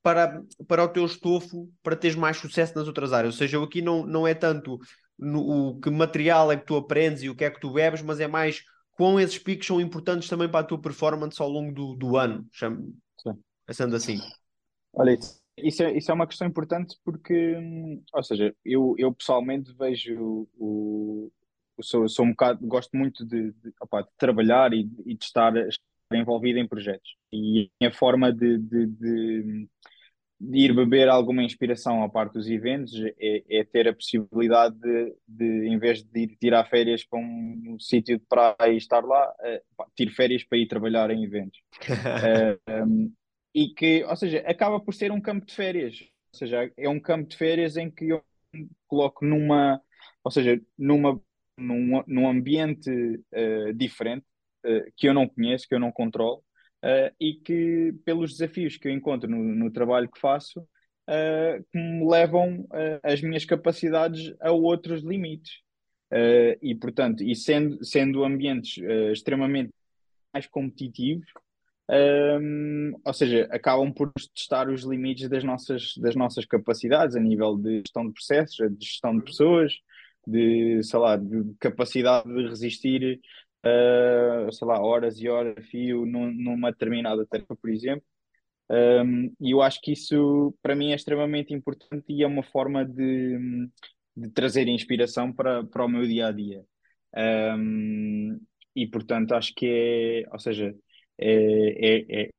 para, 0.02 0.42
para 0.68 0.86
o 0.86 0.88
teu 0.88 1.06
estofo, 1.06 1.70
para 1.84 1.96
teres 1.96 2.16
mais 2.16 2.38
sucesso 2.38 2.74
nas 2.76 2.88
outras 2.88 3.12
áreas. 3.12 3.36
Ou 3.36 3.38
seja, 3.38 3.62
aqui 3.62 3.82
não, 3.82 4.08
não 4.08 4.26
é 4.26 4.34
tanto 4.34 4.80
no, 5.20 5.42
o 5.42 5.80
que 5.80 5.90
material 5.90 6.52
é 6.52 6.58
que 6.58 6.66
tu 6.66 6.76
aprendes 6.76 7.22
e 7.24 7.30
o 7.30 7.36
que 7.36 7.44
é 7.44 7.50
que 7.52 7.60
tu 7.60 7.74
bebes, 7.74 8.02
mas 8.02 8.20
é 8.20 8.28
mais 8.28 8.64
quão 8.94 9.20
esses 9.20 9.38
picos 9.38 9.68
são 9.68 9.82
importantes 9.82 10.30
também 10.30 10.50
para 10.50 10.62
a 10.62 10.64
tua 10.64 10.82
performance 10.82 11.40
ao 11.42 11.50
longo 11.50 11.72
do, 11.74 11.94
do 11.96 12.18
ano, 12.18 12.48
pensando 13.66 13.96
assim. 13.96 14.20
Olha, 14.98 15.18
isso 15.58 15.84
é, 15.84 15.98
isso 15.98 16.12
é 16.12 16.14
uma 16.14 16.28
questão 16.28 16.48
importante 16.48 16.98
porque, 17.04 17.56
ou 18.14 18.24
seja, 18.24 18.56
eu, 18.66 18.96
eu 18.98 19.14
pessoalmente 19.14 19.74
vejo 19.78 20.48
o, 20.58 21.32
o 21.78 21.84
sou, 21.84 22.10
sou 22.10 22.26
um 22.26 22.32
bocado, 22.32 22.66
gosto 22.66 22.96
muito 22.98 23.26
de, 23.26 23.52
de, 23.52 23.74
opa, 23.82 24.02
de 24.02 24.10
trabalhar 24.18 24.74
e, 24.74 24.90
e 25.06 25.16
de 25.16 25.24
estar, 25.24 25.56
estar, 25.56 25.84
envolvido 26.14 26.58
em 26.60 26.68
projetos. 26.68 27.16
E 27.32 27.70
a 27.82 27.92
forma 27.92 28.32
de, 28.32 28.58
de 28.58 29.68
de 30.40 30.60
ir 30.60 30.74
beber 30.74 31.10
alguma 31.10 31.44
inspiração 31.44 32.04
à 32.04 32.10
parte 32.10 32.34
dos 32.34 32.48
eventos 32.48 32.94
é, 33.20 33.44
é 33.50 33.64
ter 33.64 33.88
a 33.88 33.94
possibilidade 33.94 34.78
de, 34.78 35.16
de, 35.28 35.68
em 35.68 35.80
vez 35.80 36.04
de 36.04 36.20
ir 36.22 36.38
tirar 36.40 36.64
férias 36.66 37.04
para 37.04 37.20
um, 37.20 37.64
um 37.70 37.80
sítio 37.80 38.20
de 38.20 38.26
praia 38.26 38.72
e 38.72 38.78
estar 38.78 39.04
lá, 39.04 39.30
uh, 39.30 39.86
tiro 39.96 40.12
férias 40.14 40.44
para 40.44 40.60
ir 40.60 40.68
trabalhar 40.68 41.10
em 41.10 41.24
eventos. 41.24 41.60
uh, 41.90 42.60
eh, 42.70 42.84
um, 42.84 43.12
e 43.54 43.70
que, 43.70 44.04
ou 44.04 44.16
seja, 44.16 44.40
acaba 44.48 44.80
por 44.80 44.94
ser 44.94 45.12
um 45.12 45.22
campo 45.22 45.46
de 45.46 45.56
férias. 45.56 46.02
Ou 46.34 46.40
seja, 46.40 46.72
é 46.78 46.90
um 46.90 47.00
campo 47.00 47.30
de 47.30 47.38
férias 47.38 47.78
em 47.78 47.90
que 47.90 48.10
eu 48.10 48.24
coloco 48.88 49.26
numa, 49.26 49.82
ou 50.24 50.32
seja, 50.32 50.62
numa, 50.78 51.20
num, 51.58 52.04
num 52.06 52.30
ambiente 52.30 52.90
uh, 52.90 53.74
diferente, 53.74 54.26
que 54.98 55.08
eu 55.08 55.14
não 55.14 55.30
conheço, 55.30 55.68
que 55.68 55.74
eu 55.74 55.80
não 55.80 55.94
controlo, 55.94 56.44
uh, 56.84 57.14
e 57.20 57.34
que, 57.34 57.94
pelos 58.06 58.32
desafios 58.32 58.78
que 58.78 58.88
eu 58.88 58.92
encontro 58.92 59.30
no, 59.30 59.44
no 59.44 59.72
trabalho 59.72 60.10
que 60.10 60.20
faço, 60.20 60.60
uh, 60.62 61.64
que 61.72 61.78
me 61.78 62.08
levam 62.10 62.62
uh, 62.62 63.00
as 63.04 63.22
minhas 63.22 63.46
capacidades 63.46 64.34
a 64.40 64.52
outros 64.52 65.04
limites. 65.04 65.62
e, 66.62 66.74
portanto, 66.76 67.22
e 67.24 67.36
sendo, 67.36 67.84
sendo 67.84 68.24
ambientes 68.24 68.82
extremamente 69.12 69.74
mais 70.34 70.48
competitivos, 70.48 71.28
um, 71.90 72.94
ou 73.06 73.14
seja, 73.14 73.48
acabam 73.52 73.94
por 73.94 74.12
testar 74.36 74.70
os 74.70 74.84
limites 74.84 75.30
das 75.30 75.44
nossas, 75.44 75.94
das 75.98 76.16
nossas 76.16 76.46
capacidades 76.46 77.16
a 77.16 77.20
nível 77.20 77.58
de 77.58 77.80
gestão 77.80 78.08
de 78.08 78.14
processos, 78.14 78.58
de 78.78 78.86
gestão 78.86 79.18
de 79.18 79.24
pessoas, 79.24 79.74
de, 80.26 80.82
sei 80.84 81.00
lá, 81.00 81.16
de 81.16 81.56
capacidade 81.60 82.28
de 82.28 82.48
resistir 82.48 83.20
uh, 83.66 84.52
sei 84.52 84.68
lá, 84.68 84.80
horas 84.80 85.20
e 85.20 85.28
horas 85.28 85.56
a 85.58 85.62
fio 85.62 86.06
num, 86.06 86.32
numa 86.34 86.72
determinada 86.72 87.26
tarefa, 87.26 87.56
por 87.56 87.70
exemplo. 87.70 88.06
Um, 88.70 89.34
e 89.40 89.52
eu 89.52 89.62
acho 89.62 89.80
que 89.82 89.94
isso 89.94 90.54
para 90.62 90.76
mim 90.76 90.92
é 90.92 90.96
extremamente 90.96 91.54
importante 91.54 92.06
e 92.10 92.22
é 92.22 92.28
uma 92.28 92.44
forma 92.44 92.84
de, 92.86 93.70
de 94.16 94.30
trazer 94.32 94.68
inspiração 94.68 95.32
para, 95.32 95.64
para 95.64 95.86
o 95.86 95.90
meu 95.90 96.06
dia 96.06 96.28
a 96.28 96.32
dia. 96.32 96.66
Um, 97.16 98.40
e 98.76 98.86
portanto 98.88 99.34
acho 99.34 99.54
que 99.56 100.26
é, 100.28 100.34
ou 100.34 100.40
seja, 100.40 100.76
é, 101.20 102.22
é, 102.22 102.30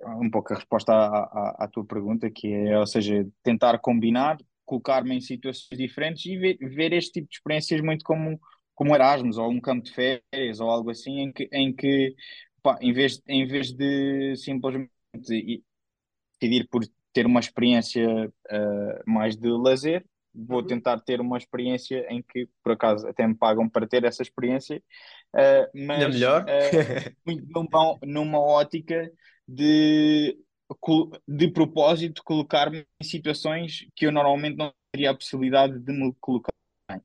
é 0.00 0.08
um 0.08 0.30
pouco 0.30 0.52
a 0.52 0.56
resposta 0.56 0.92
à, 0.92 1.06
à, 1.06 1.64
à, 1.64 1.68
tua 1.68 1.84
pergunta, 1.84 2.30
que 2.30 2.52
é, 2.52 2.78
ou 2.78 2.86
seja, 2.86 3.26
tentar 3.42 3.78
combinar, 3.78 4.36
colocar-me 4.64 5.16
em 5.16 5.20
situações 5.20 5.78
diferentes 5.78 6.26
e 6.26 6.36
ver, 6.36 6.58
ver 6.60 6.92
este 6.92 7.12
tipo 7.12 7.28
de 7.28 7.36
experiências 7.36 7.80
muito 7.80 8.04
como 8.04 8.38
como 8.78 8.94
Erasmus 8.94 9.38
ou 9.38 9.50
um 9.50 9.60
campo 9.60 9.82
de 9.82 9.92
férias 9.92 10.60
ou 10.60 10.70
algo 10.70 10.88
assim, 10.90 11.18
em 11.18 11.32
que, 11.32 11.48
em 11.52 11.74
que 11.74 12.14
pá, 12.62 12.78
em 12.80 12.92
vez, 12.92 13.20
em 13.26 13.44
vez 13.44 13.72
de 13.72 14.36
simplesmente 14.36 14.92
decidir 15.12 16.68
por 16.68 16.84
ter 17.12 17.26
uma 17.26 17.40
experiência 17.40 18.06
uh, 18.28 19.02
mais 19.04 19.36
de 19.36 19.48
lazer, 19.48 20.06
vou 20.32 20.60
uhum. 20.60 20.66
tentar 20.66 21.00
ter 21.00 21.20
uma 21.20 21.36
experiência 21.36 22.06
em 22.08 22.22
que, 22.22 22.48
por 22.62 22.70
acaso, 22.72 23.08
até 23.08 23.26
me 23.26 23.34
pagam 23.34 23.68
para 23.68 23.88
ter 23.88 24.04
essa 24.04 24.22
experiência, 24.22 24.80
uh, 25.34 25.70
mas 25.74 26.14
melhor. 26.14 26.44
uh, 26.44 27.16
muito 27.26 27.46
numa, 27.50 27.98
numa 28.02 28.40
ótica 28.40 29.10
de, 29.46 30.38
de 31.26 31.48
propósito 31.48 32.22
colocar-me 32.24 32.86
em 33.00 33.04
situações 33.04 33.86
que 33.96 34.06
eu 34.06 34.12
normalmente 34.12 34.56
não 34.56 34.72
teria 34.92 35.10
a 35.10 35.14
possibilidade 35.14 35.78
de 35.78 35.92
me 35.92 36.14
colocar 36.20 36.52
em. 36.90 36.98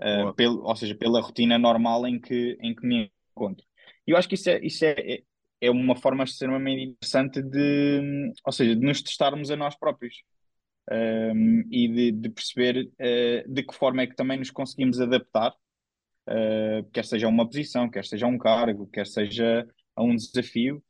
Uh, 0.00 0.34
pelo, 0.34 0.62
ou 0.64 0.76
seja, 0.76 0.94
pela 0.94 1.20
rotina 1.20 1.58
normal 1.58 2.06
em 2.06 2.20
que, 2.20 2.58
em 2.60 2.74
que 2.74 2.86
me 2.86 3.12
encontro. 3.30 3.64
E 4.06 4.10
eu 4.10 4.16
acho 4.16 4.28
que 4.28 4.34
isso 4.34 4.50
é, 4.50 4.60
isso 4.60 4.84
é, 4.84 5.22
é 5.60 5.70
uma 5.70 5.96
forma 5.96 6.24
extremamente 6.24 6.90
interessante 6.90 7.42
de, 7.42 8.32
ou 8.44 8.52
seja, 8.52 8.74
de 8.74 8.84
nos 8.84 9.02
testarmos 9.02 9.50
a 9.50 9.56
nós 9.56 9.76
próprios 9.76 10.16
um, 10.90 11.64
e 11.70 11.88
de, 11.88 12.12
de 12.12 12.28
perceber 12.28 12.90
uh, 13.00 13.52
de 13.52 13.62
que 13.62 13.74
forma 13.74 14.02
é 14.02 14.06
que 14.06 14.16
também 14.16 14.38
nos 14.38 14.50
conseguimos 14.50 15.00
adaptar, 15.00 15.54
uh, 16.28 16.90
quer 16.92 17.04
seja 17.04 17.28
uma 17.28 17.46
posição, 17.46 17.90
quer 17.90 18.04
seja 18.04 18.26
um 18.26 18.38
cargo, 18.38 18.86
quer 18.88 19.06
seja 19.06 19.66
um 19.96 20.14
desafio, 20.14 20.82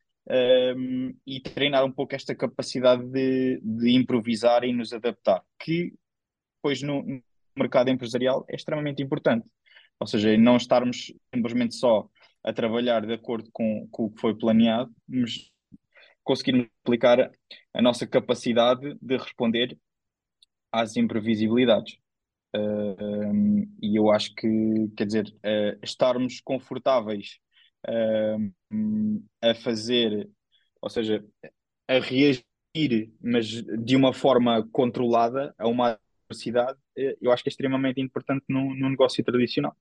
um, 0.77 1.15
e 1.27 1.41
treinar 1.41 1.85
um 1.85 1.93
pouco 1.93 2.15
esta 2.15 2.35
capacidade 2.35 3.05
de, 3.11 3.61
de 3.63 3.91
improvisar 3.95 4.65
e 4.65 4.73
nos 4.73 4.93
adaptar, 4.93 5.43
que 5.59 5.93
depois 6.57 6.83
no, 6.83 7.03
no 7.03 7.23
mercado 7.57 7.91
empresarial 7.91 8.45
é 8.49 8.57
extremamente 8.57 9.03
importante. 9.03 9.47
Ou 10.01 10.07
seja, 10.07 10.37
não 10.37 10.57
estarmos 10.57 11.13
simplesmente 11.35 11.75
só 11.75 12.09
a 12.43 12.53
trabalhar 12.53 13.07
de 13.07 13.13
acordo 13.13 13.49
com, 13.53 13.87
com 13.91 14.05
o 14.07 14.11
que 14.11 14.21
foi 14.21 14.35
planeado, 14.35 14.93
mas 15.09 15.51
conseguirmos 16.23 16.67
aplicar 16.83 17.31
a 17.73 17.83
nossa 17.83 18.07
capacidade 18.07 18.97
de 19.01 19.17
responder 19.17 19.79
às 20.73 20.97
imprevisibilidades. 20.97 21.99
E 23.81 23.97
eu 23.97 24.11
acho 24.11 24.35
que, 24.35 24.89
quer 24.97 25.07
dizer, 25.07 25.27
uh, 25.27 25.79
estarmos 25.83 26.41
confortáveis 26.41 27.39
uh, 27.89 29.23
a 29.43 29.55
fazer, 29.55 30.31
ou 30.81 30.89
seja, 30.89 31.25
a 31.89 31.99
reagir, 31.99 33.13
mas 33.21 33.47
de 33.47 33.97
uma 33.97 34.13
forma 34.13 34.67
controlada 34.73 35.55
a 35.59 35.67
uma 35.69 35.99
adversidade, 36.29 36.79
eu 37.21 37.31
acho 37.31 37.43
que 37.43 37.49
é 37.49 37.53
extremamente 37.53 38.01
importante 38.01 38.45
no, 38.49 38.75
no 38.75 38.89
negócio 38.89 39.23
tradicional. 39.25 39.77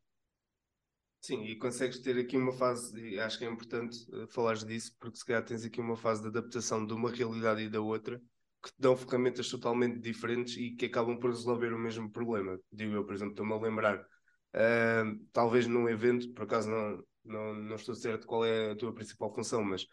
Sim, 1.22 1.46
e 1.46 1.56
consegues 1.56 2.00
ter 2.00 2.20
aqui 2.20 2.36
uma 2.36 2.52
fase, 2.52 3.00
e 3.00 3.18
acho 3.18 3.40
que 3.40 3.46
é 3.46 3.50
importante 3.50 3.98
uh, 4.12 4.28
falares 4.28 4.66
disso, 4.66 4.94
porque 5.00 5.18
se 5.18 5.26
calhar 5.26 5.44
tens 5.46 5.64
aqui 5.64 5.80
uma 5.80 5.96
fase 5.96 6.22
de 6.22 6.28
adaptação 6.28 6.86
de 6.86 6.94
uma 6.94 7.10
realidade 7.10 7.62
e 7.62 7.70
da 7.70 7.80
outra, 7.80 8.22
que 8.64 8.72
dão 8.80 8.96
ferramentas 8.96 9.50
totalmente 9.50 10.00
diferentes 10.00 10.56
e 10.56 10.72
que 10.72 10.86
acabam 10.86 11.20
por 11.20 11.30
resolver 11.30 11.74
o 11.74 11.78
mesmo 11.78 12.10
problema. 12.10 12.58
Digo 12.72 12.94
eu, 12.94 13.04
por 13.04 13.14
exemplo, 13.14 13.34
estou-me 13.34 13.54
a 13.54 13.58
lembrar, 13.58 13.98
uh, 13.98 15.20
talvez 15.34 15.68
num 15.68 15.90
evento, 15.90 16.32
por 16.34 16.44
acaso 16.44 16.70
não, 16.70 17.04
não, 17.26 17.54
não 17.54 17.76
estou 17.76 17.94
certo 17.94 18.26
qual 18.26 18.46
é 18.46 18.72
a 18.72 18.76
tua 18.76 18.94
principal 18.94 19.34
função, 19.34 19.62
mas 19.64 19.86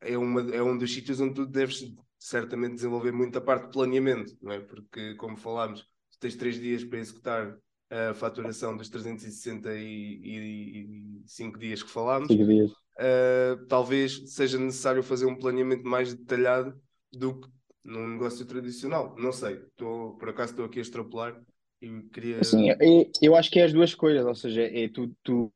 é, 0.00 0.16
uma, 0.16 0.40
é 0.54 0.62
um 0.62 0.78
dos 0.78 0.92
sítios 0.92 1.20
onde 1.20 1.34
tu 1.34 1.44
deves 1.44 1.84
certamente 2.18 2.76
desenvolver 2.76 3.12
muita 3.12 3.42
parte 3.42 3.66
de 3.66 3.72
planeamento, 3.72 4.34
não 4.40 4.52
é? 4.52 4.60
Porque, 4.60 5.14
como 5.16 5.36
falámos, 5.36 5.86
tens 6.18 6.36
três 6.36 6.58
dias 6.58 6.82
para 6.82 6.98
executar 6.98 7.58
a 7.90 8.14
faturação 8.14 8.74
dos 8.76 8.88
365 8.88 11.58
dias 11.58 11.82
que 11.82 11.90
falámos, 11.90 12.28
dias. 12.28 12.70
Uh, 12.70 13.66
talvez 13.68 14.32
seja 14.32 14.56
necessário 14.58 15.02
fazer 15.02 15.26
um 15.26 15.36
planeamento 15.36 15.86
mais 15.86 16.14
detalhado 16.14 16.80
do 17.12 17.40
que 17.40 17.48
num 17.84 18.08
negócio 18.08 18.46
tradicional. 18.46 19.14
Não 19.18 19.32
sei, 19.32 19.54
estou, 19.54 20.16
por 20.16 20.30
acaso 20.30 20.52
estou 20.52 20.64
aqui 20.64 20.78
a 20.78 20.82
extrapolar 20.82 21.40
e 21.80 22.02
queria. 22.12 22.42
Sim, 22.42 22.70
é, 22.70 22.76
eu 23.20 23.36
acho 23.36 23.50
que 23.50 23.60
é 23.60 23.64
as 23.64 23.72
duas 23.72 23.94
coisas, 23.94 24.24
ou 24.24 24.34
seja, 24.34 24.62
é 24.62 24.88
tu, 24.88 25.14
tu, 25.22 25.52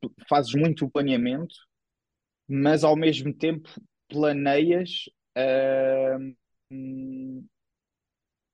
tu 0.00 0.12
fazes 0.28 0.52
muito 0.54 0.90
planeamento, 0.90 1.54
mas 2.48 2.84
ao 2.84 2.96
mesmo 2.96 3.32
tempo 3.32 3.68
planeias. 4.08 5.04
Uh, 5.38 6.34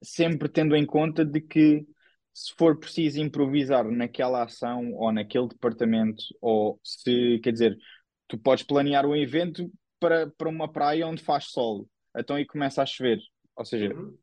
sempre 0.03 0.49
tendo 0.49 0.75
em 0.75 0.85
conta 0.85 1.25
de 1.25 1.41
que 1.41 1.87
se 2.35 2.53
for 2.57 2.79
preciso 2.79 3.21
improvisar 3.21 3.85
naquela 3.91 4.43
ação 4.43 4.93
ou 4.95 5.13
naquele 5.13 5.49
departamento, 5.49 6.23
ou 6.41 6.81
se, 6.83 7.39
quer 7.43 7.53
dizer, 7.53 7.79
tu 8.27 8.39
podes 8.39 8.65
planear 8.65 9.07
um 9.07 9.15
evento 9.15 9.71
para, 10.01 10.31
para 10.31 10.49
uma 10.49 10.71
praia 10.71 11.07
onde 11.07 11.23
faz 11.23 11.47
sol, 11.47 11.89
então 12.17 12.37
aí 12.37 12.47
começa 12.47 12.83
a 12.83 12.87
chover. 12.87 13.19
Ou 13.57 13.65
seja, 13.65 13.95
uhum. 13.95 14.17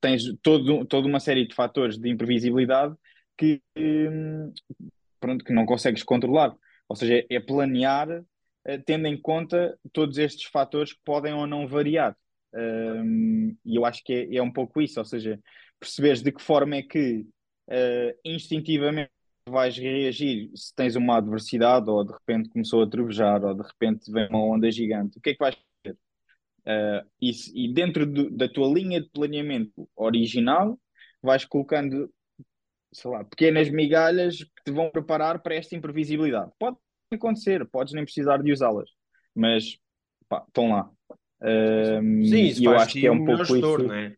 tens 0.00 0.24
todo, 0.42 0.84
toda 0.84 1.08
uma 1.08 1.20
série 1.20 1.46
de 1.46 1.54
fatores 1.54 1.98
de 1.98 2.08
imprevisibilidade 2.08 2.94
que, 3.36 3.60
hum, 3.76 4.52
pronto, 5.20 5.44
que 5.44 5.52
não 5.52 5.66
consegues 5.66 6.02
controlar. 6.02 6.54
Ou 6.88 6.96
seja, 6.96 7.24
é 7.28 7.40
planear 7.40 8.08
uh, 8.10 8.82
tendo 8.84 9.06
em 9.06 9.20
conta 9.20 9.78
todos 9.92 10.18
estes 10.18 10.44
fatores 10.44 10.92
que 10.92 11.00
podem 11.04 11.34
ou 11.34 11.46
não 11.46 11.66
variar. 11.66 12.16
Um, 12.54 13.56
e 13.64 13.76
eu 13.76 13.84
acho 13.84 14.02
que 14.02 14.12
é, 14.12 14.36
é 14.36 14.42
um 14.42 14.52
pouco 14.52 14.80
isso, 14.80 14.98
ou 14.98 15.04
seja, 15.04 15.38
perceberes 15.78 16.22
de 16.22 16.32
que 16.32 16.40
forma 16.40 16.76
é 16.76 16.82
que 16.82 17.26
uh, 17.68 18.18
instintivamente 18.24 19.10
vais 19.48 19.76
reagir 19.76 20.50
se 20.54 20.74
tens 20.74 20.96
uma 20.96 21.18
adversidade 21.18 21.88
ou 21.88 22.04
de 22.04 22.12
repente 22.12 22.48
começou 22.48 22.82
a 22.82 22.88
trovejar 22.88 23.44
ou 23.44 23.54
de 23.54 23.62
repente 23.62 24.10
vem 24.10 24.28
uma 24.28 24.42
onda 24.42 24.70
gigante. 24.70 25.18
O 25.18 25.20
que 25.20 25.30
é 25.30 25.32
que 25.34 25.38
vais? 25.38 25.56
Uh, 26.66 27.06
e, 27.22 27.30
e, 27.54 27.72
dentro 27.72 28.04
do, 28.04 28.28
da 28.28 28.48
tua 28.48 28.66
linha 28.66 29.00
de 29.00 29.08
planeamento 29.08 29.88
original, 29.94 30.78
vais 31.22 31.44
colocando, 31.44 32.10
sei 32.92 33.10
lá, 33.10 33.24
pequenas 33.24 33.70
migalhas 33.70 34.38
que 34.38 34.64
te 34.64 34.72
vão 34.72 34.90
preparar 34.90 35.40
para 35.40 35.54
esta 35.54 35.76
imprevisibilidade. 35.76 36.50
Pode 36.58 36.76
acontecer, 37.12 37.64
podes 37.66 37.94
nem 37.94 38.04
precisar 38.04 38.42
de 38.42 38.52
usá-las, 38.52 38.90
mas 39.34 39.78
pá, 40.28 40.44
estão 40.46 40.70
lá. 40.70 40.90
Uh, 41.40 42.24
Sim, 42.26 42.44
isso 42.46 42.64
eu 42.64 42.76
acho 42.76 42.94
que 42.94 43.06
é 43.06 43.12
um 43.12 43.24
pouco 43.24 43.44
gestor, 43.44 43.80
isso. 43.80 43.88
Não 43.88 43.94
é? 43.94 44.16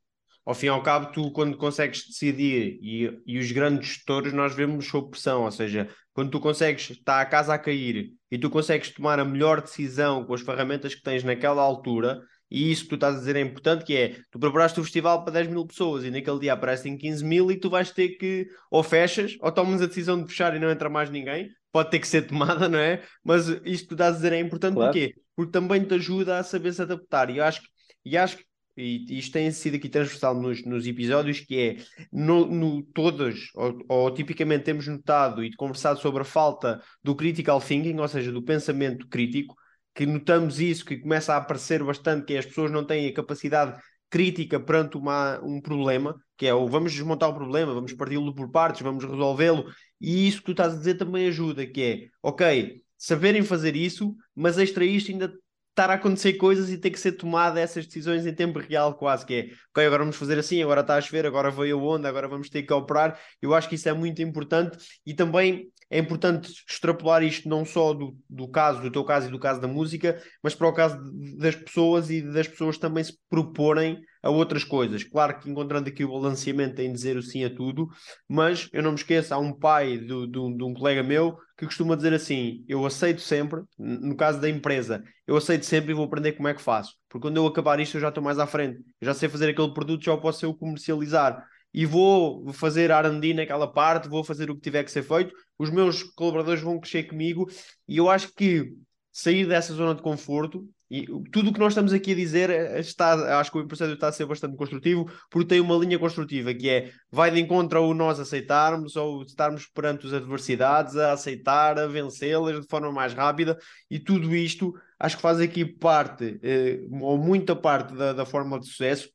ao 0.48 0.54
fim 0.54 0.64
e 0.64 0.68
ao 0.70 0.82
cabo, 0.82 1.12
tu 1.12 1.30
quando 1.30 1.58
consegues 1.58 2.06
decidir, 2.06 2.78
e, 2.80 3.20
e 3.26 3.38
os 3.38 3.52
grandes 3.52 3.88
gestores 3.88 4.32
nós 4.32 4.54
vemos 4.54 4.86
sob 4.86 5.10
pressão, 5.10 5.42
ou 5.42 5.50
seja, 5.50 5.90
quando 6.14 6.30
tu 6.30 6.40
consegues, 6.40 6.88
está 6.88 7.20
a 7.20 7.26
casa 7.26 7.52
a 7.52 7.58
cair, 7.58 8.14
e 8.30 8.38
tu 8.38 8.48
consegues 8.48 8.90
tomar 8.90 9.20
a 9.20 9.26
melhor 9.26 9.60
decisão 9.60 10.24
com 10.24 10.32
as 10.32 10.40
ferramentas 10.40 10.94
que 10.94 11.02
tens 11.02 11.22
naquela 11.22 11.60
altura, 11.60 12.22
e 12.50 12.70
isso 12.70 12.84
que 12.84 12.90
tu 12.90 12.94
estás 12.94 13.16
a 13.16 13.18
dizer 13.18 13.36
é 13.36 13.40
importante, 13.40 13.84
que 13.84 13.96
é, 13.96 14.16
tu 14.30 14.38
preparaste 14.38 14.80
o 14.80 14.82
festival 14.82 15.22
para 15.24 15.34
10 15.34 15.48
mil 15.48 15.66
pessoas 15.66 16.04
e 16.04 16.10
naquele 16.10 16.40
dia 16.40 16.52
aparecem 16.52 16.96
15 16.96 17.24
mil 17.24 17.50
e 17.50 17.56
tu 17.56 17.68
vais 17.68 17.90
ter 17.90 18.10
que, 18.10 18.48
ou 18.70 18.82
fechas, 18.82 19.36
ou 19.40 19.52
tomas 19.52 19.82
a 19.82 19.86
decisão 19.86 20.22
de 20.22 20.28
fechar 20.28 20.54
e 20.56 20.58
não 20.58 20.70
entra 20.70 20.88
mais 20.88 21.10
ninguém, 21.10 21.48
pode 21.70 21.90
ter 21.90 21.98
que 21.98 22.08
ser 22.08 22.22
tomada, 22.26 22.68
não 22.68 22.78
é? 22.78 23.02
Mas 23.22 23.48
isto 23.64 23.84
que 23.84 23.88
tu 23.88 23.94
estás 23.94 24.14
a 24.14 24.16
dizer 24.16 24.32
é 24.32 24.40
importante 24.40 24.74
claro. 24.74 24.92
porquê? 24.92 25.14
Porque 25.36 25.52
também 25.52 25.84
te 25.84 25.94
ajuda 25.94 26.38
a 26.38 26.42
saber 26.42 26.72
se 26.72 26.82
adaptar, 26.82 27.30
e 27.30 27.38
eu 27.38 27.44
acho 27.44 27.60
que, 27.62 27.68
e 28.04 28.16
acho 28.16 28.36
que 28.36 28.48
e 28.80 29.18
isto 29.18 29.32
tem 29.32 29.50
sido 29.50 29.74
aqui 29.74 29.88
transversal 29.88 30.40
nos, 30.40 30.64
nos 30.64 30.86
episódios, 30.86 31.40
que 31.40 31.58
é 31.58 31.76
no, 32.12 32.46
no 32.46 32.82
todos, 32.94 33.50
ou, 33.56 33.76
ou, 33.88 34.14
tipicamente 34.14 34.64
temos 34.64 34.86
notado 34.86 35.42
e 35.42 35.52
conversado 35.56 35.98
sobre 35.98 36.22
a 36.22 36.24
falta 36.24 36.80
do 37.02 37.16
critical 37.16 37.60
thinking, 37.60 37.98
ou 37.98 38.06
seja, 38.06 38.30
do 38.30 38.40
pensamento 38.40 39.08
crítico, 39.08 39.56
que 39.98 40.06
notamos 40.06 40.60
isso, 40.60 40.84
que 40.84 40.96
começa 40.96 41.34
a 41.34 41.38
aparecer 41.38 41.82
bastante, 41.82 42.24
que 42.24 42.34
é 42.34 42.38
as 42.38 42.46
pessoas 42.46 42.70
não 42.70 42.84
têm 42.84 43.08
a 43.08 43.12
capacidade 43.12 43.82
crítica 44.08 44.60
perante 44.60 44.96
uma, 44.96 45.40
um 45.42 45.60
problema, 45.60 46.14
que 46.36 46.46
é 46.46 46.54
o 46.54 46.68
vamos 46.68 46.92
desmontar 46.92 47.28
o 47.28 47.34
problema, 47.34 47.74
vamos 47.74 47.92
parti-lo 47.94 48.32
por 48.32 48.48
partes, 48.48 48.80
vamos 48.80 49.02
resolvê-lo, 49.02 49.64
e 50.00 50.28
isso 50.28 50.38
que 50.38 50.44
tu 50.44 50.50
estás 50.52 50.74
a 50.74 50.76
dizer 50.76 50.94
também 50.94 51.26
ajuda, 51.26 51.66
que 51.66 51.82
é, 51.82 52.08
ok, 52.22 52.80
saberem 52.96 53.42
fazer 53.42 53.74
isso, 53.74 54.14
mas 54.36 54.56
extra 54.56 54.84
isto 54.84 55.10
ainda 55.10 55.34
estar 55.70 55.90
a 55.90 55.94
acontecer 55.94 56.34
coisas 56.34 56.70
e 56.70 56.78
ter 56.78 56.90
que 56.90 57.00
ser 57.00 57.12
tomada 57.12 57.58
essas 57.58 57.84
decisões 57.84 58.24
em 58.24 58.32
tempo 58.32 58.60
real, 58.60 58.94
quase 58.94 59.26
que 59.26 59.34
é, 59.34 59.42
ok, 59.72 59.84
agora 59.84 60.04
vamos 60.04 60.16
fazer 60.16 60.38
assim, 60.38 60.62
agora 60.62 60.82
está 60.82 60.94
a 60.94 61.00
chover, 61.00 61.26
agora 61.26 61.50
veio 61.50 61.76
a 61.76 61.82
onda, 61.82 62.08
agora 62.08 62.28
vamos 62.28 62.48
ter 62.48 62.62
que 62.62 62.72
operar. 62.72 63.18
Eu 63.42 63.52
acho 63.52 63.68
que 63.68 63.74
isso 63.74 63.88
é 63.88 63.92
muito 63.92 64.22
importante 64.22 64.78
e 65.04 65.12
também 65.12 65.72
é 65.90 65.98
importante 65.98 66.52
extrapolar 66.68 67.22
isto 67.22 67.48
não 67.48 67.64
só 67.64 67.94
do, 67.94 68.16
do 68.28 68.48
caso, 68.48 68.82
do 68.82 68.90
teu 68.90 69.04
caso 69.04 69.28
e 69.28 69.30
do 69.30 69.38
caso 69.38 69.60
da 69.60 69.68
música, 69.68 70.22
mas 70.42 70.54
para 70.54 70.68
o 70.68 70.72
caso 70.72 70.98
das 71.38 71.56
pessoas 71.56 72.10
e 72.10 72.20
das 72.20 72.46
pessoas 72.46 72.76
também 72.76 73.02
se 73.02 73.16
proporem 73.30 73.98
a 74.22 74.30
outras 74.30 74.64
coisas. 74.64 75.04
Claro 75.04 75.38
que 75.38 75.48
encontrando 75.48 75.88
aqui 75.88 76.04
o 76.04 76.12
balanceamento 76.12 76.80
em 76.82 76.92
dizer 76.92 77.16
o 77.16 77.22
sim 77.22 77.44
a 77.44 77.54
tudo, 77.54 77.88
mas 78.28 78.68
eu 78.72 78.82
não 78.82 78.90
me 78.90 78.98
esqueço, 78.98 79.32
há 79.32 79.38
um 79.38 79.52
pai 79.52 79.96
de, 79.96 80.26
de, 80.26 80.56
de 80.56 80.64
um 80.64 80.74
colega 80.74 81.02
meu 81.02 81.36
que 81.56 81.64
costuma 81.64 81.96
dizer 81.96 82.12
assim: 82.12 82.64
eu 82.68 82.84
aceito 82.84 83.20
sempre, 83.20 83.62
no 83.78 84.16
caso 84.16 84.40
da 84.40 84.48
empresa, 84.48 85.02
eu 85.26 85.36
aceito 85.36 85.64
sempre 85.64 85.92
e 85.92 85.94
vou 85.94 86.04
aprender 86.04 86.32
como 86.32 86.48
é 86.48 86.54
que 86.54 86.60
faço, 86.60 86.94
porque 87.08 87.26
quando 87.26 87.36
eu 87.36 87.46
acabar 87.46 87.80
isto 87.80 87.96
eu 87.96 88.00
já 88.00 88.08
estou 88.08 88.22
mais 88.22 88.38
à 88.38 88.46
frente, 88.46 88.78
eu 89.00 89.06
já 89.06 89.14
sei 89.14 89.28
fazer 89.28 89.48
aquele 89.50 89.72
produto, 89.72 90.04
já 90.04 90.16
posso 90.16 90.44
eu 90.44 90.54
comercializar 90.54 91.44
e 91.72 91.84
vou 91.86 92.52
fazer 92.52 92.90
R&D 92.90 93.34
naquela 93.34 93.66
parte, 93.66 94.08
vou 94.08 94.24
fazer 94.24 94.50
o 94.50 94.54
que 94.54 94.62
tiver 94.62 94.84
que 94.84 94.90
ser 94.90 95.02
feito, 95.02 95.34
os 95.58 95.70
meus 95.70 96.02
colaboradores 96.02 96.62
vão 96.62 96.80
crescer 96.80 97.04
comigo 97.04 97.46
e 97.86 97.96
eu 97.96 98.08
acho 98.08 98.32
que 98.34 98.72
sair 99.12 99.46
dessa 99.46 99.74
zona 99.74 99.94
de 99.94 100.02
conforto 100.02 100.68
e 100.90 101.06
tudo 101.30 101.50
o 101.50 101.52
que 101.52 101.58
nós 101.58 101.72
estamos 101.72 101.92
aqui 101.92 102.12
a 102.12 102.14
dizer 102.14 102.50
está, 102.78 103.38
acho 103.38 103.52
que 103.52 103.58
o 103.58 103.60
empresário 103.60 103.92
está 103.92 104.08
a 104.08 104.12
ser 104.12 104.24
bastante 104.24 104.56
construtivo, 104.56 105.10
porque 105.30 105.48
tem 105.48 105.60
uma 105.60 105.76
linha 105.76 105.98
construtiva 105.98 106.54
que 106.54 106.68
é 106.68 106.90
vai 107.10 107.30
de 107.30 107.38
encontro 107.38 107.78
ao 107.78 107.92
nós 107.92 108.18
aceitarmos 108.18 108.96
ou 108.96 109.22
estarmos 109.22 109.66
perante 109.66 110.06
as 110.06 110.14
adversidades, 110.14 110.96
a 110.96 111.12
aceitar, 111.12 111.78
a 111.78 111.86
vencê-las 111.86 112.60
de 112.62 112.66
forma 112.66 112.90
mais 112.90 113.12
rápida, 113.12 113.58
e 113.90 113.98
tudo 113.98 114.34
isto 114.34 114.72
acho 114.98 115.16
que 115.16 115.22
faz 115.22 115.40
aqui 115.40 115.64
parte, 115.64 116.40
eh, 116.42 116.80
ou 116.90 117.18
muita 117.18 117.54
parte 117.54 117.94
da, 117.94 118.14
da 118.14 118.24
fórmula 118.24 118.58
de 118.58 118.66
sucesso, 118.66 119.10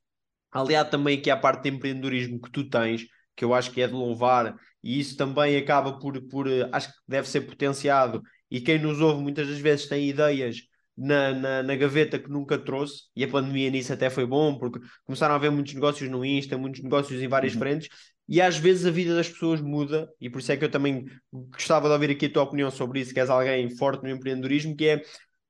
aliado 0.54 0.92
também 0.92 1.18
aqui 1.18 1.30
à 1.30 1.38
parte 1.38 1.64
de 1.64 1.76
empreendedorismo 1.76 2.40
que 2.40 2.52
tu 2.52 2.70
tens, 2.70 3.06
que 3.36 3.44
eu 3.44 3.54
acho 3.54 3.72
que 3.72 3.82
é 3.82 3.88
de 3.88 3.94
louvar, 3.94 4.56
e 4.84 5.00
isso 5.00 5.18
também 5.18 5.58
acaba 5.58 5.98
por, 5.98 6.22
por 6.28 6.48
eh, 6.48 6.70
acho 6.72 6.90
que 6.90 6.96
deve 7.08 7.28
ser 7.28 7.42
potenciado, 7.42 8.22
e 8.52 8.62
quem 8.62 8.78
nos 8.78 9.02
ouve 9.02 9.22
muitas 9.22 9.48
das 9.48 9.58
vezes 9.58 9.88
tem 9.88 10.08
ideias 10.08 10.58
na, 10.96 11.34
na, 11.34 11.64
na, 11.64 11.76
gaveta 11.76 12.20
que 12.20 12.30
nunca 12.30 12.58
trouxe, 12.58 13.04
e 13.16 13.24
a 13.24 13.28
pandemia 13.28 13.72
nisso 13.72 13.92
até 13.92 14.10
foi 14.10 14.26
bom, 14.28 14.58
porque 14.58 14.80
começaram 15.06 15.34
a 15.34 15.38
haver 15.38 15.50
muitos 15.50 15.74
negócios 15.74 16.10
no 16.10 16.24
Insta, 16.24 16.58
muitos 16.58 16.84
negócios 16.84 17.20
em 17.22 17.28
várias 17.28 17.54
uhum. 17.54 17.60
frentes, 17.60 17.90
e 18.30 18.40
às 18.42 18.58
vezes 18.58 18.86
a 18.86 18.92
vida 18.92 19.16
das 19.16 19.28
pessoas 19.28 19.60
muda, 19.60 20.08
e 20.22 20.30
por 20.30 20.40
isso 20.40 20.52
é 20.52 20.58
que 20.58 20.64
eu 20.64 20.70
também 20.72 21.06
gostava 21.32 21.88
de 21.88 21.94
ouvir 21.94 22.12
aqui 22.12 22.28
a 22.28 22.30
tua 22.30 22.44
opinião 22.44 22.70
sobre 22.70 23.00
isso, 23.00 23.14
que 23.14 23.20
és 23.20 23.30
alguém 23.30 23.70
forte 23.76 24.04
no 24.04 24.10
empreendedorismo, 24.10 24.76
que 24.76 24.88
é 24.88 25.02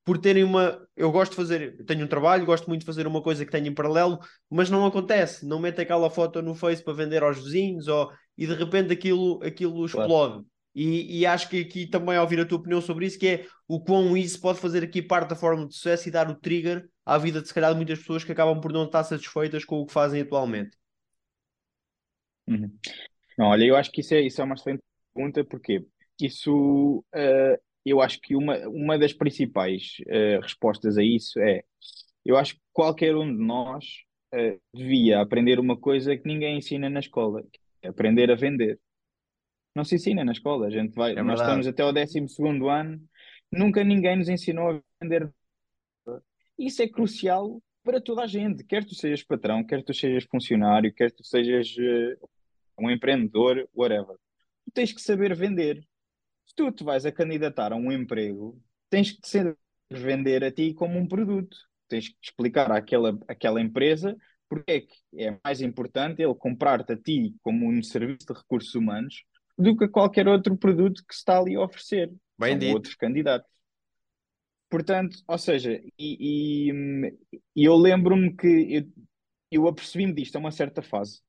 por 0.06 0.18
terem 0.18 0.44
uma. 0.44 0.86
Eu 0.96 1.12
gosto 1.12 1.32
de 1.32 1.38
fazer, 1.38 1.84
tenho 1.86 2.06
um 2.06 2.08
trabalho, 2.08 2.46
gosto 2.46 2.68
muito 2.68 2.82
de 2.82 2.86
fazer 2.86 3.08
uma 3.08 3.22
coisa 3.22 3.46
que 3.46 3.52
tenho 3.52 3.68
em 3.68 3.74
paralelo, 3.74 4.20
mas 4.50 4.70
não 4.70 4.86
acontece, 4.86 5.46
não 5.46 5.60
mete 5.60 5.82
aquela 5.82 6.10
foto 6.10 6.42
no 6.42 6.56
Face 6.56 6.84
para 6.84 6.94
vender 6.94 7.24
aos 7.24 7.38
vizinhos, 7.38 7.88
ou, 7.88 8.12
e 8.38 8.46
de 8.46 8.54
repente 8.54 8.92
aquilo, 8.92 9.42
aquilo 9.44 9.86
explode. 9.86 10.34
Claro. 10.34 10.46
E, 10.76 11.20
e, 11.20 11.26
acho 11.26 11.48
que 11.50 11.62
aqui 11.62 11.86
também 11.86 12.18
ouvir 12.18 12.40
a 12.40 12.46
tua 12.46 12.58
opinião 12.58 12.82
sobre 12.82 13.06
isso, 13.06 13.20
que 13.20 13.28
é 13.28 13.46
o 13.68 13.80
quão 13.80 14.18
isso 14.18 14.42
pode 14.42 14.60
fazer 14.60 14.84
aqui 14.84 15.04
parte 15.04 15.30
da 15.30 15.36
forma 15.36 15.68
de 15.68 15.76
sucesso 15.76 16.08
e 16.08 16.12
dar 16.12 16.28
o 16.28 16.36
trigger 16.36 16.90
à 17.06 17.16
vida 17.16 17.40
de 17.42 17.48
se 17.48 17.54
calhar 17.54 17.70
de 17.72 17.78
muitas 17.78 18.00
pessoas 18.00 18.24
que 18.24 18.32
acabam 18.32 18.60
por 18.60 18.74
não 18.74 18.86
estar 18.86 19.04
satisfeitas 19.04 19.64
com 19.64 19.80
o 19.80 19.86
que 19.86 19.94
fazem 19.94 20.22
atualmente. 20.22 20.76
Uhum. 22.48 22.76
Não, 23.38 23.48
olha, 23.48 23.66
eu 23.66 23.76
acho 23.76 23.92
que 23.92 24.02
isso 24.02 24.16
é, 24.16 24.22
isso 24.22 24.42
é 24.42 24.44
uma 24.44 24.56
excelente 24.56 24.82
pergunta, 25.14 25.44
porque 25.46 25.86
isso 26.20 27.06
uh, 27.14 27.62
eu 27.86 28.02
acho 28.02 28.20
que 28.22 28.36
uma, 28.36 28.58
uma 28.68 28.98
das 28.98 29.14
principais 29.14 29.98
uh, 30.08 30.42
respostas 30.42 30.98
a 30.98 31.04
isso 31.04 31.40
é 31.40 31.64
eu 32.26 32.38
acho 32.38 32.56
que 32.56 32.62
qualquer 32.72 33.16
um 33.16 33.26
de 33.26 33.44
nós 33.44 33.86
uh, 34.34 34.60
devia 34.74 35.22
aprender 35.22 35.60
uma 35.60 35.78
coisa 35.78 36.16
que 36.16 36.28
ninguém 36.28 36.58
ensina 36.58 36.90
na 36.90 37.00
escola, 37.00 37.44
é 37.82 37.90
aprender 37.90 38.32
a 38.32 38.36
vender 38.36 38.80
não 39.76 39.84
se 39.84 39.96
ensina 39.96 40.24
na 40.24 40.32
escola. 40.32 40.68
A 40.68 40.70
gente 40.70 40.94
vai, 40.94 41.14
é 41.14 41.24
nós 41.24 41.40
estamos 41.40 41.68
até 41.68 41.84
ao 41.84 41.92
12 41.92 42.28
segundo 42.30 42.70
ano, 42.70 43.02
nunca 43.52 43.84
ninguém 43.84 44.18
nos 44.18 44.30
ensinou 44.30 44.72
a 44.72 44.82
vender. 45.02 45.32
Isso 46.58 46.82
é 46.82 46.88
crucial 46.88 47.62
para 47.84 48.00
toda 48.00 48.24
a 48.24 48.28
gente, 48.28 48.64
quer 48.64 48.86
tu 48.86 48.96
sejas 48.96 49.24
patrão, 49.24 49.64
quer 49.64 49.84
tu 49.84 49.94
sejas 49.94 50.24
funcionário, 50.24 50.94
quer 50.94 51.12
tu 51.12 51.24
sejas 51.24 51.76
uh, 51.78 52.30
um 52.80 52.90
empreendedor, 52.90 53.68
whatever. 53.76 54.16
Tu 54.66 54.72
tens 54.74 54.94
que 54.94 55.02
saber 55.02 55.36
vender. 55.36 55.86
Se 56.54 56.58
tu 56.58 56.72
te 56.72 56.84
vais 56.84 57.06
a 57.06 57.12
candidatar 57.12 57.74
a 57.74 57.76
um 57.76 57.92
emprego, 57.92 58.62
tens 58.90 59.12
que 59.12 59.28
saber 59.28 59.58
vender 59.92 60.44
a 60.44 60.52
ti 60.52 60.74
como 60.74 61.00
um 61.00 61.08
produto. 61.08 61.58
Tens 61.88 62.10
que 62.10 62.16
explicar 62.22 62.72
àquela, 62.72 63.18
àquela 63.28 63.60
empresa 63.60 64.16
porque 64.54 64.72
é 64.72 64.82
que 64.82 64.96
é 65.18 65.40
mais 65.44 65.62
importante 65.62 66.22
ele 66.22 66.36
comprar-te 66.36 66.94
a 66.94 66.98
ti 66.98 67.36
como 67.42 67.68
um 67.68 67.82
serviço 67.82 68.28
de 68.28 68.34
recursos 68.34 68.76
humanos 68.76 69.24
do 69.58 69.76
que 69.76 69.88
qualquer 69.88 70.28
outro 70.28 70.56
produto 70.56 71.04
que 71.08 71.14
se 71.14 71.22
está 71.22 71.40
ali 71.40 71.56
a 71.56 71.62
oferecer. 71.62 72.12
Bem 72.38 72.60
São 72.60 72.72
outros 72.72 72.94
candidatos. 72.94 73.50
Portanto, 74.70 75.18
ou 75.28 75.38
seja, 75.40 75.82
e, 75.98 76.70
e, 76.70 77.14
e 77.56 77.64
eu 77.66 77.76
lembro-me 77.76 78.36
que 78.36 78.48
eu, 78.76 78.84
eu 79.52 79.68
apercebi-me 79.68 80.14
disto 80.14 80.36
a 80.36 80.40
uma 80.40 80.52
certa 80.52 80.82
fase, 80.84 81.22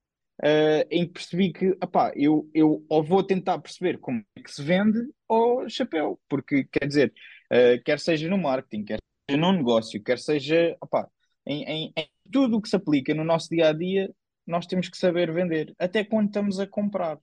uh, 0.42 0.86
em 0.90 1.06
que 1.06 1.12
percebi 1.12 1.52
que, 1.52 1.70
opá, 1.82 2.12
eu, 2.16 2.48
eu 2.54 2.84
ou 2.88 3.02
vou 3.02 3.22
tentar 3.22 3.58
perceber 3.58 3.98
como 3.98 4.24
é 4.36 4.42
que 4.42 4.50
se 4.50 4.62
vende 4.62 5.00
ou 5.28 5.68
chapéu, 5.68 6.20
porque 6.28 6.64
quer 6.64 6.86
dizer, 6.86 7.12
uh, 7.52 7.82
quer 7.84 7.98
seja 8.00 8.28
no 8.28 8.38
marketing, 8.38 8.84
quer 8.84 8.98
seja 9.28 9.40
no 9.40 9.52
negócio, 9.52 10.02
quer 10.02 10.18
seja, 10.18 10.76
opá, 10.80 11.08
em, 11.46 11.64
em, 11.64 11.92
em 11.96 12.08
tudo 12.30 12.56
o 12.56 12.62
que 12.62 12.68
se 12.68 12.76
aplica 12.76 13.14
no 13.14 13.24
nosso 13.24 13.48
dia 13.48 13.68
a 13.68 13.72
dia, 13.72 14.10
nós 14.46 14.66
temos 14.66 14.88
que 14.88 14.96
saber 14.96 15.32
vender, 15.32 15.74
até 15.78 16.04
quando 16.04 16.28
estamos 16.28 16.60
a 16.60 16.66
comprar 16.66 17.18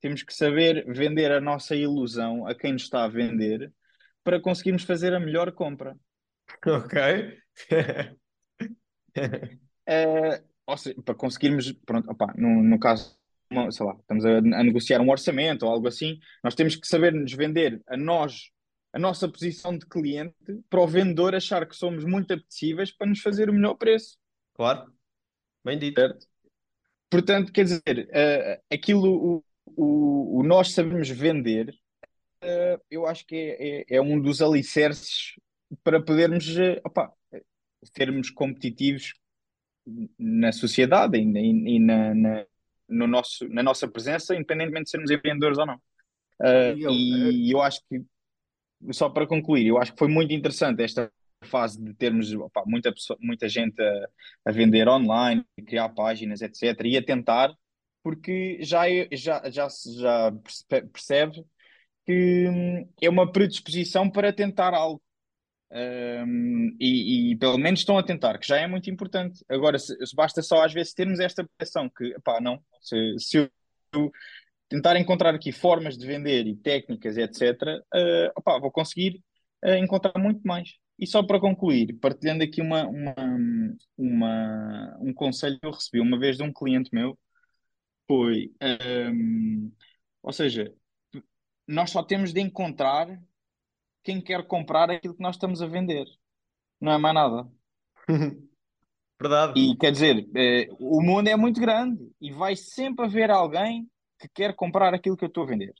temos 0.00 0.22
que 0.22 0.32
saber 0.32 0.84
vender 0.86 1.32
a 1.32 1.40
nossa 1.40 1.74
ilusão 1.74 2.46
a 2.46 2.54
quem 2.54 2.72
nos 2.72 2.82
está 2.82 3.04
a 3.04 3.08
vender 3.08 3.72
para 4.22 4.40
conseguirmos 4.40 4.84
fazer 4.84 5.12
a 5.14 5.20
melhor 5.20 5.52
compra. 5.52 5.96
Ok. 6.66 7.00
é, 9.86 10.42
ou 10.68 10.76
seja, 10.76 11.00
para 11.02 11.14
conseguirmos, 11.14 11.72
pronto, 11.86 12.10
opa, 12.10 12.34
no, 12.36 12.62
no 12.62 12.78
caso, 12.78 13.16
uma, 13.50 13.72
sei 13.72 13.86
lá, 13.86 13.96
estamos 13.98 14.24
a, 14.26 14.36
a, 14.36 14.62
negociar 14.62 15.00
um 15.00 15.10
orçamento 15.10 15.64
ou 15.64 15.72
algo 15.72 15.88
assim, 15.88 16.20
nós 16.44 16.54
temos 16.54 16.76
que 16.76 16.86
saber 16.86 17.14
nos 17.14 17.32
vender 17.32 17.82
a 17.88 17.96
nós, 17.96 18.50
a 18.92 18.98
nossa 18.98 19.26
posição 19.26 19.76
de 19.76 19.86
cliente, 19.86 20.34
para 20.68 20.82
o 20.82 20.86
vendedor 20.86 21.34
achar 21.34 21.66
que 21.66 21.74
somos 21.74 22.04
muito 22.04 22.34
apetecíveis 22.34 22.92
para 22.92 23.06
nos 23.06 23.20
fazer 23.20 23.48
o 23.48 23.52
melhor 23.54 23.76
preço. 23.76 24.18
Claro, 24.52 24.92
bem 25.64 25.78
dito. 25.78 25.98
Certo? 25.98 26.26
Portanto, 27.08 27.50
quer 27.50 27.64
dizer, 27.64 28.10
uh, 28.10 28.62
aquilo, 28.70 29.42
o, 29.64 30.40
o 30.40 30.42
nós 30.42 30.72
sabemos 30.72 31.08
vender, 31.08 31.70
uh, 32.44 32.82
eu 32.90 33.06
acho 33.06 33.26
que 33.26 33.34
é, 33.34 33.80
é, 33.80 33.96
é, 33.96 34.02
um 34.02 34.20
dos 34.20 34.42
alicerces 34.42 35.32
para 35.82 36.02
podermos 36.02 36.46
uh, 36.46 36.78
opa, 36.84 37.10
sermos 37.96 38.28
competitivos 38.28 39.14
na 40.18 40.52
sociedade 40.52 41.18
e, 41.18 41.22
e, 41.22 41.76
e 41.76 41.78
na, 41.78 42.14
na, 42.14 42.46
no 42.88 43.06
nosso, 43.06 43.48
na 43.48 43.62
nossa 43.62 43.88
presença, 43.88 44.34
independentemente 44.34 44.84
de 44.84 44.90
sermos 44.90 45.10
empreendedores 45.10 45.58
ou 45.58 45.66
não. 45.66 45.76
Uh, 46.40 46.90
e 46.90 47.50
eu 47.50 47.60
acho 47.60 47.80
que, 47.88 48.02
só 48.92 49.08
para 49.08 49.26
concluir, 49.26 49.66
eu 49.66 49.78
acho 49.78 49.92
que 49.92 49.98
foi 49.98 50.08
muito 50.08 50.32
interessante 50.32 50.82
esta 50.82 51.10
fase 51.44 51.82
de 51.82 51.94
termos 51.94 52.32
opa, 52.34 52.62
muita, 52.66 52.92
pessoa, 52.92 53.18
muita 53.20 53.48
gente 53.48 53.80
a, 53.80 54.08
a 54.46 54.52
vender 54.52 54.88
online, 54.88 55.44
criar 55.66 55.88
páginas, 55.90 56.42
etc., 56.42 56.80
e 56.84 56.96
a 56.96 57.02
tentar 57.02 57.52
porque 58.02 58.58
já, 58.62 58.90
é, 58.90 59.06
já, 59.12 59.50
já, 59.50 59.68
já 59.68 60.32
percebe 60.90 61.44
que 62.06 62.48
hum, 62.48 62.88
é 63.02 63.08
uma 63.10 63.30
predisposição 63.30 64.08
para 64.08 64.32
tentar 64.32 64.72
algo. 64.72 65.02
Um, 65.70 66.74
e, 66.80 67.32
e, 67.32 67.36
pelo 67.36 67.58
menos 67.58 67.80
estão 67.80 67.98
a 67.98 68.02
tentar, 68.02 68.38
que 68.38 68.46
já 68.46 68.56
é 68.58 68.66
muito 68.66 68.90
importante. 68.90 69.44
Agora, 69.48 69.78
se, 69.78 69.94
se 70.06 70.16
basta 70.16 70.42
só 70.42 70.64
às 70.64 70.72
vezes 70.72 70.94
termos 70.94 71.20
esta 71.20 71.48
pressão 71.56 71.90
que, 71.90 72.18
pá, 72.24 72.40
não, 72.40 72.62
se, 72.80 73.18
se 73.18 73.36
eu 73.38 73.50
tentar 74.68 74.96
encontrar 74.98 75.34
aqui 75.34 75.52
formas 75.52 75.96
de 75.96 76.06
vender 76.06 76.46
e 76.46 76.56
técnicas, 76.56 77.16
etc., 77.16 77.62
uh, 77.94 78.32
opá, 78.36 78.58
vou 78.58 78.70
conseguir 78.70 79.22
uh, 79.64 79.74
encontrar 79.74 80.18
muito 80.18 80.40
mais. 80.46 80.70
E 80.98 81.06
só 81.06 81.22
para 81.22 81.40
concluir, 81.40 81.94
partilhando 82.00 82.42
aqui 82.42 82.60
uma, 82.60 82.86
uma, 82.86 83.14
uma, 83.96 84.98
um 85.00 85.12
conselho 85.14 85.58
que 85.60 85.66
eu 85.66 85.70
recebi 85.70 86.00
uma 86.00 86.18
vez 86.18 86.36
de 86.36 86.42
um 86.42 86.52
cliente 86.52 86.90
meu, 86.92 87.18
foi, 88.06 88.52
um, 89.12 89.70
ou 90.22 90.32
seja, 90.32 90.72
nós 91.66 91.90
só 91.90 92.02
temos 92.02 92.32
de 92.32 92.40
encontrar 92.40 93.20
quem 94.08 94.22
quer 94.22 94.42
comprar 94.46 94.90
aquilo 94.90 95.14
que 95.14 95.22
nós 95.22 95.36
estamos 95.36 95.60
a 95.60 95.66
vender. 95.66 96.06
Não 96.80 96.92
é 96.92 96.96
mais 96.96 97.14
nada. 97.14 97.46
Verdade. 99.20 99.60
E 99.60 99.76
quer 99.76 99.92
dizer, 99.92 100.26
eh, 100.34 100.66
o 100.80 101.02
mundo 101.02 101.28
é 101.28 101.36
muito 101.36 101.60
grande 101.60 102.10
e 102.18 102.32
vai 102.32 102.56
sempre 102.56 103.04
haver 103.04 103.30
alguém 103.30 103.86
que 104.18 104.26
quer 104.28 104.54
comprar 104.54 104.94
aquilo 104.94 105.14
que 105.14 105.24
eu 105.24 105.28
estou 105.28 105.44
a 105.44 105.48
vender. 105.48 105.74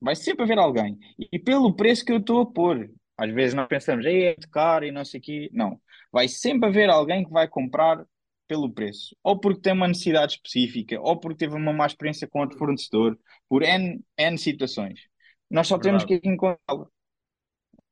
Vai 0.00 0.16
sempre 0.16 0.44
haver 0.44 0.58
alguém. 0.58 0.96
E 1.30 1.38
pelo 1.38 1.74
preço 1.74 2.06
que 2.06 2.12
eu 2.12 2.16
estou 2.16 2.40
a 2.40 2.46
pôr. 2.50 2.90
Às 3.18 3.34
vezes 3.34 3.52
nós 3.52 3.68
pensamos, 3.68 4.06
é 4.06 4.28
muito 4.28 4.48
caro 4.48 4.86
e 4.86 4.90
não 4.90 5.04
sei 5.04 5.20
o 5.20 5.22
quê. 5.22 5.50
Não. 5.52 5.78
Vai 6.10 6.26
sempre 6.26 6.70
haver 6.70 6.88
alguém 6.88 7.22
que 7.22 7.30
vai 7.30 7.46
comprar 7.48 8.02
pelo 8.46 8.72
preço, 8.72 9.14
ou 9.22 9.38
porque 9.38 9.60
tem 9.60 9.74
uma 9.74 9.88
necessidade 9.88 10.36
específica, 10.36 10.98
ou 11.02 11.20
porque 11.20 11.36
teve 11.44 11.54
uma 11.54 11.70
má 11.70 11.84
experiência 11.84 12.26
com 12.26 12.40
outro 12.40 12.56
fornecedor, 12.56 13.18
por 13.46 13.62
N, 13.62 14.02
N 14.16 14.38
situações. 14.38 15.00
Nós 15.50 15.66
só 15.66 15.76
Verdade. 15.76 16.06
temos 16.06 16.22
que 16.22 16.26
encontrá-la. 16.26 16.88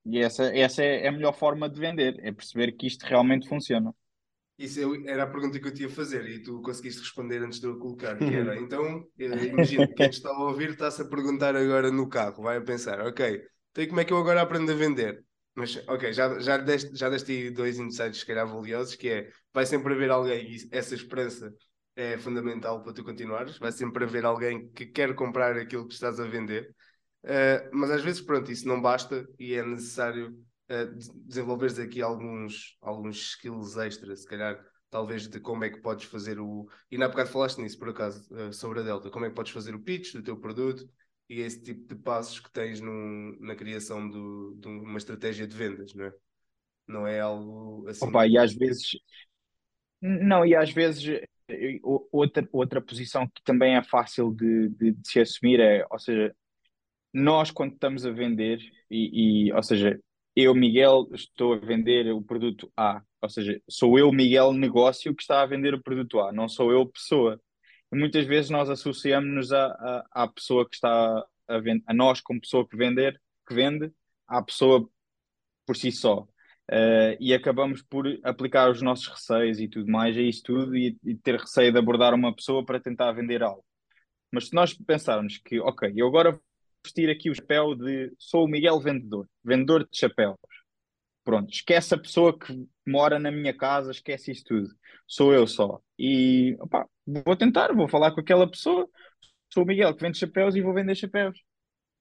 E 0.08 0.20
essa, 0.20 0.44
essa 0.56 0.82
é 0.82 1.08
a 1.08 1.12
melhor 1.12 1.32
forma 1.32 1.68
de 1.68 1.80
vender, 1.80 2.16
é 2.20 2.30
perceber 2.30 2.72
que 2.72 2.86
isto 2.86 3.02
realmente 3.04 3.48
funciona. 3.48 3.92
Isso 4.58 4.80
era 5.06 5.24
a 5.24 5.26
pergunta 5.26 5.58
que 5.60 5.66
eu 5.66 5.74
tinha 5.74 5.88
a 5.88 5.90
fazer 5.92 6.26
e 6.28 6.42
tu 6.42 6.62
conseguiste 6.62 7.00
responder 7.00 7.42
antes 7.42 7.60
de 7.60 7.66
eu 7.66 7.78
colocar, 7.78 8.20
era, 8.22 8.56
então, 8.56 9.04
eh, 9.18 9.26
imagina, 9.52 9.86
quem 9.88 10.08
está 10.08 10.30
a 10.30 10.44
ouvir 10.44 10.70
está-se 10.70 11.02
a 11.02 11.04
perguntar 11.04 11.54
agora 11.54 11.90
no 11.90 12.08
carro, 12.08 12.42
vai 12.42 12.56
a 12.56 12.62
pensar, 12.62 13.00
ok, 13.00 13.42
então 13.70 13.86
como 13.86 14.00
é 14.00 14.04
que 14.04 14.12
eu 14.12 14.16
agora 14.16 14.40
aprendo 14.40 14.72
a 14.72 14.74
vender? 14.74 15.22
Mas, 15.54 15.76
ok, 15.88 16.12
já, 16.12 16.38
já, 16.38 16.56
deste, 16.56 16.96
já 16.96 17.10
deste 17.10 17.50
dois 17.50 17.78
insights, 17.78 18.20
se 18.20 18.26
calhar, 18.26 18.46
valiosos, 18.46 18.94
que 18.94 19.08
é, 19.08 19.30
vai 19.52 19.66
sempre 19.66 19.92
haver 19.92 20.10
alguém, 20.10 20.50
e 20.50 20.68
essa 20.70 20.94
esperança 20.94 21.52
é 21.94 22.16
fundamental 22.16 22.82
para 22.82 22.92
tu 22.92 23.02
continuares, 23.02 23.58
vai 23.58 23.72
sempre 23.72 24.04
haver 24.04 24.24
alguém 24.24 24.68
que 24.70 24.86
quer 24.86 25.14
comprar 25.14 25.56
aquilo 25.56 25.86
que 25.86 25.94
estás 25.94 26.20
a 26.20 26.26
vender, 26.26 26.74
uh, 27.26 27.70
mas 27.72 27.90
às 27.90 28.02
vezes, 28.02 28.20
pronto, 28.20 28.50
isso 28.50 28.66
não 28.66 28.80
basta 28.80 29.28
e 29.38 29.54
é 29.54 29.64
necessário 29.64 30.30
uh, 30.70 31.26
desenvolveres 31.26 31.78
aqui 31.78 32.00
alguns, 32.00 32.76
alguns 32.80 33.16
skills 33.16 33.76
extras, 33.76 34.22
se 34.22 34.28
calhar 34.28 34.64
talvez 34.90 35.28
de 35.28 35.40
como 35.40 35.64
é 35.64 35.70
que 35.70 35.80
podes 35.80 36.06
fazer 36.06 36.38
o. 36.40 36.68
E 36.90 36.96
na 36.96 37.08
bocado 37.08 37.30
falaste 37.30 37.58
nisso, 37.60 37.78
por 37.78 37.90
acaso, 37.90 38.26
uh, 38.34 38.52
sobre 38.52 38.80
a 38.80 38.82
Delta, 38.82 39.10
como 39.10 39.24
é 39.24 39.28
que 39.28 39.34
podes 39.34 39.52
fazer 39.52 39.74
o 39.74 39.82
pitch 39.82 40.12
do 40.12 40.22
teu 40.22 40.36
produto 40.36 40.88
e 41.28 41.40
esse 41.40 41.62
tipo 41.62 41.94
de 41.94 42.00
passos 42.00 42.40
que 42.40 42.50
tens 42.52 42.80
num, 42.80 43.36
na 43.40 43.56
criação 43.56 44.08
do, 44.08 44.56
de 44.58 44.68
uma 44.68 44.98
estratégia 44.98 45.46
de 45.46 45.56
vendas, 45.56 45.94
não 45.94 46.04
é? 46.04 46.12
Não 46.86 47.06
é 47.06 47.20
algo 47.20 47.86
assim. 47.88 48.06
Opa, 48.06 48.26
e 48.26 48.38
às 48.38 48.54
vezes. 48.54 48.96
Não, 50.00 50.46
e 50.46 50.54
às 50.54 50.70
vezes 50.70 51.20
outra, 51.82 52.48
outra 52.52 52.80
posição 52.80 53.26
que 53.28 53.42
também 53.44 53.76
é 53.76 53.82
fácil 53.82 54.32
de, 54.32 54.68
de, 54.70 54.92
de 54.92 55.08
se 55.08 55.20
assumir 55.20 55.60
é, 55.60 55.86
ou 55.90 55.98
seja, 55.98 56.34
nós 57.12 57.50
quando 57.50 57.72
estamos 57.74 58.04
a 58.06 58.10
vender, 58.10 58.58
e, 58.90 59.48
e, 59.48 59.52
ou 59.52 59.62
seja, 59.62 59.98
eu, 60.34 60.54
Miguel, 60.54 61.08
estou 61.14 61.54
a 61.54 61.56
vender 61.56 62.12
o 62.12 62.22
produto 62.22 62.70
A, 62.76 63.02
ou 63.22 63.28
seja, 63.28 63.60
sou 63.68 63.98
eu, 63.98 64.12
Miguel, 64.12 64.52
negócio 64.52 65.14
que 65.14 65.22
está 65.22 65.42
a 65.42 65.46
vender 65.46 65.74
o 65.74 65.82
produto 65.82 66.20
A, 66.20 66.32
não 66.32 66.48
sou 66.48 66.70
eu, 66.72 66.86
pessoa. 66.86 67.40
E 67.92 67.96
muitas 67.96 68.26
vezes 68.26 68.50
nós 68.50 68.68
associamos-nos 68.68 69.52
a, 69.52 69.66
a, 69.66 70.24
à 70.24 70.28
pessoa 70.28 70.68
que 70.68 70.74
está 70.74 71.24
a 71.48 71.58
vender, 71.58 71.82
a 71.86 71.94
nós 71.94 72.20
como 72.20 72.40
pessoa 72.40 72.68
que 72.68 72.76
vender, 72.76 73.20
que 73.46 73.54
vende, 73.54 73.92
à 74.28 74.42
pessoa 74.42 74.88
por 75.66 75.76
si 75.76 75.92
só. 75.92 76.26
Uh, 76.70 77.14
e 77.20 77.32
acabamos 77.32 77.80
por 77.82 78.06
aplicar 78.24 78.70
os 78.70 78.82
nossos 78.82 79.06
receios 79.06 79.60
e 79.60 79.68
tudo 79.68 79.90
mais 79.90 80.16
a 80.16 80.20
isso 80.20 80.42
tudo 80.42 80.76
e, 80.76 80.98
e, 81.04 81.14
ter 81.14 81.38
receio 81.38 81.70
de 81.72 81.78
abordar 81.78 82.12
uma 82.12 82.34
pessoa 82.34 82.64
para 82.64 82.80
tentar 82.80 83.12
vender 83.12 83.42
algo. 83.42 83.64
Mas 84.32 84.48
se 84.48 84.54
nós 84.54 84.74
pensarmos 84.74 85.38
que, 85.38 85.60
ok, 85.60 85.92
eu 85.96 86.08
agora 86.08 86.40
vestir 86.86 87.10
aqui 87.10 87.28
o 87.28 87.34
chapéu 87.34 87.74
de 87.74 88.12
sou 88.18 88.44
o 88.44 88.48
Miguel 88.48 88.80
vendedor, 88.80 89.28
vendedor 89.44 89.86
de 89.90 89.98
chapéus. 89.98 90.36
Pronto, 91.24 91.52
esquece 91.52 91.94
a 91.94 91.98
pessoa 91.98 92.38
que 92.38 92.66
mora 92.86 93.18
na 93.18 93.30
minha 93.30 93.52
casa, 93.52 93.90
esquece 93.90 94.30
isso 94.30 94.44
tudo. 94.44 94.68
Sou 95.06 95.34
eu 95.34 95.46
só. 95.46 95.80
E 95.98 96.56
opa, 96.60 96.88
vou 97.04 97.36
tentar, 97.36 97.74
vou 97.74 97.88
falar 97.88 98.12
com 98.12 98.20
aquela 98.20 98.48
pessoa. 98.48 98.88
Sou 99.52 99.64
o 99.64 99.66
Miguel 99.66 99.94
que 99.94 100.02
vende 100.02 100.18
chapéus 100.18 100.54
e 100.54 100.60
vou 100.60 100.72
vender 100.72 100.94
chapéus. 100.94 101.38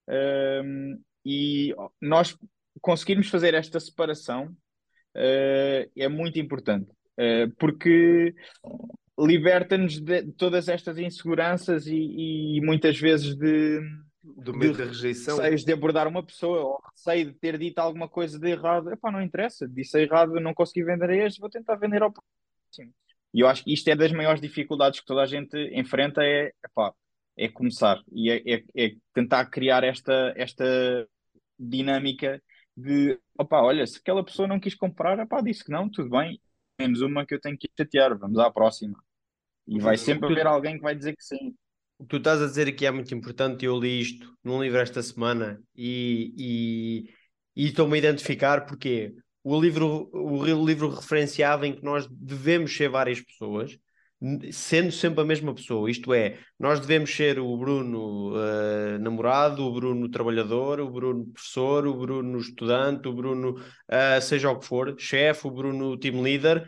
Um, 0.08 1.02
e 1.26 1.74
nós 2.00 2.38
conseguirmos 2.80 3.28
fazer 3.28 3.56
esta 3.56 3.80
separação 3.80 4.46
uh, 5.16 5.92
é 5.96 6.08
muito 6.08 6.40
importante, 6.40 6.92
uh, 6.92 7.50
porque 7.58 8.36
liberta-nos 9.18 10.00
de 10.00 10.32
todas 10.34 10.68
estas 10.68 11.00
inseguranças 11.00 11.88
e, 11.88 12.58
e 12.58 12.62
muitas 12.62 13.00
vezes 13.00 13.36
de 13.36 13.82
do 14.38 14.54
medo 14.54 14.78
da 14.78 14.86
rejeição. 14.86 15.38
Receios 15.38 15.64
de 15.64 15.74
abordar 15.74 16.08
uma 16.08 16.24
pessoa 16.24 16.60
ou 16.60 16.82
receio 16.92 17.32
de 17.32 17.38
ter 17.38 17.58
dito 17.58 17.80
alguma 17.80 18.10
coisa 18.10 18.40
de 18.40 18.50
errado. 18.50 18.92
Epá, 18.92 19.12
não 19.12 19.22
interessa, 19.22 19.68
disse 19.68 20.00
errado, 20.00 20.40
não 20.40 20.54
consegui 20.54 20.84
vender 20.84 21.10
a 21.10 21.16
este, 21.16 21.40
vou 21.40 21.50
tentar 21.50 21.76
vender 21.76 22.02
ao 22.02 22.12
próximo. 22.12 22.94
E 23.34 23.42
eu 23.42 23.48
acho 23.48 23.64
que 23.64 23.74
isto 23.74 23.88
é 23.90 23.96
das 23.96 24.12
maiores 24.12 24.42
dificuldades 24.42 25.00
que 25.00 25.06
toda 25.06 25.22
a 25.22 25.26
gente 25.26 25.58
enfrenta, 25.74 26.24
é, 26.24 26.52
epá, 26.66 26.94
é 27.38 27.50
começar 27.50 28.02
e 28.12 28.32
é, 28.32 28.42
é, 28.46 28.64
é 28.76 28.96
tentar 29.14 29.46
criar 29.48 29.84
esta, 29.84 30.34
esta 30.36 31.08
dinâmica 31.60 32.42
de 32.76 33.20
opa, 33.38 33.62
olha, 33.62 33.86
se 33.86 33.98
aquela 33.98 34.24
pessoa 34.24 34.48
não 34.48 34.60
quis 34.60 34.76
comprar, 34.76 35.20
opá, 35.20 35.42
disse 35.42 35.64
que 35.64 35.72
não, 35.72 35.90
tudo 35.90 36.10
bem, 36.10 36.40
menos 36.80 37.02
uma 37.02 37.26
que 37.26 37.34
eu 37.34 37.40
tenho 37.40 37.58
que 37.58 37.70
chatear, 37.78 38.18
vamos 38.18 38.40
à 38.40 38.50
próxima. 38.50 38.98
E 39.68 39.80
vai 39.80 39.98
sempre 39.98 40.32
haver 40.32 40.46
alguém 40.46 40.78
que 40.78 40.84
vai 40.84 40.96
dizer 40.96 41.16
que 41.16 41.24
sim. 41.24 41.56
O 41.98 42.04
que 42.04 42.10
tu 42.10 42.18
estás 42.18 42.42
a 42.42 42.48
dizer 42.48 42.68
aqui 42.68 42.86
é 42.86 42.92
muito 42.92 43.14
importante. 43.16 43.66
Eu 43.66 43.80
li 43.80 44.02
isto 44.02 44.34
num 44.44 44.62
livro 44.62 44.80
esta 44.80 45.02
semana 45.02 45.62
e, 45.76 46.34
e, 46.38 47.10
e 47.56 47.68
estou-me 47.68 47.96
a 47.96 47.98
identificar 47.98 48.66
porque 48.66 49.16
o 49.44 49.60
livro, 49.60 50.10
o 50.14 50.66
livro 50.66 50.90
referenciava 50.90 51.68
em 51.68 51.76
que 51.76 51.84
nós 51.84 52.08
devemos 52.10 52.76
ser 52.76 52.90
várias 52.90 53.22
pessoas 53.22 53.78
sendo 54.52 54.92
sempre 54.92 55.22
a 55.22 55.26
mesma 55.26 55.54
pessoa. 55.54 55.90
Isto 55.90 56.14
é, 56.14 56.40
nós 56.60 56.80
devemos 56.80 57.14
ser 57.14 57.40
o 57.40 57.58
Bruno 57.58 58.34
uh, 58.34 59.00
namorado, 59.00 59.64
o 59.64 59.74
Bruno 59.74 60.10
trabalhador, 60.10 60.80
o 60.80 60.90
Bruno 60.90 61.26
professor, 61.28 61.86
o 61.86 61.94
Bruno 61.94 62.38
estudante, 62.40 63.08
o 63.08 63.14
Bruno 63.14 63.52
uh, 63.60 64.22
seja 64.22 64.50
o 64.50 64.60
que 64.60 64.66
for, 64.66 64.96
chefe, 64.98 65.48
o 65.48 65.52
Bruno 65.52 65.98
team 65.98 66.22
leader. 66.22 66.68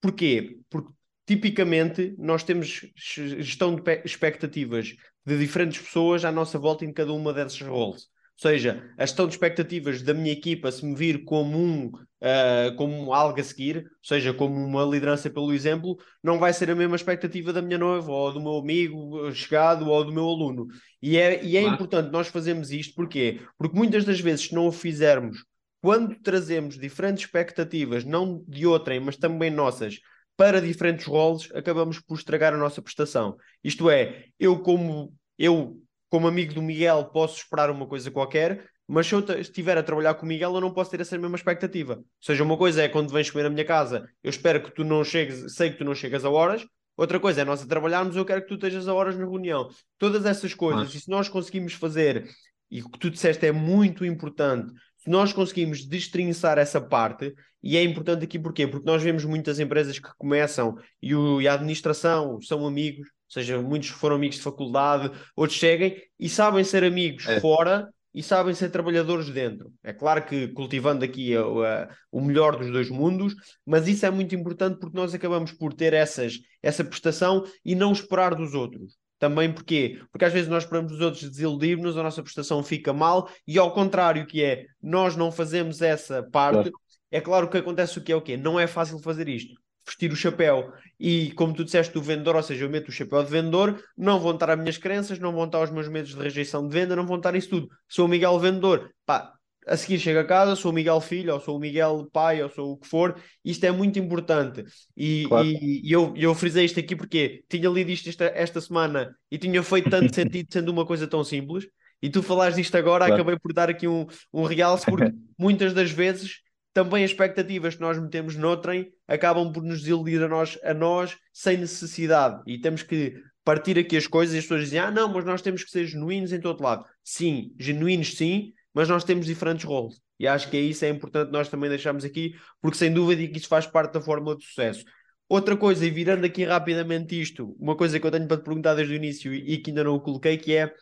Porquê? 0.00 0.58
Porque 0.70 0.90
tipicamente 1.28 2.14
nós 2.18 2.42
temos 2.42 2.86
gestão 2.96 3.76
de 3.76 3.82
expectativas 4.04 4.96
de 5.24 5.38
diferentes 5.38 5.80
pessoas 5.80 6.24
à 6.24 6.32
nossa 6.32 6.58
volta 6.58 6.84
em 6.84 6.92
cada 6.92 7.12
uma 7.12 7.32
dessas 7.32 7.60
roles 7.60 8.08
seja, 8.38 8.88
a 8.96 9.04
gestão 9.04 9.26
de 9.26 9.34
expectativas 9.34 10.00
da 10.00 10.14
minha 10.14 10.32
equipa 10.32 10.70
se 10.70 10.86
me 10.86 10.94
vir 10.94 11.24
como 11.24 11.58
um 11.58 11.86
uh, 11.86 12.74
como 12.76 13.12
algo 13.12 13.40
a 13.40 13.44
seguir, 13.44 13.84
seja, 14.02 14.32
como 14.32 14.54
uma 14.54 14.84
liderança 14.84 15.28
pelo 15.28 15.52
exemplo, 15.52 15.96
não 16.22 16.38
vai 16.38 16.52
ser 16.52 16.70
a 16.70 16.74
mesma 16.74 16.96
expectativa 16.96 17.52
da 17.52 17.60
minha 17.60 17.78
noiva, 17.78 18.10
ou 18.10 18.32
do 18.32 18.40
meu 18.40 18.56
amigo 18.56 19.32
chegado, 19.32 19.88
ou 19.88 20.04
do 20.04 20.12
meu 20.12 20.24
aluno. 20.24 20.68
E 21.02 21.16
é, 21.16 21.44
e 21.44 21.56
é 21.56 21.60
claro. 21.60 21.74
importante 21.74 22.12
nós 22.12 22.28
fazermos 22.28 22.70
isto, 22.70 22.94
porquê? 22.94 23.40
Porque 23.58 23.76
muitas 23.76 24.04
das 24.04 24.20
vezes, 24.20 24.46
se 24.46 24.54
não 24.54 24.68
o 24.68 24.72
fizermos, 24.72 25.44
quando 25.80 26.16
trazemos 26.20 26.78
diferentes 26.78 27.24
expectativas, 27.24 28.04
não 28.04 28.44
de 28.48 28.66
outrem, 28.66 29.00
mas 29.00 29.16
também 29.16 29.50
nossas, 29.50 29.98
para 30.38 30.62
diferentes 30.62 31.04
roles, 31.04 31.50
acabamos 31.52 31.98
por 31.98 32.16
estragar 32.16 32.54
a 32.54 32.56
nossa 32.56 32.80
prestação. 32.80 33.36
Isto 33.62 33.90
é, 33.90 34.26
eu 34.38 34.60
como 34.60 35.12
eu 35.36 35.82
como 36.08 36.28
amigo 36.28 36.54
do 36.54 36.62
Miguel, 36.62 37.06
posso 37.06 37.38
esperar 37.38 37.70
uma 37.70 37.86
coisa 37.86 38.08
qualquer, 38.10 38.64
mas 38.86 39.06
se 39.06 39.14
eu 39.14 39.18
estiver 39.40 39.76
a 39.76 39.82
trabalhar 39.82 40.14
com 40.14 40.24
o 40.24 40.28
Miguel, 40.28 40.54
eu 40.54 40.60
não 40.60 40.72
posso 40.72 40.90
ter 40.92 41.00
essa 41.00 41.18
mesma 41.18 41.36
expectativa. 41.36 41.96
Ou 41.96 42.04
seja, 42.20 42.44
uma 42.44 42.56
coisa 42.56 42.82
é 42.82 42.88
quando 42.88 43.12
vens 43.12 43.30
comer 43.30 43.42
na 43.42 43.50
minha 43.50 43.64
casa, 43.64 44.08
eu 44.22 44.30
espero 44.30 44.62
que 44.62 44.70
tu 44.70 44.84
não 44.84 45.04
chegues, 45.04 45.54
sei 45.54 45.70
que 45.70 45.78
tu 45.78 45.84
não 45.84 45.94
chegas 45.94 46.24
a 46.24 46.30
horas. 46.30 46.64
Outra 46.96 47.20
coisa 47.20 47.42
é 47.42 47.44
nós 47.44 47.60
a 47.60 47.66
trabalharmos, 47.66 48.16
eu 48.16 48.24
quero 48.24 48.42
que 48.42 48.48
tu 48.48 48.54
estejas 48.54 48.88
a 48.88 48.94
horas 48.94 49.18
na 49.18 49.24
reunião. 49.24 49.68
Todas 49.98 50.24
essas 50.24 50.54
coisas, 50.54 50.94
e 50.94 51.00
se 51.00 51.10
nós 51.10 51.28
conseguimos 51.28 51.74
fazer, 51.74 52.26
e 52.70 52.80
o 52.80 52.88
que 52.88 52.98
tu 52.98 53.10
disseste 53.10 53.44
é 53.44 53.52
muito 53.52 54.04
importante, 54.04 54.72
se 54.98 55.08
nós 55.08 55.32
conseguimos 55.32 55.86
destrinçar 55.86 56.58
essa 56.58 56.80
parte, 56.80 57.34
e 57.62 57.76
é 57.76 57.82
importante 57.82 58.24
aqui 58.24 58.38
porquê? 58.38 58.66
Porque 58.66 58.86
nós 58.86 59.02
vemos 59.02 59.24
muitas 59.24 59.58
empresas 59.58 59.98
que 59.98 60.08
começam 60.18 60.76
e, 61.02 61.14
o, 61.14 61.40
e 61.40 61.48
a 61.48 61.54
administração 61.54 62.40
são 62.40 62.66
amigos, 62.66 63.08
ou 63.08 63.32
seja, 63.32 63.60
muitos 63.62 63.88
foram 63.88 64.16
amigos 64.16 64.36
de 64.36 64.42
faculdade, 64.42 65.10
outros 65.36 65.58
seguem 65.58 65.96
e 66.18 66.28
sabem 66.28 66.64
ser 66.64 66.84
amigos 66.84 67.26
é. 67.26 67.40
fora 67.40 67.88
e 68.14 68.22
sabem 68.22 68.54
ser 68.54 68.70
trabalhadores 68.70 69.30
dentro. 69.30 69.72
É 69.84 69.92
claro 69.92 70.24
que 70.24 70.48
cultivando 70.48 71.04
aqui 71.04 71.36
a, 71.36 71.42
a, 71.42 71.88
o 72.10 72.20
melhor 72.20 72.56
dos 72.56 72.70
dois 72.70 72.90
mundos, 72.90 73.34
mas 73.64 73.86
isso 73.86 74.04
é 74.04 74.10
muito 74.10 74.34
importante 74.34 74.80
porque 74.80 74.96
nós 74.96 75.14
acabamos 75.14 75.52
por 75.52 75.72
ter 75.72 75.92
essas, 75.92 76.40
essa 76.60 76.82
prestação 76.82 77.44
e 77.64 77.76
não 77.76 77.92
esperar 77.92 78.34
dos 78.34 78.54
outros. 78.54 78.97
Também 79.18 79.52
porquê? 79.52 80.00
Porque 80.12 80.24
às 80.24 80.32
vezes 80.32 80.48
nós 80.48 80.62
esperamos 80.64 80.92
dos 80.92 81.00
outros 81.00 81.28
desiludir-nos, 81.28 81.96
a 81.96 82.02
nossa 82.02 82.22
prestação 82.22 82.62
fica 82.62 82.92
mal, 82.92 83.28
e 83.46 83.58
ao 83.58 83.72
contrário, 83.72 84.26
que 84.26 84.42
é 84.42 84.66
nós 84.82 85.16
não 85.16 85.32
fazemos 85.32 85.82
essa 85.82 86.22
parte, 86.22 86.70
claro. 86.70 86.80
é 87.10 87.20
claro 87.20 87.48
que 87.50 87.58
acontece 87.58 87.98
o 87.98 88.02
que 88.02 88.12
é 88.12 88.16
o 88.16 88.22
quê? 88.22 88.36
Não 88.36 88.58
é 88.58 88.66
fácil 88.66 88.98
fazer 88.98 89.28
isto 89.28 89.54
vestir 89.88 90.12
o 90.12 90.16
chapéu. 90.16 90.72
E 91.00 91.32
como 91.32 91.54
tu 91.54 91.64
disseste, 91.64 91.96
o 91.96 92.02
vendedor, 92.02 92.36
ou 92.36 92.42
seja, 92.42 92.64
eu 92.64 92.70
meto 92.70 92.88
o 92.88 92.92
chapéu 92.92 93.22
de 93.24 93.30
vendedor, 93.30 93.82
não 93.96 94.20
vão 94.20 94.32
estar 94.32 94.50
as 94.50 94.58
minhas 94.58 94.76
crenças, 94.76 95.18
não 95.18 95.32
vão 95.32 95.44
estar 95.44 95.62
os 95.62 95.70
meus 95.70 95.88
medos 95.88 96.14
de 96.14 96.20
rejeição 96.20 96.66
de 96.66 96.74
venda, 96.74 96.94
não 96.94 97.06
vão 97.06 97.16
estar 97.16 97.34
isso 97.34 97.48
tudo. 97.48 97.68
Sou 97.88 98.04
o 98.04 98.08
Miguel 98.08 98.38
vendedor, 98.38 98.90
pá, 99.06 99.32
a 99.66 99.76
seguir 99.76 99.98
chego 99.98 100.20
a 100.20 100.24
casa, 100.24 100.56
sou 100.56 100.70
o 100.70 100.74
Miguel 100.74 101.00
filho, 101.00 101.34
ou 101.34 101.40
sou 101.40 101.56
o 101.56 101.60
Miguel 101.60 102.08
pai, 102.12 102.42
ou 102.42 102.48
sou 102.48 102.72
o 102.72 102.76
que 102.76 102.86
for, 102.86 103.14
isto 103.44 103.64
é 103.64 103.70
muito 103.70 103.98
importante. 103.98 104.64
E, 104.96 105.24
claro. 105.28 105.46
e, 105.46 105.86
e 105.86 105.92
eu, 105.92 106.14
eu 106.16 106.34
frisei 106.34 106.64
isto 106.64 106.80
aqui 106.80 106.96
porque 106.96 107.44
tinha 107.48 107.68
lido 107.68 107.90
isto 107.90 108.08
esta, 108.08 108.24
esta 108.26 108.60
semana 108.60 109.14
e 109.30 109.38
tinha 109.38 109.62
feito 109.62 109.90
tanto 109.90 110.14
sentido 110.14 110.48
sendo 110.50 110.70
uma 110.70 110.86
coisa 110.86 111.06
tão 111.06 111.22
simples. 111.22 111.66
E 112.00 112.08
tu 112.08 112.22
falaste 112.22 112.56
disto 112.56 112.76
agora, 112.76 113.06
claro. 113.06 113.14
acabei 113.20 113.38
por 113.38 113.52
dar 113.52 113.68
aqui 113.68 113.88
um, 113.88 114.06
um 114.32 114.44
realce, 114.44 114.86
porque 114.86 115.12
muitas 115.36 115.74
das 115.74 115.90
vezes 115.90 116.40
também 116.72 117.02
as 117.02 117.10
expectativas 117.10 117.74
que 117.74 117.80
nós 117.80 117.98
metemos 117.98 118.36
noutrem 118.36 118.92
acabam 119.06 119.52
por 119.52 119.62
nos 119.62 119.80
desiludir 119.80 120.22
a 120.22 120.28
nós, 120.28 120.56
a 120.62 120.72
nós 120.72 121.16
sem 121.32 121.56
necessidade. 121.56 122.40
E 122.46 122.60
temos 122.60 122.82
que 122.82 123.20
partir 123.44 123.78
aqui 123.78 123.96
as 123.96 124.06
coisas 124.06 124.34
e 124.34 124.38
as 124.38 124.44
pessoas 124.44 124.64
dizem: 124.64 124.78
ah, 124.78 124.90
não, 124.90 125.12
mas 125.12 125.24
nós 125.24 125.42
temos 125.42 125.64
que 125.64 125.70
ser 125.70 125.86
genuínos 125.86 126.32
em 126.32 126.40
todo 126.40 126.62
lado. 126.62 126.84
Sim, 127.02 127.52
genuínos 127.58 128.14
sim, 128.14 128.52
mas 128.78 128.88
nós 128.88 129.02
temos 129.02 129.26
diferentes 129.26 129.64
roles. 129.64 130.00
E 130.20 130.28
acho 130.28 130.48
que 130.48 130.56
é 130.56 130.60
isso 130.60 130.84
é 130.84 130.88
importante 130.88 131.32
nós 131.32 131.48
também 131.48 131.68
deixarmos 131.68 132.04
aqui, 132.04 132.32
porque 132.62 132.78
sem 132.78 132.92
dúvida 132.94 133.26
que 133.26 133.36
isso 133.36 133.48
faz 133.48 133.66
parte 133.66 133.94
da 133.94 134.00
fórmula 134.00 134.36
de 134.36 134.44
sucesso. 134.44 134.84
Outra 135.28 135.56
coisa, 135.56 135.84
e 135.84 135.90
virando 135.90 136.24
aqui 136.24 136.44
rapidamente 136.44 137.20
isto, 137.20 137.56
uma 137.58 137.76
coisa 137.76 137.98
que 137.98 138.06
eu 138.06 138.10
tenho 138.12 138.28
para 138.28 138.36
te 138.36 138.44
perguntar 138.44 138.74
desde 138.74 138.94
o 138.94 138.96
início 138.96 139.34
e, 139.34 139.58
que 139.58 139.70
ainda 139.70 139.82
não 139.82 139.98
coloquei, 139.98 140.38
que 140.38 140.54
é: 140.54 140.72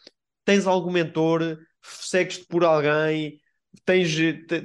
tens 0.44 0.66
algum 0.66 0.90
mentor? 0.90 1.58
Segues-te 1.80 2.44
por 2.46 2.64
alguém? 2.64 3.40
tens, 3.82 4.14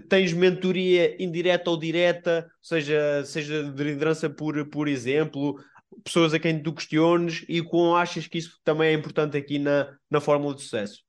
tens 0.10 0.34
mentoria 0.34 1.16
indireta 1.24 1.70
ou 1.70 1.78
direta, 1.78 2.52
seja, 2.62 3.24
seja 3.24 3.64
de 3.64 3.84
liderança 3.84 4.30
por, 4.30 4.70
por 4.70 4.90
exemplo, 4.90 5.58
pessoas 6.04 6.34
a 6.34 6.40
quem 6.40 6.62
tu 6.62 6.74
questiones 6.74 7.46
e 7.48 7.62
como 7.62 7.96
achas 7.96 8.28
que 8.28 8.40
isso 8.40 8.60
também 8.62 8.90
é 8.90 8.94
importante 8.94 9.38
aqui 9.38 9.58
na, 9.58 9.98
na 10.10 10.20
fórmula 10.20 10.54
de 10.54 10.64
sucesso? 10.64 11.02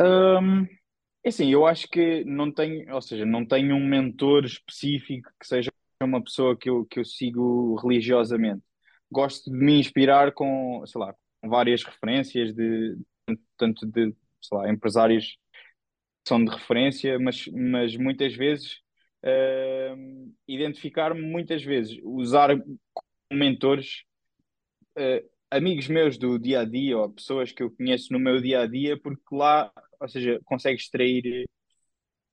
Um, 0.00 0.66
É 1.24 1.30
assim, 1.30 1.50
eu 1.50 1.66
acho 1.66 1.88
que 1.88 2.24
não 2.24 2.52
tenho, 2.52 2.92
ou 2.94 3.02
seja, 3.02 3.26
não 3.26 3.46
tenho 3.46 3.76
um 3.76 3.86
mentor 3.86 4.44
específico 4.46 5.30
que 5.40 5.46
seja 5.46 5.72
uma 6.02 6.22
pessoa 6.22 6.56
que 6.58 6.70
eu, 6.70 6.86
que 6.86 7.00
eu 7.00 7.04
sigo 7.04 7.76
religiosamente. 7.76 8.62
Gosto 9.10 9.50
de 9.50 9.56
me 9.58 9.78
inspirar 9.80 10.32
com, 10.32 10.84
sei 10.86 11.00
lá, 11.00 11.14
com 11.42 11.48
várias 11.48 11.82
referências 11.84 12.54
de 12.54 12.98
tanto 13.56 13.86
de, 13.86 14.14
sei 14.42 14.58
lá, 14.58 14.70
empresários 14.70 15.26
que 16.24 16.28
são 16.28 16.44
de 16.44 16.50
referência, 16.50 17.18
mas, 17.18 17.46
mas 17.48 17.96
muitas 17.96 18.34
vezes 18.34 18.80
uh, 19.24 20.34
identificar-me 20.48 21.22
muitas 21.22 21.62
vezes, 21.62 21.98
usar 22.04 22.50
mentores, 23.32 24.04
uh, 24.98 25.33
amigos 25.54 25.86
meus 25.86 26.18
do 26.18 26.38
dia 26.38 26.60
a 26.60 26.64
dia 26.64 26.98
ou 26.98 27.10
pessoas 27.10 27.52
que 27.52 27.62
eu 27.62 27.70
conheço 27.70 28.12
no 28.12 28.18
meu 28.18 28.40
dia 28.40 28.60
a 28.60 28.66
dia, 28.66 28.98
porque 28.98 29.22
lá, 29.32 29.72
ou 30.00 30.08
seja, 30.08 30.40
consegue 30.44 30.80
extrair 30.80 31.46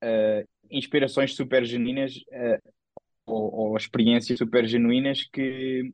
uh, 0.04 0.48
inspirações 0.70 1.36
super 1.36 1.64
genuínas 1.64 2.16
uh, 2.16 2.72
ou, 3.26 3.54
ou, 3.54 3.78
experiências 3.78 4.40
super 4.40 4.66
genuínas 4.68 5.24
que 5.32 5.94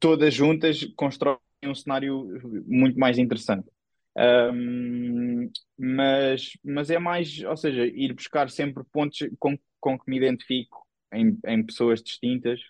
todas 0.00 0.32
juntas 0.32 0.84
constroem 0.96 1.38
um 1.64 1.74
cenário 1.74 2.64
muito 2.66 2.98
mais 2.98 3.18
interessante. 3.18 3.68
Um, 4.16 5.50
mas, 5.78 6.52
mas 6.64 6.90
é 6.90 6.98
mais, 6.98 7.40
ou 7.44 7.56
seja, 7.56 7.86
ir 7.86 8.12
buscar 8.14 8.50
sempre 8.50 8.82
pontos 8.90 9.18
com, 9.38 9.56
com 9.78 9.98
que 9.98 10.10
me 10.10 10.16
identifico 10.16 10.84
em, 11.12 11.38
em 11.46 11.64
pessoas 11.64 12.02
distintas 12.02 12.60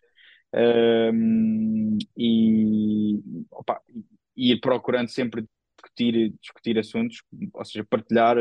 um, 0.55 1.99
e 2.17 3.21
opa, 3.51 3.81
ir 4.37 4.61
procurando 4.61 5.09
sempre 5.09 5.45
discutir, 5.77 6.35
discutir 6.41 6.79
assuntos, 6.79 7.23
ou 7.53 7.65
seja, 7.65 7.85
partilhar 7.89 8.37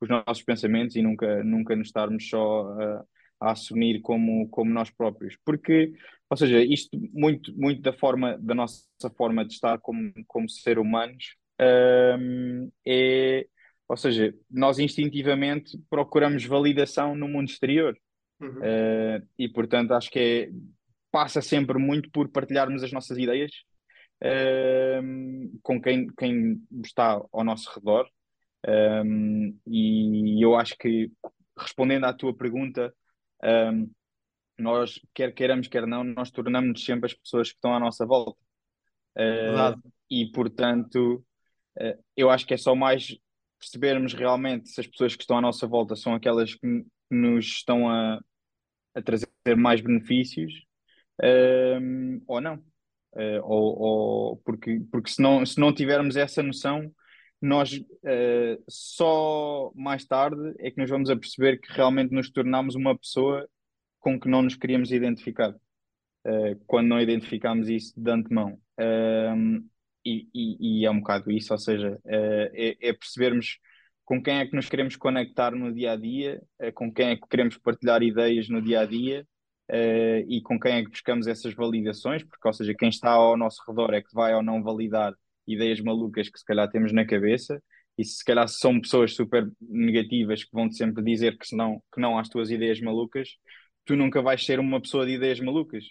os 0.00 0.08
nossos 0.08 0.42
pensamentos 0.42 0.96
e 0.96 1.02
nunca, 1.02 1.42
nunca 1.44 1.76
nos 1.76 1.88
estarmos 1.88 2.28
só 2.28 2.68
a, 2.80 3.04
a 3.40 3.52
assumir 3.52 4.00
como, 4.00 4.48
como 4.48 4.70
nós 4.70 4.90
próprios. 4.90 5.36
Porque, 5.44 5.92
ou 6.30 6.36
seja, 6.36 6.62
isto 6.62 6.98
muito, 7.12 7.56
muito 7.56 7.80
da 7.82 7.92
forma, 7.92 8.38
da 8.38 8.54
nossa 8.54 9.10
forma 9.16 9.44
de 9.44 9.52
estar 9.52 9.78
como, 9.78 10.12
como 10.26 10.48
ser 10.48 10.78
humanos 10.78 11.36
um, 11.60 12.70
é, 12.86 13.46
ou 13.88 13.96
seja, 13.96 14.34
nós 14.50 14.78
instintivamente 14.78 15.78
procuramos 15.88 16.44
validação 16.44 17.14
no 17.14 17.28
mundo 17.28 17.48
exterior. 17.48 17.96
Uhum. 18.40 18.58
Uh, 18.58 19.28
e 19.38 19.48
portanto 19.48 19.92
acho 19.92 20.10
que 20.10 20.18
é, 20.18 20.50
passa 21.14 21.40
sempre 21.40 21.78
muito 21.78 22.10
por 22.10 22.28
partilharmos 22.28 22.82
as 22.82 22.90
nossas 22.90 23.16
ideias 23.16 23.52
uh, 24.20 25.60
com 25.62 25.80
quem, 25.80 26.08
quem 26.18 26.60
está 26.84 27.22
ao 27.32 27.44
nosso 27.44 27.70
redor. 27.72 28.08
Um, 28.66 29.56
e 29.64 30.44
eu 30.44 30.56
acho 30.56 30.76
que, 30.76 31.12
respondendo 31.56 32.02
à 32.06 32.12
tua 32.12 32.36
pergunta, 32.36 32.92
um, 33.44 33.88
nós, 34.58 34.98
quer 35.14 35.32
queiramos, 35.32 35.68
quer 35.68 35.86
não, 35.86 36.02
nós 36.02 36.32
tornamos-nos 36.32 36.84
sempre 36.84 37.06
as 37.06 37.14
pessoas 37.14 37.50
que 37.50 37.54
estão 37.54 37.72
à 37.72 37.78
nossa 37.78 38.04
volta. 38.04 38.40
Uh, 39.16 39.80
e, 40.10 40.32
portanto, 40.32 41.24
uh, 41.78 42.04
eu 42.16 42.28
acho 42.28 42.44
que 42.44 42.54
é 42.54 42.56
só 42.56 42.74
mais 42.74 43.16
percebermos 43.60 44.14
realmente 44.14 44.68
se 44.68 44.80
as 44.80 44.86
pessoas 44.88 45.14
que 45.14 45.22
estão 45.22 45.38
à 45.38 45.40
nossa 45.40 45.64
volta 45.64 45.94
são 45.94 46.12
aquelas 46.12 46.56
que 46.56 46.84
nos 47.08 47.46
estão 47.46 47.88
a, 47.88 48.18
a 48.96 49.00
trazer 49.00 49.28
mais 49.56 49.80
benefícios 49.80 50.52
ou 52.26 52.40
não. 52.40 52.62
Uh, 53.14 53.40
ou, 53.44 53.78
ou, 53.78 54.36
porque, 54.38 54.80
porque 54.90 55.10
se, 55.10 55.22
não, 55.22 55.46
se 55.46 55.58
não 55.60 55.72
tivermos 55.72 56.16
essa 56.16 56.42
noção, 56.42 56.92
nós 57.40 57.72
uh, 57.72 58.64
só 58.68 59.70
mais 59.74 60.04
tarde 60.04 60.54
é 60.58 60.70
que 60.70 60.80
nos 60.80 60.90
vamos 60.90 61.08
a 61.08 61.16
perceber 61.16 61.60
que 61.60 61.72
realmente 61.72 62.12
nos 62.12 62.28
tornamos 62.30 62.74
uma 62.74 62.98
pessoa 62.98 63.48
com 64.00 64.18
que 64.18 64.28
não 64.28 64.42
nos 64.42 64.56
queríamos 64.56 64.90
identificar, 64.90 65.50
uh, 65.50 66.64
quando 66.66 66.88
não 66.88 67.00
identificamos 67.00 67.68
isso 67.68 67.92
de 67.96 68.10
antemão. 68.10 68.58
E, 70.06 70.28
e, 70.34 70.80
e, 70.80 70.84
é 70.84 70.90
um 70.90 70.98
bocado 70.98 71.30
isso, 71.30 71.50
ou 71.54 71.58
seja, 71.58 71.98
é, 72.04 72.76
é 72.78 72.92
percebermos 72.92 73.58
com 74.04 74.22
quem 74.22 74.38
é 74.38 74.46
que 74.46 74.54
nos 74.54 74.68
queremos 74.68 74.96
conectar 74.96 75.52
no 75.52 75.72
dia 75.72 75.92
a 75.92 75.96
dia, 75.96 76.42
com 76.74 76.92
quem 76.92 77.10
é 77.10 77.16
que 77.16 77.26
queremos 77.26 77.56
partilhar 77.56 78.02
ideias 78.02 78.50
no 78.50 78.60
dia 78.60 78.80
a 78.80 78.84
dia 78.84 79.26
uh, 79.70 80.24
e 80.28 80.40
com 80.42 80.58
quem 80.58 80.76
é 80.76 80.82
que 80.82 80.90
buscamos 80.90 81.26
essas 81.26 81.54
validações, 81.54 82.22
porque, 82.24 82.46
ou 82.46 82.52
seja, 82.54 82.74
quem 82.74 82.88
está 82.88 83.10
ao 83.10 83.36
nosso 83.36 83.62
redor 83.66 83.92
é 83.94 84.02
que 84.02 84.14
vai 84.14 84.34
ou 84.34 84.42
não 84.42 84.62
validar 84.62 85.12
ideias 85.46 85.80
malucas 85.80 86.28
que 86.28 86.38
se 86.38 86.44
calhar 86.44 86.68
temos 86.70 86.92
na 86.92 87.06
cabeça, 87.06 87.62
e 87.96 88.04
se 88.04 88.24
calhar 88.24 88.48
são 88.48 88.80
pessoas 88.80 89.14
super 89.14 89.48
negativas 89.60 90.42
que 90.42 90.50
vão-te 90.52 90.76
sempre 90.76 91.02
dizer 91.02 91.38
que, 91.38 91.46
senão, 91.46 91.80
que 91.92 92.00
não 92.00 92.18
às 92.18 92.28
tuas 92.28 92.50
ideias 92.50 92.80
malucas, 92.80 93.28
tu 93.84 93.94
nunca 93.96 94.20
vais 94.22 94.44
ser 94.44 94.58
uma 94.58 94.80
pessoa 94.80 95.06
de 95.06 95.12
ideias 95.12 95.40
malucas. 95.40 95.84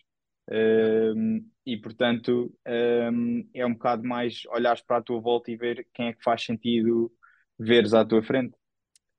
Uh, 0.49 1.41
e 1.65 1.77
portanto 1.77 2.53
um, 2.67 3.47
é 3.53 3.65
um 3.65 3.71
bocado 3.73 4.03
mais 4.03 4.41
olhares 4.49 4.81
para 4.81 4.97
a 4.97 5.01
tua 5.01 5.21
volta 5.21 5.49
e 5.49 5.55
ver 5.55 5.87
quem 5.93 6.07
é 6.07 6.13
que 6.13 6.21
faz 6.21 6.43
sentido 6.43 7.09
veres 7.57 7.93
à 7.93 8.03
tua 8.03 8.21
frente. 8.21 8.53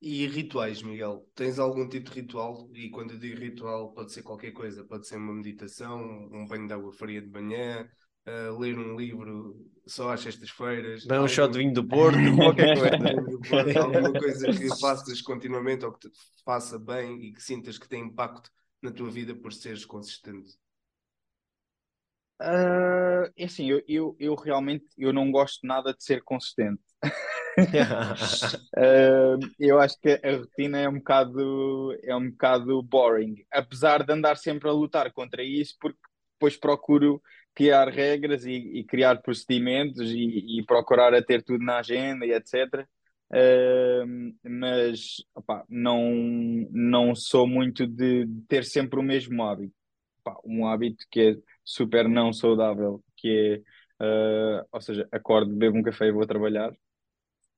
E 0.07 0.27
rituais, 0.27 0.83
Miguel? 0.83 1.27
Tens 1.35 1.59
algum 1.59 1.89
tipo 1.89 2.11
de 2.11 2.21
ritual? 2.21 2.69
E 2.75 2.91
quando 2.91 3.13
eu 3.13 3.19
digo 3.19 3.41
ritual, 3.41 3.91
pode 3.95 4.13
ser 4.13 4.23
qualquer 4.23 4.51
coisa, 4.51 4.85
pode 4.85 5.09
ser 5.09 5.17
uma 5.17 5.33
meditação, 5.33 5.99
um 6.31 6.47
banho 6.47 6.67
de 6.67 6.75
água 6.75 6.93
fria 6.93 7.23
de 7.23 7.31
manhã, 7.31 7.89
uh, 8.29 8.59
ler 8.59 8.79
um 8.79 8.95
livro 8.99 9.67
só 9.87 10.13
às 10.13 10.21
sextas-feiras. 10.21 11.07
Dar 11.07 11.23
um 11.23 11.27
shot 11.27 11.51
de 11.51 11.59
vinho 11.61 11.73
do 11.73 11.89
Porto, 11.89 12.19
qualquer 12.37 12.77
coisa. 12.79 13.81
alguma 13.81 14.13
coisa 14.13 14.53
que 14.53 14.69
faças 14.79 15.23
continuamente 15.23 15.87
ou 15.87 15.93
que 15.95 16.11
te 16.11 16.19
faça 16.45 16.79
bem 16.79 17.25
e 17.25 17.33
que 17.33 17.43
sintas 17.43 17.79
que 17.79 17.89
tem 17.89 18.03
impacto 18.03 18.51
na 18.83 18.93
tua 18.93 19.11
vida 19.11 19.35
por 19.35 19.55
seres 19.55 19.87
consistente. 19.87 20.53
Uh, 22.43 23.33
é 23.39 23.45
assim, 23.45 23.71
eu, 23.71 23.83
eu, 23.89 24.15
eu 24.21 24.35
realmente 24.35 24.85
eu 24.99 25.15
não 25.15 25.31
gosto 25.31 25.67
nada 25.67 25.95
de 25.95 26.05
ser 26.05 26.23
consistente 26.23 26.83
uh, 28.77 29.39
eu 29.59 29.79
acho 29.79 30.01
que 30.01 30.21
a 30.23 30.37
rotina 30.37 30.79
é 30.79 30.89
um 30.89 30.99
bocado 30.99 31.97
é 32.03 32.15
um 32.17 32.31
bocado 32.31 32.83
boring, 32.83 33.37
apesar 33.53 34.05
de 34.05 34.13
andar 34.13 34.37
sempre 34.37 34.69
a 34.69 34.73
lutar 34.73 35.13
contra 35.13 35.43
isso, 35.43 35.77
porque 35.81 35.99
depois 36.35 36.57
procuro 36.57 37.23
criar 37.55 37.89
regras 37.89 38.45
e, 38.45 38.53
e 38.53 38.85
criar 38.85 39.23
procedimentos 39.23 40.11
e, 40.11 40.59
e, 40.59 40.65
procurar 40.67 41.15
a 41.15 41.23
ter 41.23 41.43
tudo 41.43 41.65
na 41.65 41.79
agenda 41.79 42.27
e 42.27 42.33
etc. 42.33 42.87
Uh, 43.31 44.35
mas 44.45 45.17
não, 45.69 46.13
não 46.71 47.15
sou 47.15 47.47
muito 47.47 47.87
de, 47.87 48.27
ter 48.49 48.65
sempre 48.65 48.99
o 48.99 49.03
mesmo 49.03 49.43
hábito. 49.43 49.75
Um 50.45 50.67
hábito 50.67 51.05
que 51.11 51.21
é 51.21 51.37
super 51.65 52.09
não 52.09 52.33
saudável, 52.33 53.03
que 53.17 53.63
é, 54.01 54.05
uh, 54.05 54.67
ou 54.73 54.81
seja, 54.81 55.09
acordo, 55.13 55.55
bebo 55.55 55.79
um 55.79 55.83
café 55.83 56.07
e 56.07 56.13
vou 56.13 56.27
trabalhar. 56.27 56.73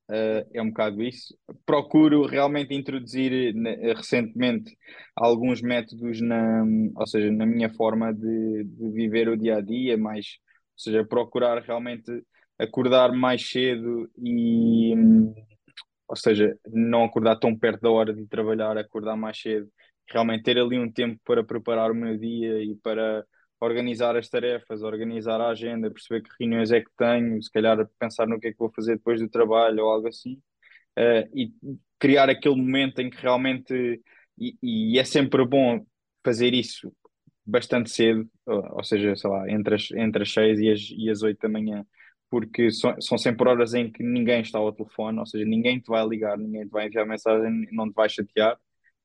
Uh, 0.08 0.46
é 0.54 0.62
um 0.62 0.68
bocado 0.68 1.02
isso. 1.02 1.36
Procuro 1.64 2.26
realmente 2.26 2.72
introduzir 2.74 3.54
recentemente 3.96 4.76
alguns 5.16 5.60
métodos 5.60 6.20
na, 6.20 6.64
ou 6.94 7.06
seja, 7.06 7.30
na 7.32 7.44
minha 7.44 7.68
forma 7.74 8.14
de, 8.14 8.64
de, 8.64 8.90
viver 8.90 9.28
o 9.28 9.36
dia 9.36 9.56
a 9.56 9.60
dia, 9.60 9.98
mais, 9.98 10.26
ou 10.74 10.78
seja, 10.78 11.04
procurar 11.04 11.60
realmente 11.62 12.22
acordar 12.58 13.12
mais 13.12 13.48
cedo 13.48 14.08
e, 14.16 14.94
ou 16.08 16.16
seja, 16.16 16.56
não 16.72 17.04
acordar 17.04 17.36
tão 17.36 17.56
perto 17.56 17.82
da 17.82 17.90
hora 17.90 18.14
de 18.14 18.26
trabalhar, 18.26 18.78
acordar 18.78 19.16
mais 19.16 19.38
cedo, 19.40 19.68
realmente 20.08 20.44
ter 20.44 20.58
ali 20.58 20.78
um 20.78 20.90
tempo 20.90 21.20
para 21.24 21.44
preparar 21.44 21.90
o 21.90 21.94
meu 21.94 22.16
dia 22.16 22.62
e 22.62 22.76
para 22.76 23.24
organizar 23.60 24.16
as 24.16 24.28
tarefas, 24.28 24.82
organizar 24.82 25.40
a 25.40 25.48
agenda, 25.48 25.90
perceber 25.90 26.22
que 26.22 26.30
reuniões 26.38 26.70
é 26.70 26.80
que 26.80 26.90
tenho, 26.96 27.42
se 27.42 27.50
calhar 27.50 27.88
pensar 27.98 28.26
no 28.26 28.38
que 28.38 28.48
é 28.48 28.52
que 28.52 28.58
vou 28.58 28.70
fazer 28.70 28.96
depois 28.96 29.20
do 29.20 29.28
trabalho 29.28 29.84
ou 29.84 29.90
algo 29.90 30.08
assim, 30.08 30.34
uh, 30.98 31.28
e 31.34 31.52
criar 31.98 32.28
aquele 32.28 32.56
momento 32.56 33.00
em 33.00 33.10
que 33.10 33.20
realmente, 33.20 34.02
e, 34.38 34.56
e, 34.62 34.98
é 34.98 35.04
sempre 35.04 35.44
bom 35.46 35.84
fazer 36.24 36.54
isso 36.54 36.92
bastante 37.44 37.90
cedo, 37.90 38.28
ou, 38.44 38.84
seja, 38.84 39.14
sei 39.16 39.30
lá, 39.30 39.50
entre 39.50 39.76
as, 39.76 39.90
entre 39.92 40.22
as 40.22 40.32
6 40.32 40.60
e 40.60 40.70
as, 40.70 40.80
e 40.90 41.10
as 41.10 41.22
8 41.22 41.40
da 41.40 41.48
manhã, 41.48 41.86
porque 42.28 42.70
são, 42.70 43.00
são 43.00 43.16
sempre 43.16 43.48
horas 43.48 43.72
em 43.74 43.90
que 43.90 44.02
ninguém 44.02 44.40
está 44.40 44.58
ao 44.58 44.72
telefone, 44.72 45.18
ou 45.20 45.26
seja, 45.26 45.44
ninguém 45.44 45.80
te 45.80 45.88
vai 45.88 46.06
ligar, 46.06 46.36
ninguém 46.36 46.66
te 46.66 46.70
vai 46.70 46.86
enviar 46.86 47.06
mensagem, 47.06 47.68
não 47.72 47.88
te 47.88 47.94
vai 47.94 48.08
chatear, 48.08 48.58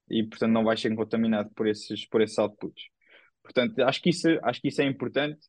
e 0.10 0.24
portanto 0.24 0.52
não 0.52 0.64
vais 0.64 0.82
ser 0.82 0.94
contaminado 0.96 1.50
por 1.56 1.68
esses, 1.68 2.06
por 2.08 2.22
esses 2.22 2.38
outputs. 2.38 2.84
Portanto, 3.44 3.80
acho 3.84 4.02
que 4.02 4.10
isso, 4.10 4.28
acho 4.44 4.62
que 4.62 4.68
isso 4.70 4.82
é 4.82 4.86
importante, 4.86 5.40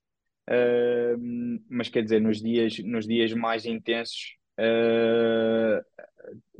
uh, 0.48 1.62
mas 1.68 1.88
quer 1.88 2.02
dizer, 2.02 2.20
nos 2.20 2.40
dias, 2.40 2.78
nos 2.78 3.06
dias 3.06 3.32
mais 3.32 3.64
intensos, 3.66 4.36
uh, 4.58 5.82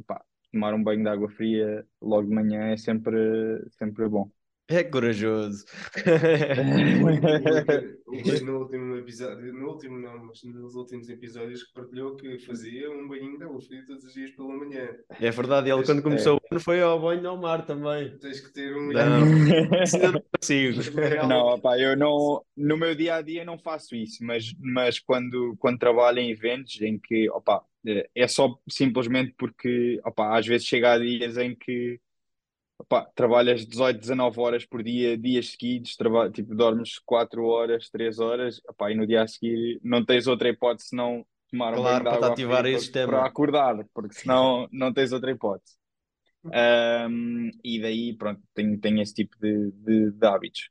pá, 0.07 0.23
tomar 0.53 0.75
um 0.75 0.83
banho 0.83 1.03
de 1.03 1.09
água 1.09 1.31
fria 1.31 1.87
logo 2.01 2.29
de 2.29 2.35
manhã 2.35 2.73
é 2.73 2.77
sempre, 2.77 3.17
sempre 3.71 4.09
bom. 4.09 4.31
É 4.73 4.85
corajoso. 4.85 5.65
Mas 8.25 8.43
na 8.43 8.53
última 8.53 8.99
episódio, 8.99 9.53
no 9.53 9.69
último 9.69 9.99
não, 9.99 10.25
mas 10.25 10.43
nos 10.45 10.75
últimos 10.75 11.09
episódios 11.09 11.63
que 11.65 11.73
partilhou 11.73 12.17
que 12.17 12.39
fazia 12.41 12.91
um 12.91 13.09
banho 13.09 13.39
de 13.39 13.45
água 13.45 13.61
fria 13.61 13.85
todos 13.87 14.05
os 14.05 14.13
dias 14.13 14.31
pela 14.33 14.55
manhã. 14.55 14.89
É 15.21 15.31
verdade, 15.31 15.69
ele 15.71 15.77
Tens- 15.77 15.87
quando 15.89 16.03
começou 16.03 16.35
é. 16.35 16.37
o 16.37 16.41
ano 16.51 16.61
foi 16.61 16.83
ao 16.83 17.01
banho 17.01 17.29
ao 17.29 17.37
mar 17.37 17.65
também. 17.65 18.17
Tens 18.19 18.41
que 18.41 18.53
ter 18.53 18.75
um. 18.77 18.93
Não. 18.93 19.21
Não 20.13 20.23
consigo. 20.39 20.81
Não, 21.29 21.47
opá, 21.55 21.79
eu 21.79 21.97
não, 21.97 22.45
no 22.57 22.77
meu 22.77 22.95
dia 22.95 23.17
a 23.17 23.23
dia 23.23 23.45
não 23.45 23.59
faço 23.59 23.95
isso, 23.95 24.25
mas, 24.25 24.53
mas 24.59 24.99
quando, 24.99 25.55
quando 25.59 25.79
trabalho 25.79 26.19
em 26.19 26.31
eventos 26.31 26.81
em 26.83 26.99
que, 26.99 27.31
opá, 27.31 27.63
eh, 27.87 28.09
é 28.15 28.27
só 28.29 28.55
simplesmente 28.69 29.35
porque, 29.39 30.01
opá, 30.05 30.37
às 30.39 30.47
vezes 30.47 30.67
chega 30.67 30.93
a 30.93 30.99
dias 30.99 31.37
em 31.39 31.55
que, 31.55 31.99
opá, 32.83 33.07
trabalhas 33.15 33.67
18, 33.67 34.01
19 34.01 34.41
horas 34.41 34.67
por 34.67 34.83
dia, 34.83 35.17
dias 35.19 35.51
seguidos, 35.53 35.97
traba, 35.97 36.31
tipo, 36.31 36.55
dormes 36.55 36.99
4 37.01 37.45
horas, 37.47 37.89
3 37.91 38.19
horas, 38.19 38.61
opá, 38.69 38.91
e 38.91 38.95
no 38.95 39.07
dia 39.07 39.23
a 39.23 39.29
seguir 39.29 39.81
não 39.83 40.05
tens 40.05 40.27
outra 40.27 40.49
hipótese 40.49 40.89
senão 40.91 41.27
tomar 41.51 41.75
um 41.75 41.81
Claro, 41.81 42.07
banho 42.07 42.07
de 42.07 42.15
para 42.19 42.27
ativar 42.27 42.67
esse 42.67 42.91
para, 43.05 43.27
acordar, 43.27 43.85
porque 43.95 44.15
senão 44.15 44.69
não 44.73 44.93
tens 44.93 45.13
outra 45.13 45.31
hipótese. 45.31 45.77
Ahm, 46.53 47.51
e 47.65 47.81
daí, 47.81 48.17
pronto, 48.17 48.43
tenho, 48.55 48.81
tenho 48.81 49.03
esse 49.03 49.15
tipo 49.15 49.37
de, 49.41 49.73
de, 49.73 50.13
de 50.13 50.27
hábitos. 50.27 50.71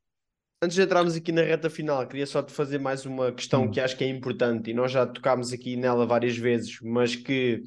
Antes 0.64 0.76
de 0.76 0.84
entrarmos 0.84 1.16
aqui 1.16 1.32
na 1.32 1.42
reta 1.42 1.70
final, 1.72 2.08
queria 2.08 2.28
só 2.28 2.42
te 2.44 2.52
fazer 2.54 2.78
mais 2.80 3.04
uma 3.06 3.32
questão 3.32 3.68
Hum. 3.68 3.72
que 3.72 3.80
acho 3.80 3.98
que 3.98 4.04
é 4.04 4.08
importante 4.08 4.70
e 4.70 4.74
nós 4.76 4.92
já 4.92 5.06
tocámos 5.08 5.52
aqui 5.52 5.76
nela 5.76 6.06
várias 6.06 6.38
vezes, 6.38 6.80
mas 6.82 7.16
que 7.16 7.64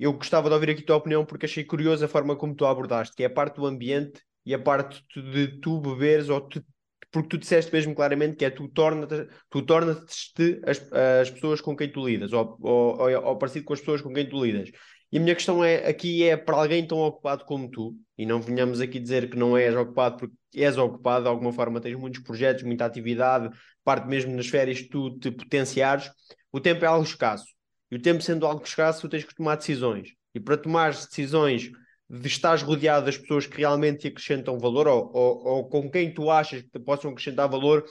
eu 0.00 0.12
gostava 0.14 0.48
de 0.48 0.54
ouvir 0.54 0.70
aqui 0.70 0.82
a 0.82 0.86
tua 0.86 0.96
opinião 0.96 1.24
porque 1.24 1.46
achei 1.46 1.64
curiosa 1.64 2.06
a 2.06 2.08
forma 2.08 2.34
como 2.34 2.54
tu 2.54 2.64
abordaste, 2.64 3.14
que 3.14 3.22
é 3.22 3.26
a 3.26 3.30
parte 3.30 3.56
do 3.56 3.66
ambiente 3.66 4.22
e 4.46 4.54
a 4.54 4.58
parte 4.58 5.04
de 5.14 5.60
tu 5.60 5.80
beberes 5.80 6.28
ou 6.28 6.40
tu, 6.40 6.64
porque 7.10 7.28
tu 7.28 7.38
disseste 7.38 7.72
mesmo 7.72 7.94
claramente 7.94 8.36
que 8.36 8.44
é 8.44 8.50
tu 8.50 8.68
torna-te 8.68 9.28
tu 9.50 9.62
torna-te 9.62 10.60
as, 10.64 10.92
as 10.92 11.30
pessoas 11.30 11.60
com 11.60 11.76
quem 11.76 11.92
tu 11.92 12.06
lidas 12.06 12.32
ou, 12.32 12.56
ou, 12.60 13.00
ou, 13.00 13.24
ou 13.24 13.38
parecido 13.38 13.64
com 13.66 13.74
as 13.74 13.80
pessoas 13.80 14.00
com 14.00 14.12
quem 14.12 14.28
tu 14.28 14.42
lidas. 14.44 14.70
E 15.12 15.18
a 15.18 15.20
minha 15.20 15.34
questão 15.34 15.64
é, 15.64 15.88
aqui 15.88 16.22
é 16.22 16.36
para 16.36 16.56
alguém 16.56 16.86
tão 16.86 16.98
ocupado 16.98 17.44
como 17.44 17.68
tu, 17.68 17.96
e 18.16 18.24
não 18.24 18.40
venhamos 18.40 18.80
aqui 18.80 19.00
dizer 19.00 19.28
que 19.28 19.36
não 19.36 19.56
és 19.56 19.74
ocupado 19.74 20.16
porque 20.18 20.34
és 20.54 20.78
ocupado 20.78 21.24
de 21.24 21.28
alguma 21.28 21.52
forma, 21.52 21.80
tens 21.80 21.96
muitos 21.98 22.22
projetos, 22.22 22.62
muita 22.62 22.84
atividade, 22.84 23.50
parte 23.82 24.06
mesmo 24.06 24.34
nas 24.36 24.46
férias 24.46 24.86
tu 24.88 25.18
te 25.18 25.30
potenciares, 25.32 26.10
o 26.52 26.60
tempo 26.60 26.84
é 26.84 26.88
algo 26.88 27.04
escasso. 27.04 27.59
E 27.90 27.96
o 27.96 28.02
tempo 28.02 28.22
sendo 28.22 28.46
algo 28.46 28.64
escasso, 28.64 29.02
tu 29.02 29.08
tens 29.08 29.24
que 29.24 29.34
tomar 29.34 29.56
decisões. 29.56 30.14
E 30.34 30.40
para 30.40 30.56
tomar 30.56 30.90
decisões 30.92 31.70
de 32.08 32.28
estares 32.28 32.62
rodeado 32.62 33.06
das 33.06 33.16
pessoas 33.16 33.46
que 33.46 33.58
realmente 33.58 34.00
te 34.00 34.08
acrescentam 34.08 34.58
valor 34.58 34.88
ou, 34.88 35.10
ou, 35.12 35.46
ou 35.46 35.68
com 35.68 35.90
quem 35.90 36.12
tu 36.12 36.30
achas 36.30 36.62
que 36.62 36.68
te 36.68 36.78
possam 36.78 37.10
acrescentar 37.10 37.48
valor, 37.48 37.84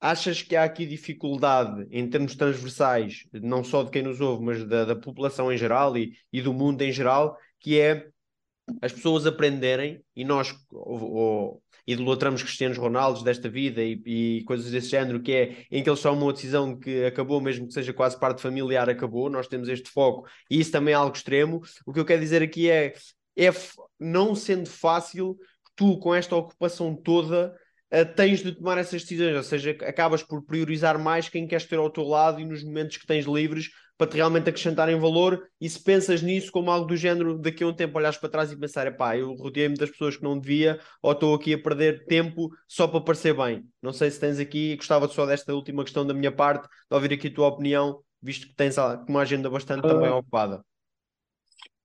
achas 0.00 0.42
que 0.42 0.54
há 0.54 0.64
aqui 0.64 0.86
dificuldade 0.86 1.86
em 1.90 2.08
termos 2.08 2.36
transversais, 2.36 3.24
não 3.32 3.64
só 3.64 3.82
de 3.82 3.90
quem 3.90 4.02
nos 4.02 4.20
ouve, 4.20 4.44
mas 4.44 4.64
da, 4.64 4.84
da 4.84 4.96
população 4.96 5.52
em 5.52 5.58
geral 5.58 5.96
e, 5.96 6.12
e 6.32 6.40
do 6.40 6.52
mundo 6.54 6.82
em 6.82 6.92
geral, 6.92 7.36
que 7.60 7.80
é 7.80 8.08
as 8.82 8.92
pessoas 8.92 9.26
aprenderem, 9.26 10.00
e 10.14 10.24
nós 10.24 10.54
ou, 10.70 11.12
ou, 11.12 11.62
idolatramos 11.92 12.42
Cristianos 12.42 12.76
Ronaldos 12.76 13.22
desta 13.22 13.48
vida 13.48 13.82
e, 13.82 14.00
e, 14.04 14.44
coisas 14.44 14.70
desse 14.70 14.88
género, 14.88 15.20
que 15.20 15.32
é 15.32 15.56
em 15.70 15.82
que 15.82 15.88
eles 15.88 16.02
tomam 16.02 16.26
uma 16.26 16.32
decisão 16.32 16.78
que 16.78 17.04
acabou, 17.04 17.40
mesmo 17.40 17.66
que 17.66 17.72
seja 17.72 17.94
quase 17.94 18.18
parte 18.20 18.42
familiar, 18.42 18.90
acabou, 18.90 19.30
nós 19.30 19.48
temos 19.48 19.68
este 19.68 19.90
foco, 19.90 20.28
e 20.50 20.60
isso 20.60 20.70
também 20.70 20.92
é 20.92 20.96
algo 20.96 21.16
extremo. 21.16 21.62
O 21.86 21.92
que 21.92 21.98
eu 21.98 22.04
quero 22.04 22.20
dizer 22.20 22.42
aqui 22.42 22.70
é, 22.70 22.92
é 23.36 23.48
não 23.98 24.34
sendo 24.34 24.68
fácil, 24.68 25.36
tu 25.74 25.98
com 25.98 26.14
esta 26.14 26.36
ocupação 26.36 26.94
toda 26.94 27.54
tens 28.16 28.42
de 28.42 28.52
tomar 28.52 28.78
essas 28.78 29.02
decisões, 29.02 29.34
ou 29.36 29.42
seja, 29.42 29.70
acabas 29.82 30.22
por 30.22 30.42
priorizar 30.42 30.98
mais 30.98 31.28
quem 31.28 31.46
queres 31.46 31.64
ter 31.66 31.76
ao 31.78 31.90
teu 31.90 32.04
lado 32.04 32.40
e 32.40 32.44
nos 32.44 32.62
momentos 32.62 32.96
que 32.98 33.06
tens 33.06 33.24
livres 33.24 33.70
para 33.98 34.06
te 34.06 34.16
realmente 34.16 34.48
acrescentarem 34.48 34.98
valor. 34.98 35.48
E 35.60 35.68
se 35.68 35.82
pensas 35.82 36.22
nisso 36.22 36.52
como 36.52 36.70
algo 36.70 36.86
do 36.86 36.96
género, 36.96 37.36
daqui 37.36 37.64
a 37.64 37.66
um 37.66 37.74
tempo 37.74 37.98
olhares 37.98 38.16
para 38.16 38.28
trás 38.28 38.52
e 38.52 38.56
pensar: 38.56 38.96
pá, 38.96 39.16
eu 39.16 39.34
rodeei-me 39.34 39.74
das 39.74 39.90
pessoas 39.90 40.16
que 40.16 40.22
não 40.22 40.38
devia, 40.38 40.78
ou 41.02 41.12
estou 41.12 41.34
aqui 41.34 41.52
a 41.52 41.58
perder 41.58 42.06
tempo 42.06 42.48
só 42.68 42.86
para 42.86 43.00
parecer 43.00 43.34
bem. 43.34 43.66
Não 43.82 43.92
sei 43.92 44.10
se 44.10 44.20
tens 44.20 44.38
aqui, 44.38 44.76
gostava 44.76 45.08
só 45.08 45.26
desta 45.26 45.52
última 45.52 45.82
questão 45.82 46.06
da 46.06 46.14
minha 46.14 46.30
parte, 46.30 46.68
de 46.68 46.94
ouvir 46.94 47.12
aqui 47.12 47.26
a 47.26 47.34
tua 47.34 47.48
opinião, 47.48 48.00
visto 48.22 48.46
que 48.46 48.54
tens 48.54 48.76
uma 49.08 49.22
agenda 49.22 49.50
bastante 49.50 49.84
uh, 49.84 49.88
também 49.88 50.10
ocupada. 50.10 50.64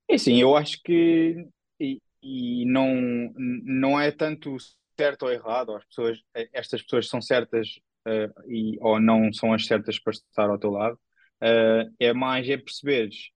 É 0.07 0.17
sim, 0.17 0.39
eu 0.39 0.55
acho 0.55 0.79
que 0.83 1.47
e, 1.79 1.99
e 2.21 2.65
não, 2.65 3.33
não 3.35 3.99
é 3.99 4.11
tanto 4.11 4.57
certo 4.97 5.23
ou 5.23 5.31
errado, 5.31 5.75
as 5.75 5.85
pessoas, 5.85 6.19
estas 6.53 6.81
pessoas 6.81 7.07
são 7.07 7.21
certas 7.21 7.79
uh, 8.07 8.51
e, 8.51 8.77
ou 8.79 8.99
não 8.99 9.31
são 9.33 9.53
as 9.53 9.65
certas 9.65 9.99
para 9.99 10.11
estar 10.11 10.49
ao 10.49 10.59
teu 10.59 10.71
lado, 10.71 10.95
uh, 10.95 11.93
é 11.99 12.13
mais 12.13 12.47
é 12.49 12.57
perceberes 12.57 13.31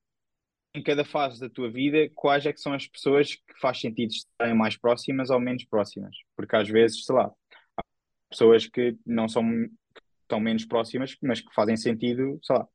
em 0.75 0.83
cada 0.83 1.03
fase 1.03 1.39
da 1.39 1.49
tua 1.49 1.71
vida 1.71 2.09
quais 2.13 2.45
é 2.45 2.53
que 2.53 2.59
são 2.59 2.73
as 2.73 2.87
pessoas 2.87 3.35
que 3.35 3.59
faz 3.59 3.79
sentido 3.79 4.11
estarem 4.11 4.55
mais 4.55 4.77
próximas 4.77 5.29
ou 5.29 5.39
menos 5.39 5.65
próximas, 5.65 6.15
porque 6.35 6.55
às 6.55 6.69
vezes, 6.69 7.03
sei 7.03 7.15
lá, 7.15 7.31
há 7.77 7.81
pessoas 8.29 8.67
que 8.67 8.95
não 9.05 9.27
são 9.27 9.43
que 9.43 10.01
estão 10.21 10.39
menos 10.39 10.65
próximas, 10.65 11.15
mas 11.21 11.41
que 11.41 11.53
fazem 11.53 11.77
sentido, 11.77 12.39
sei 12.43 12.55
lá, 12.57 12.67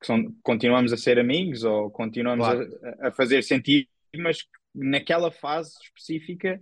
que 0.00 0.06
são, 0.06 0.34
continuamos 0.42 0.92
a 0.92 0.96
ser 0.96 1.18
amigos 1.18 1.64
ou 1.64 1.90
continuamos 1.90 2.46
claro. 2.46 2.80
a, 3.02 3.08
a 3.08 3.12
fazer 3.12 3.42
sentido, 3.42 3.88
mas 4.16 4.46
naquela 4.74 5.30
fase 5.30 5.72
específica 5.82 6.58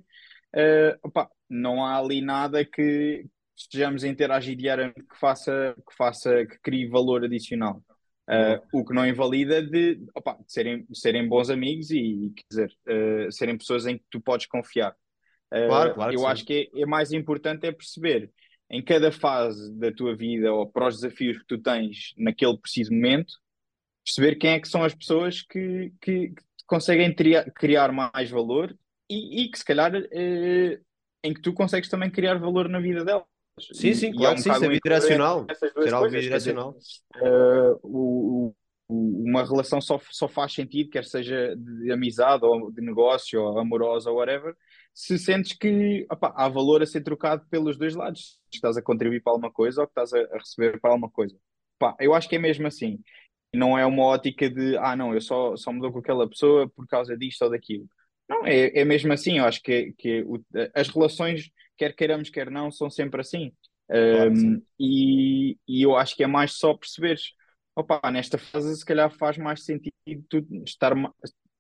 Uh, 0.54 0.96
opa, 1.02 1.30
não 1.48 1.84
há 1.84 1.98
ali 1.98 2.20
nada 2.20 2.64
que 2.64 3.26
estejamos 3.56 4.04
a 4.04 4.08
interagir 4.08 4.56
diariamente 4.56 5.02
que 5.02 5.18
faça, 5.18 5.74
que 5.76 5.96
faça, 5.96 6.46
que 6.46 6.58
crie 6.60 6.88
valor 6.88 7.24
adicional. 7.24 7.82
Uh, 8.28 8.60
o 8.74 8.84
que 8.84 8.92
não 8.92 9.06
invalida 9.06 9.62
de, 9.62 10.04
opa, 10.14 10.34
de 10.34 10.52
serem, 10.52 10.84
de 10.84 10.98
serem 10.98 11.26
bons 11.26 11.48
amigos 11.48 11.90
e, 11.90 11.98
e 11.98 12.30
quer 12.30 12.44
dizer, 12.50 12.70
uh, 12.86 13.32
serem 13.32 13.56
pessoas 13.56 13.86
em 13.86 13.96
que 13.96 14.04
tu 14.10 14.20
podes 14.20 14.46
confiar. 14.46 14.94
Claro, 15.50 15.94
claro 15.94 16.12
eu 16.12 16.20
que 16.20 16.26
acho 16.26 16.44
que 16.44 16.70
é, 16.74 16.82
é, 16.82 16.86
mais 16.86 17.10
importante 17.10 17.66
é 17.66 17.72
perceber 17.72 18.30
em 18.70 18.84
cada 18.84 19.10
fase 19.10 19.74
da 19.78 19.90
tua 19.90 20.14
vida 20.14 20.52
ou 20.52 20.70
para 20.70 20.88
os 20.88 20.96
desafios 21.00 21.38
que 21.38 21.46
tu 21.46 21.56
tens 21.56 22.12
naquele 22.18 22.58
preciso 22.58 22.92
momento, 22.92 23.32
perceber 24.04 24.36
quem 24.36 24.50
é 24.50 24.60
que 24.60 24.68
são 24.68 24.84
as 24.84 24.94
pessoas 24.94 25.40
que, 25.40 25.90
que, 25.98 26.28
que 26.28 26.64
conseguem 26.66 27.14
criar 27.54 27.92
mais 27.92 28.28
valor 28.28 28.76
e, 29.08 29.42
e, 29.42 29.50
que 29.50 29.58
se 29.58 29.64
calhar 29.64 29.90
em 31.22 31.34
que 31.34 31.40
tu 31.40 31.52
consegues 31.52 31.88
também 31.88 32.10
criar 32.10 32.38
valor 32.38 32.68
na 32.68 32.80
vida 32.80 33.04
delas. 33.04 33.24
Sim, 33.72 33.92
sim, 33.92 34.10
e, 34.10 34.16
claro 34.16 34.34
e 34.34 34.36
que 34.36 34.42
sim, 34.42 34.54
ser 34.54 34.68
bidirecional. 34.68 35.46
Ser 35.82 35.94
algo 35.94 36.10
bidirecional. 36.10 36.76
Uh, 37.16 37.78
o, 37.82 38.54
o, 38.88 39.24
uma 39.28 39.44
relação 39.44 39.80
só, 39.80 40.00
só 40.10 40.28
faz 40.28 40.52
sentido, 40.54 40.90
quer 40.90 41.04
seja 41.04 41.54
de 41.56 41.90
amizade 41.90 42.44
ou 42.44 42.70
de 42.70 42.80
negócio 42.80 43.42
ou 43.42 43.58
amorosa 43.58 44.10
ou 44.10 44.16
whatever, 44.18 44.54
se 44.94 45.18
sentes 45.18 45.52
que 45.52 46.06
opa, 46.10 46.32
há 46.36 46.48
valor 46.48 46.82
a 46.82 46.86
ser 46.86 47.02
trocado 47.02 47.44
pelos 47.50 47.76
dois 47.76 47.94
lados. 47.94 48.38
Que 48.50 48.56
estás 48.56 48.76
a 48.76 48.82
contribuir 48.82 49.22
para 49.22 49.32
alguma 49.32 49.52
coisa 49.52 49.82
ou 49.82 49.86
que 49.86 49.92
estás 49.92 50.12
a, 50.12 50.34
a 50.34 50.38
receber 50.38 50.80
para 50.80 50.90
alguma 50.90 51.10
coisa. 51.10 51.36
Opa, 51.80 51.96
eu 52.00 52.14
acho 52.14 52.28
que 52.28 52.36
é 52.36 52.38
mesmo 52.38 52.66
assim. 52.66 52.98
Não 53.54 53.78
é 53.78 53.84
uma 53.86 54.04
ótica 54.04 54.48
de, 54.48 54.76
ah, 54.78 54.94
não, 54.94 55.14
eu 55.14 55.20
só, 55.20 55.56
só 55.56 55.72
mudou 55.72 55.92
com 55.92 56.00
aquela 56.00 56.28
pessoa 56.28 56.68
por 56.68 56.86
causa 56.86 57.16
disto 57.16 57.42
ou 57.42 57.50
daquilo. 57.50 57.88
Não, 58.28 58.46
é, 58.46 58.80
é 58.80 58.84
mesmo 58.84 59.12
assim. 59.12 59.38
Eu 59.38 59.44
acho 59.44 59.62
que, 59.62 59.92
que 59.96 60.22
o, 60.22 60.44
as 60.74 60.88
relações, 60.88 61.50
quer 61.76 61.94
queiramos, 61.94 62.30
quer 62.30 62.50
não, 62.50 62.70
são 62.70 62.90
sempre 62.90 63.20
assim. 63.20 63.52
Claro 63.88 64.32
um, 64.32 64.62
e, 64.78 65.56
e 65.66 65.82
eu 65.82 65.96
acho 65.96 66.14
que 66.14 66.22
é 66.22 66.26
mais 66.26 66.52
só 66.52 66.74
perceberes, 66.74 67.32
opa, 67.74 68.10
nesta 68.10 68.36
fase 68.36 68.76
se 68.76 68.84
calhar 68.84 69.10
faz 69.10 69.38
mais 69.38 69.64
sentido 69.64 69.92
tu 70.28 70.46
estar, 70.64 70.92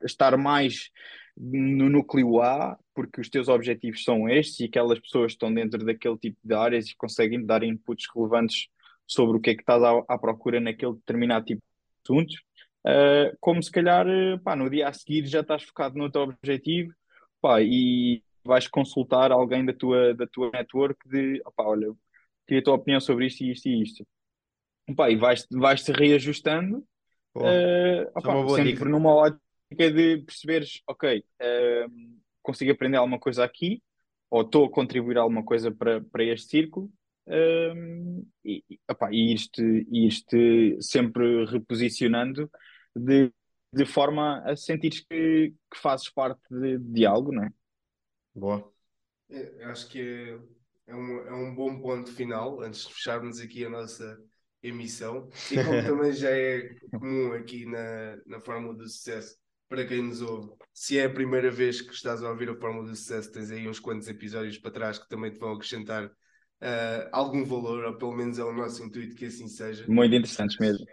estar 0.04 0.36
mais 0.36 0.90
no 1.34 1.88
núcleo 1.88 2.42
A, 2.42 2.76
porque 2.94 3.20
os 3.20 3.30
teus 3.30 3.48
objetivos 3.48 4.04
são 4.04 4.28
estes 4.28 4.60
e 4.60 4.64
aquelas 4.64 4.98
pessoas 4.98 5.32
estão 5.32 5.52
dentro 5.52 5.84
daquele 5.84 6.18
tipo 6.18 6.36
de 6.42 6.54
áreas 6.54 6.88
e 6.88 6.96
conseguem 6.96 7.44
dar 7.44 7.62
inputs 7.62 8.06
relevantes 8.14 8.68
sobre 9.06 9.38
o 9.38 9.40
que 9.40 9.50
é 9.50 9.54
que 9.54 9.62
estás 9.62 9.82
à, 9.82 10.02
à 10.08 10.18
procura 10.18 10.60
naquele 10.60 10.94
determinado 10.94 11.46
tipo 11.46 11.62
de 11.62 12.02
assuntos. 12.04 12.42
Uh, 12.88 13.36
como 13.38 13.62
se 13.62 13.70
calhar 13.70 14.06
pá, 14.42 14.56
no 14.56 14.70
dia 14.70 14.88
a 14.88 14.92
seguir 14.94 15.26
já 15.26 15.40
estás 15.40 15.62
focado 15.62 15.98
no 15.98 16.10
teu 16.10 16.22
objetivo 16.22 16.90
pá, 17.38 17.60
e 17.60 18.22
vais 18.42 18.66
consultar 18.66 19.30
alguém 19.30 19.62
da 19.62 19.74
tua, 19.74 20.14
da 20.14 20.26
tua 20.26 20.50
network 20.50 21.06
de 21.06 21.42
opá, 21.44 21.64
olha, 21.64 21.92
queria 22.46 22.60
a 22.60 22.64
tua 22.64 22.74
opinião 22.76 22.98
sobre 22.98 23.26
isto 23.26 23.42
e 23.42 23.52
isto 23.52 23.68
e 23.68 23.82
isto. 23.82 24.06
Pá, 24.96 25.10
e 25.10 25.16
vais, 25.16 25.46
vais 25.50 25.86
reajustando 25.86 26.78
uh, 27.36 28.08
opá, 28.16 28.48
sempre 28.56 28.72
dica. 28.72 28.84
numa 28.86 29.14
ótica 29.14 29.92
de 29.92 30.22
perceberes, 30.24 30.80
ok, 30.86 31.18
uh, 31.18 32.18
consigo 32.42 32.72
aprender 32.72 32.96
alguma 32.96 33.18
coisa 33.18 33.44
aqui 33.44 33.82
ou 34.30 34.40
estou 34.40 34.64
a 34.64 34.70
contribuir 34.70 35.18
alguma 35.18 35.44
coisa 35.44 35.70
para, 35.70 36.00
para 36.00 36.24
este 36.24 36.48
círculo 36.48 36.90
um, 37.26 38.26
e, 38.42 38.64
opa, 38.90 39.10
e 39.12 39.34
ir-te 39.34 39.86
ir 39.90 40.82
sempre 40.82 41.44
reposicionando 41.44 42.50
de, 42.96 43.32
de 43.72 43.86
forma 43.86 44.42
a 44.44 44.56
sentires 44.56 45.00
que, 45.00 45.54
que 45.70 45.78
fazes 45.78 46.08
parte 46.10 46.42
de, 46.50 46.78
de 46.78 47.06
algo, 47.06 47.32
não 47.32 47.44
é? 47.44 47.52
Boa. 48.34 48.72
Eu 49.28 49.68
acho 49.68 49.88
que 49.88 50.00
é, 50.00 50.38
é, 50.92 50.94
um, 50.94 51.18
é 51.26 51.32
um 51.32 51.54
bom 51.54 51.80
ponto 51.80 52.10
final, 52.12 52.60
antes 52.62 52.86
de 52.86 52.94
fecharmos 52.94 53.40
aqui 53.40 53.64
a 53.64 53.70
nossa 53.70 54.18
emissão 54.62 55.28
e 55.50 55.54
como 55.54 55.82
também 55.82 56.12
já 56.12 56.30
é 56.30 56.74
comum 56.90 57.32
aqui 57.32 57.66
na, 57.66 58.16
na 58.26 58.40
Fórmula 58.40 58.74
do 58.74 58.88
Sucesso, 58.88 59.36
para 59.68 59.86
quem 59.86 60.02
nos 60.02 60.22
ouve, 60.22 60.50
se 60.72 60.98
é 60.98 61.04
a 61.04 61.12
primeira 61.12 61.50
vez 61.50 61.82
que 61.82 61.92
estás 61.92 62.22
a 62.22 62.30
ouvir 62.30 62.48
a 62.48 62.56
Fórmula 62.56 62.88
do 62.88 62.96
Sucesso, 62.96 63.30
tens 63.30 63.50
aí 63.50 63.68
uns 63.68 63.78
quantos 63.78 64.08
episódios 64.08 64.58
para 64.58 64.70
trás 64.70 64.98
que 64.98 65.08
também 65.08 65.30
te 65.30 65.38
vão 65.38 65.52
acrescentar 65.52 66.06
uh, 66.06 67.08
algum 67.12 67.44
valor, 67.44 67.84
ou 67.84 67.98
pelo 67.98 68.16
menos 68.16 68.38
é 68.38 68.44
o 68.44 68.52
nosso 68.52 68.82
intuito 68.82 69.14
que 69.14 69.26
assim 69.26 69.46
seja. 69.46 69.84
Muito 69.86 70.14
interessantes 70.14 70.56
mesmo. 70.58 70.86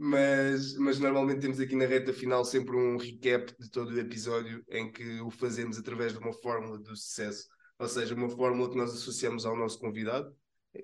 Mas, 0.00 0.76
mas 0.76 1.00
normalmente 1.00 1.40
temos 1.40 1.58
aqui 1.58 1.74
na 1.74 1.84
reta 1.84 2.12
final 2.12 2.44
sempre 2.44 2.76
um 2.76 2.96
recap 2.96 3.52
de 3.58 3.68
todo 3.68 3.90
o 3.90 3.98
episódio 3.98 4.64
em 4.68 4.92
que 4.92 5.20
o 5.20 5.28
fazemos 5.28 5.76
através 5.76 6.12
de 6.12 6.20
uma 6.20 6.32
fórmula 6.32 6.78
do 6.78 6.94
sucesso, 6.94 7.48
ou 7.78 7.88
seja, 7.88 8.14
uma 8.14 8.28
fórmula 8.28 8.70
que 8.70 8.76
nós 8.76 8.92
associamos 8.92 9.44
ao 9.44 9.56
nosso 9.56 9.78
convidado 9.80 10.32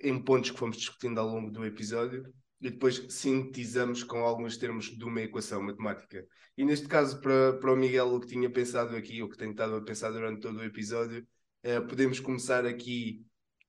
em 0.02 0.20
pontos 0.20 0.50
que 0.50 0.58
fomos 0.58 0.76
discutindo 0.76 1.20
ao 1.20 1.28
longo 1.28 1.50
do 1.50 1.64
episódio 1.64 2.24
e 2.60 2.70
depois 2.70 3.04
sintetizamos 3.08 4.02
com 4.02 4.18
alguns 4.18 4.56
termos 4.56 4.86
de 4.86 5.04
uma 5.04 5.20
equação 5.20 5.62
matemática. 5.62 6.26
E 6.56 6.64
neste 6.64 6.88
caso, 6.88 7.20
para, 7.20 7.52
para 7.58 7.72
o 7.72 7.76
Miguel, 7.76 8.14
o 8.14 8.20
que 8.20 8.26
tinha 8.26 8.50
pensado 8.50 8.96
aqui, 8.96 9.22
ou 9.22 9.28
que 9.28 9.36
tem 9.36 9.50
estado 9.50 9.76
a 9.76 9.82
pensar 9.82 10.10
durante 10.10 10.40
todo 10.40 10.58
o 10.58 10.64
episódio, 10.64 11.26
eh, 11.62 11.80
podemos 11.80 12.20
começar 12.20 12.64
aqui 12.64 13.22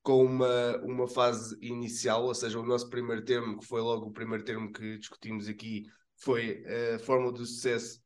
com 0.06 0.24
uma, 0.24 0.76
uma 0.84 1.08
fase 1.08 1.58
inicial, 1.60 2.26
ou 2.26 2.32
seja, 2.32 2.60
o 2.60 2.62
nosso 2.62 2.88
primeiro 2.88 3.24
termo, 3.24 3.58
que 3.58 3.66
foi 3.66 3.80
logo 3.80 4.06
o 4.06 4.12
primeiro 4.12 4.44
termo 4.44 4.72
que 4.72 4.98
discutimos 4.98 5.48
aqui, 5.48 5.82
foi 6.14 6.62
eh, 6.64 6.94
a 6.94 6.98
fórmula 7.00 7.32
do 7.32 7.44
sucesso 7.44 8.00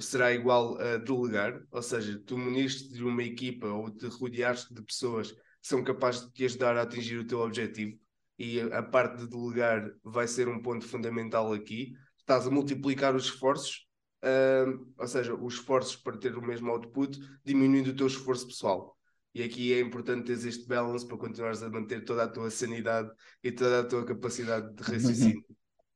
será 0.00 0.32
igual 0.32 0.80
a 0.80 0.96
delegar, 0.96 1.62
ou 1.70 1.82
seja, 1.82 2.18
tu 2.24 2.38
muniste 2.38 2.94
de 2.94 3.04
uma 3.04 3.22
equipa 3.22 3.66
ou 3.66 3.90
te 3.90 4.06
rodeaste 4.06 4.72
de 4.72 4.82
pessoas 4.82 5.34
são 5.60 5.84
capazes 5.84 6.22
de 6.22 6.32
te 6.32 6.44
ajudar 6.46 6.74
a 6.78 6.82
atingir 6.84 7.18
o 7.18 7.26
teu 7.26 7.40
objetivo 7.40 7.98
e 8.38 8.58
a 8.58 8.82
parte 8.82 9.18
de 9.18 9.28
delegar 9.28 9.92
vai 10.02 10.26
ser 10.26 10.48
um 10.48 10.62
ponto 10.62 10.86
fundamental 10.86 11.52
aqui. 11.52 11.92
Estás 12.18 12.46
a 12.46 12.50
multiplicar 12.50 13.14
os 13.14 13.26
esforços, 13.26 13.86
uh, 14.24 14.90
ou 14.98 15.06
seja, 15.06 15.34
os 15.34 15.52
esforços 15.52 15.96
para 15.96 16.16
ter 16.16 16.34
o 16.34 16.40
mesmo 16.40 16.70
output, 16.70 17.18
diminuindo 17.44 17.90
o 17.90 17.94
teu 17.94 18.06
esforço 18.06 18.46
pessoal. 18.46 18.96
E 19.34 19.42
aqui 19.42 19.72
é 19.72 19.80
importante 19.80 20.26
ter 20.26 20.48
este 20.48 20.66
balance 20.66 21.06
para 21.06 21.16
continuares 21.16 21.62
a 21.62 21.70
manter 21.70 22.04
toda 22.04 22.24
a 22.24 22.28
tua 22.28 22.50
sanidade 22.50 23.10
e 23.42 23.50
toda 23.50 23.80
a 23.80 23.84
tua 23.84 24.04
capacidade 24.04 24.74
de 24.74 24.82
raciocínio. 24.82 25.44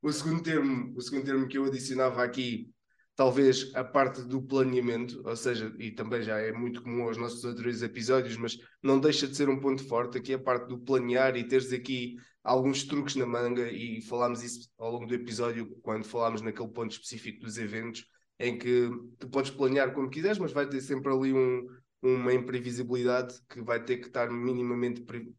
o 0.00 0.12
segundo 0.12 0.42
termo, 0.42 0.94
o 0.96 1.00
segundo 1.00 1.24
termo 1.24 1.46
que 1.46 1.58
eu 1.58 1.64
adicionava 1.64 2.22
aqui 2.22 2.70
talvez 3.16 3.74
a 3.74 3.82
parte 3.82 4.22
do 4.22 4.42
planeamento, 4.42 5.22
ou 5.24 5.34
seja, 5.34 5.74
e 5.78 5.90
também 5.90 6.22
já 6.22 6.38
é 6.38 6.52
muito 6.52 6.82
comum 6.82 7.04
aos 7.04 7.16
nossos 7.16 7.42
outros 7.44 7.82
episódios, 7.82 8.36
mas 8.36 8.58
não 8.82 9.00
deixa 9.00 9.26
de 9.26 9.34
ser 9.34 9.48
um 9.48 9.58
ponto 9.58 9.82
forte 9.88 10.18
aqui 10.18 10.34
a 10.34 10.38
parte 10.38 10.68
do 10.68 10.78
planear 10.78 11.34
e 11.34 11.48
teres 11.48 11.72
aqui 11.72 12.16
alguns 12.44 12.84
truques 12.84 13.16
na 13.16 13.26
manga 13.26 13.68
e 13.72 14.02
falámos 14.02 14.42
isso 14.42 14.68
ao 14.78 14.92
longo 14.92 15.06
do 15.06 15.14
episódio 15.14 15.66
quando 15.82 16.04
falámos 16.04 16.42
naquele 16.42 16.68
ponto 16.68 16.92
específico 16.92 17.40
dos 17.40 17.56
eventos 17.56 18.06
em 18.38 18.58
que 18.58 18.90
tu 19.18 19.28
podes 19.30 19.50
planear 19.50 19.92
como 19.94 20.10
quiseres, 20.10 20.38
mas 20.38 20.52
vai 20.52 20.68
ter 20.68 20.82
sempre 20.82 21.10
ali 21.10 21.32
um, 21.32 21.66
uma 22.14 22.32
imprevisibilidade 22.32 23.40
que 23.48 23.60
vai 23.62 23.82
ter 23.82 23.98
que 23.98 24.06
estar 24.06 24.30
minimamente 24.30 25.02
pre 25.02 25.34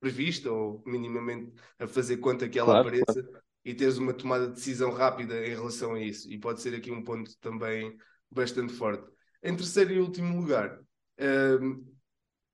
prevista 0.00 0.52
ou 0.52 0.82
minimamente 0.86 1.50
a 1.78 1.86
fazer 1.86 2.18
conta 2.18 2.46
que 2.46 2.58
ela 2.58 2.72
claro, 2.72 2.88
apareça. 2.88 3.22
Claro 3.22 3.44
e 3.64 3.74
teres 3.74 3.96
uma 3.96 4.12
tomada 4.12 4.46
de 4.46 4.54
decisão 4.54 4.92
rápida 4.92 5.46
em 5.46 5.50
relação 5.50 5.94
a 5.94 6.00
isso. 6.00 6.30
E 6.30 6.38
pode 6.38 6.60
ser 6.60 6.74
aqui 6.74 6.90
um 6.90 7.02
ponto 7.02 7.36
também 7.38 7.96
bastante 8.30 8.72
forte. 8.72 9.10
Em 9.42 9.56
terceiro 9.56 9.92
e 9.92 10.00
último 10.00 10.38
lugar, 10.38 10.78
um, 11.60 11.84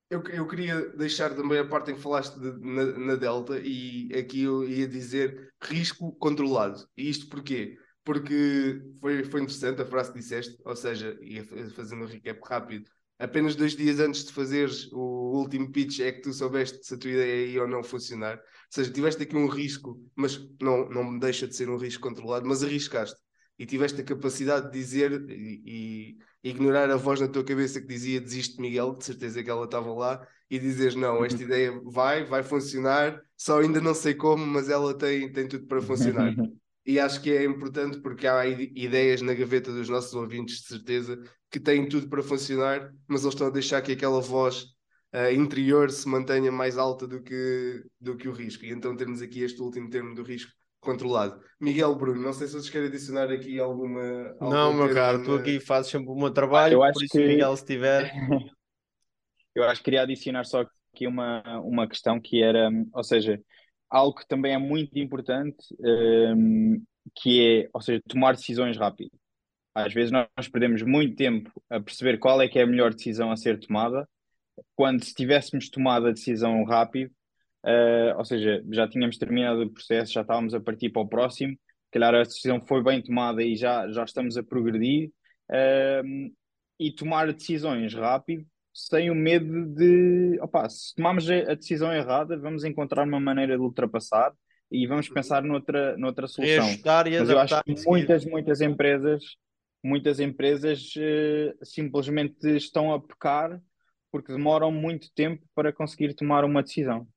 eu, 0.09 0.23
eu 0.23 0.47
queria 0.47 0.89
deixar 0.91 1.35
também 1.35 1.59
a 1.59 1.67
parte 1.67 1.91
em 1.91 1.95
que 1.95 2.01
falaste 2.01 2.39
de, 2.39 2.51
na, 2.59 2.85
na, 2.97 3.15
Delta, 3.15 3.59
e 3.59 4.09
aqui 4.13 4.43
eu 4.43 4.67
ia 4.67 4.87
dizer 4.87 5.53
risco 5.61 6.13
controlado. 6.13 6.87
E 6.95 7.09
isto 7.09 7.27
porquê? 7.29 7.77
Porque 8.03 8.81
foi, 8.99 9.23
foi 9.23 9.41
interessante 9.41 9.81
a 9.81 9.85
frase 9.85 10.11
que 10.11 10.19
disseste, 10.19 10.57
ou 10.65 10.75
seja, 10.75 11.17
ia 11.21 11.43
fazendo 11.71 12.03
um 12.03 12.07
recap 12.07 12.39
rápido, 12.43 12.89
apenas 13.21 13.55
dois 13.55 13.75
dias 13.75 13.99
antes 13.99 14.25
de 14.25 14.33
fazeres 14.33 14.91
o 14.91 15.37
último 15.37 15.71
pitch 15.71 15.99
é 15.99 16.11
que 16.11 16.21
tu 16.21 16.33
soubeste 16.33 16.79
se 16.83 16.95
a 16.95 16.97
tua 16.97 17.11
ideia 17.11 17.45
ia 17.45 17.61
ou 17.61 17.67
não 17.67 17.83
funcionar. 17.83 18.37
Ou 18.37 18.41
seja, 18.69 18.91
tiveste 18.91 19.21
aqui 19.21 19.35
um 19.35 19.47
risco, 19.47 20.01
mas 20.15 20.43
não, 20.59 20.89
não 20.89 21.19
deixa 21.19 21.47
de 21.47 21.55
ser 21.55 21.69
um 21.69 21.77
risco 21.77 22.01
controlado, 22.01 22.47
mas 22.47 22.63
arriscaste. 22.63 23.19
E 23.59 23.65
tiveste 23.65 24.01
a 24.01 24.03
capacidade 24.03 24.71
de 24.71 24.77
dizer 24.77 25.11
e, 25.29 26.17
e 26.43 26.49
ignorar 26.49 26.89
a 26.89 26.95
voz 26.95 27.19
na 27.21 27.27
tua 27.27 27.43
cabeça 27.43 27.79
que 27.79 27.87
dizia 27.87 28.19
desiste 28.19 28.59
Miguel, 28.59 28.95
de 28.95 29.05
certeza 29.05 29.43
que 29.43 29.49
ela 29.49 29.65
estava 29.65 29.93
lá, 29.93 30.27
e 30.49 30.57
dizeres 30.57 30.95
não, 30.95 31.23
esta 31.23 31.43
ideia 31.43 31.79
vai, 31.85 32.25
vai 32.25 32.41
funcionar, 32.41 33.21
só 33.37 33.59
ainda 33.59 33.79
não 33.79 33.93
sei 33.93 34.15
como, 34.15 34.45
mas 34.45 34.67
ela 34.67 34.97
tem, 34.97 35.31
tem 35.31 35.47
tudo 35.47 35.67
para 35.67 35.81
funcionar. 35.81 36.33
e 36.83 36.99
acho 36.99 37.21
que 37.21 37.31
é 37.31 37.43
importante 37.43 37.99
porque 37.99 38.25
há 38.25 38.45
ideias 38.47 39.21
na 39.21 39.35
gaveta 39.35 39.71
dos 39.71 39.87
nossos 39.87 40.13
ouvintes, 40.15 40.61
de 40.61 40.67
certeza, 40.67 41.21
que 41.51 41.59
têm 41.59 41.87
tudo 41.87 42.07
para 42.07 42.23
funcionar, 42.23 42.91
mas 43.07 43.21
eles 43.21 43.33
estão 43.33 43.47
a 43.47 43.51
deixar 43.51 43.81
que 43.81 43.91
aquela 43.91 44.21
voz 44.21 44.63
uh, 45.13 45.31
interior 45.33 45.91
se 45.91 46.07
mantenha 46.07 46.51
mais 46.51 46.77
alta 46.77 47.05
do 47.05 47.21
que, 47.21 47.83
do 47.99 48.15
que 48.15 48.29
o 48.29 48.31
risco. 48.31 48.63
E 48.65 48.71
então 48.71 48.95
temos 48.95 49.21
aqui 49.21 49.41
este 49.41 49.61
último 49.61 49.89
termo 49.89 50.15
do 50.15 50.23
risco 50.23 50.51
controlado. 50.79 51.39
Miguel 51.59 51.93
Bruno, 51.95 52.21
não 52.21 52.33
sei 52.33 52.47
se 52.47 52.53
vocês 52.53 52.69
querem 52.69 52.87
adicionar 52.87 53.29
aqui 53.29 53.59
alguma. 53.59 54.33
Não, 54.39 54.73
meu 54.73 54.91
caro, 54.93 55.23
tu 55.23 55.35
aqui 55.35 55.59
fazes 55.59 55.91
sempre 55.91 56.09
o 56.09 56.15
meu 56.15 56.31
trabalho, 56.31 56.75
eu 56.75 56.83
acho 56.83 56.93
por 56.93 57.03
isso 57.03 57.17
que... 57.17 57.27
Miguel, 57.27 57.55
se 57.55 57.65
tiver. 57.65 58.11
eu 59.53 59.63
acho 59.65 59.81
que 59.81 59.85
queria 59.85 60.01
adicionar 60.01 60.45
só 60.45 60.65
aqui 60.93 61.05
uma, 61.05 61.59
uma 61.59 61.87
questão 61.87 62.19
que 62.19 62.41
era, 62.41 62.69
ou 62.93 63.03
seja, 63.03 63.39
algo 63.89 64.17
que 64.17 64.27
também 64.27 64.53
é 64.53 64.57
muito 64.57 64.97
importante, 64.97 65.57
um, 65.79 66.73
ehm, 66.75 66.83
que 67.15 67.63
é, 67.65 67.69
ou 67.73 67.81
seja, 67.81 68.01
tomar 68.07 68.35
decisões 68.35 68.77
rápidas. 68.77 69.20
Às 69.73 69.93
vezes 69.93 70.11
nós 70.11 70.47
perdemos 70.51 70.81
muito 70.83 71.15
tempo 71.15 71.49
a 71.69 71.79
perceber 71.79 72.17
qual 72.17 72.41
é 72.41 72.47
que 72.47 72.59
é 72.59 72.63
a 72.63 72.67
melhor 72.67 72.93
decisão 72.93 73.31
a 73.31 73.37
ser 73.37 73.59
tomada, 73.59 74.07
quando 74.75 75.03
se 75.03 75.13
tivéssemos 75.13 75.69
tomado 75.69 76.07
a 76.07 76.11
decisão 76.11 76.63
rápido, 76.65 77.09
uh, 77.65 78.17
ou 78.17 78.25
seja, 78.25 78.63
já 78.69 78.87
tínhamos 78.87 79.17
terminado 79.17 79.63
o 79.63 79.69
processo, 79.69 80.13
já 80.13 80.21
estávamos 80.21 80.53
a 80.53 80.59
partir 80.59 80.89
para 80.89 81.01
o 81.01 81.07
próximo, 81.07 81.55
calhar 81.91 82.13
a 82.13 82.23
decisão 82.23 82.61
foi 82.61 82.83
bem 82.83 83.01
tomada 83.01 83.43
e 83.43 83.55
já, 83.55 83.89
já 83.89 84.03
estamos 84.03 84.37
a 84.37 84.43
progredir, 84.43 85.09
uh, 85.49 86.31
e 86.79 86.91
tomar 86.91 87.31
decisões 87.31 87.93
rápido, 87.93 88.45
sem 88.73 89.09
o 89.09 89.15
medo 89.15 89.67
de, 89.67 90.39
opa, 90.41 90.67
se 90.69 90.95
tomarmos 90.95 91.29
a 91.29 91.53
decisão 91.53 91.93
errada, 91.93 92.37
vamos 92.37 92.63
encontrar 92.63 93.05
uma 93.05 93.19
maneira 93.19 93.55
de 93.55 93.61
ultrapassar 93.61 94.33
e 94.71 94.87
vamos 94.87 95.09
pensar 95.09 95.43
noutra, 95.43 95.97
noutra 95.97 96.27
solução. 96.27 96.65
Mas 97.19 97.29
eu 97.29 97.39
acho 97.39 97.63
que 97.63 97.75
muitas, 97.85 98.25
muitas 98.25 98.61
empresas 98.61 99.21
muitas 99.83 100.19
empresas 100.19 100.93
uh, 100.95 101.65
simplesmente 101.65 102.47
estão 102.55 102.93
a 102.93 102.99
pecar 103.01 103.59
porque 104.11 104.33
demoram 104.33 104.71
muito 104.71 105.07
tempo 105.15 105.43
para 105.55 105.71
conseguir 105.71 106.13
tomar 106.13 106.43
uma 106.43 106.61
decisão. 106.61 107.07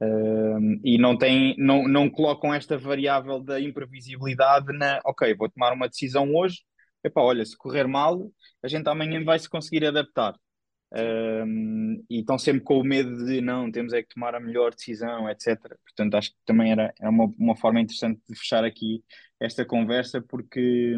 Uh, 0.00 0.78
e 0.84 0.96
não, 0.96 1.18
tem, 1.18 1.56
não, 1.58 1.88
não 1.88 2.08
colocam 2.08 2.54
esta 2.54 2.78
variável 2.78 3.40
da 3.40 3.60
imprevisibilidade 3.60 4.72
na, 4.72 5.00
ok, 5.04 5.34
vou 5.34 5.50
tomar 5.50 5.72
uma 5.72 5.88
decisão 5.88 6.32
hoje, 6.34 6.62
epá, 7.02 7.20
olha, 7.20 7.44
se 7.44 7.56
correr 7.56 7.88
mal, 7.88 8.30
a 8.62 8.68
gente 8.68 8.88
amanhã 8.88 9.24
vai 9.24 9.38
se 9.38 9.48
conseguir 9.48 9.84
adaptar. 9.84 10.34
Um, 10.90 12.02
e 12.08 12.20
estão 12.20 12.38
sempre 12.38 12.62
com 12.62 12.78
o 12.78 12.84
medo 12.84 13.26
de 13.26 13.42
não, 13.42 13.70
temos 13.70 13.92
é 13.92 14.02
que 14.02 14.14
tomar 14.14 14.34
a 14.34 14.40
melhor 14.40 14.74
decisão, 14.74 15.28
etc. 15.28 15.58
Portanto, 15.84 16.14
acho 16.14 16.30
que 16.30 16.36
também 16.46 16.72
era, 16.72 16.94
era 16.98 17.10
uma, 17.10 17.32
uma 17.38 17.56
forma 17.56 17.80
interessante 17.80 18.20
de 18.28 18.34
fechar 18.34 18.64
aqui 18.64 19.04
esta 19.38 19.64
conversa, 19.64 20.20
porque 20.20 20.96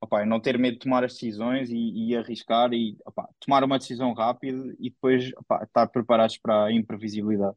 opa, 0.00 0.26
não 0.26 0.40
ter 0.40 0.58
medo 0.58 0.74
de 0.74 0.80
tomar 0.80 1.04
as 1.04 1.12
decisões 1.12 1.70
e, 1.70 2.08
e 2.08 2.16
arriscar 2.16 2.72
e 2.72 2.96
opa, 3.06 3.28
tomar 3.38 3.62
uma 3.62 3.78
decisão 3.78 4.12
rápida 4.12 4.74
e 4.78 4.90
depois 4.90 5.30
opa, 5.36 5.62
estar 5.62 5.86
preparados 5.86 6.36
para 6.36 6.64
a 6.64 6.72
imprevisibilidade. 6.72 7.56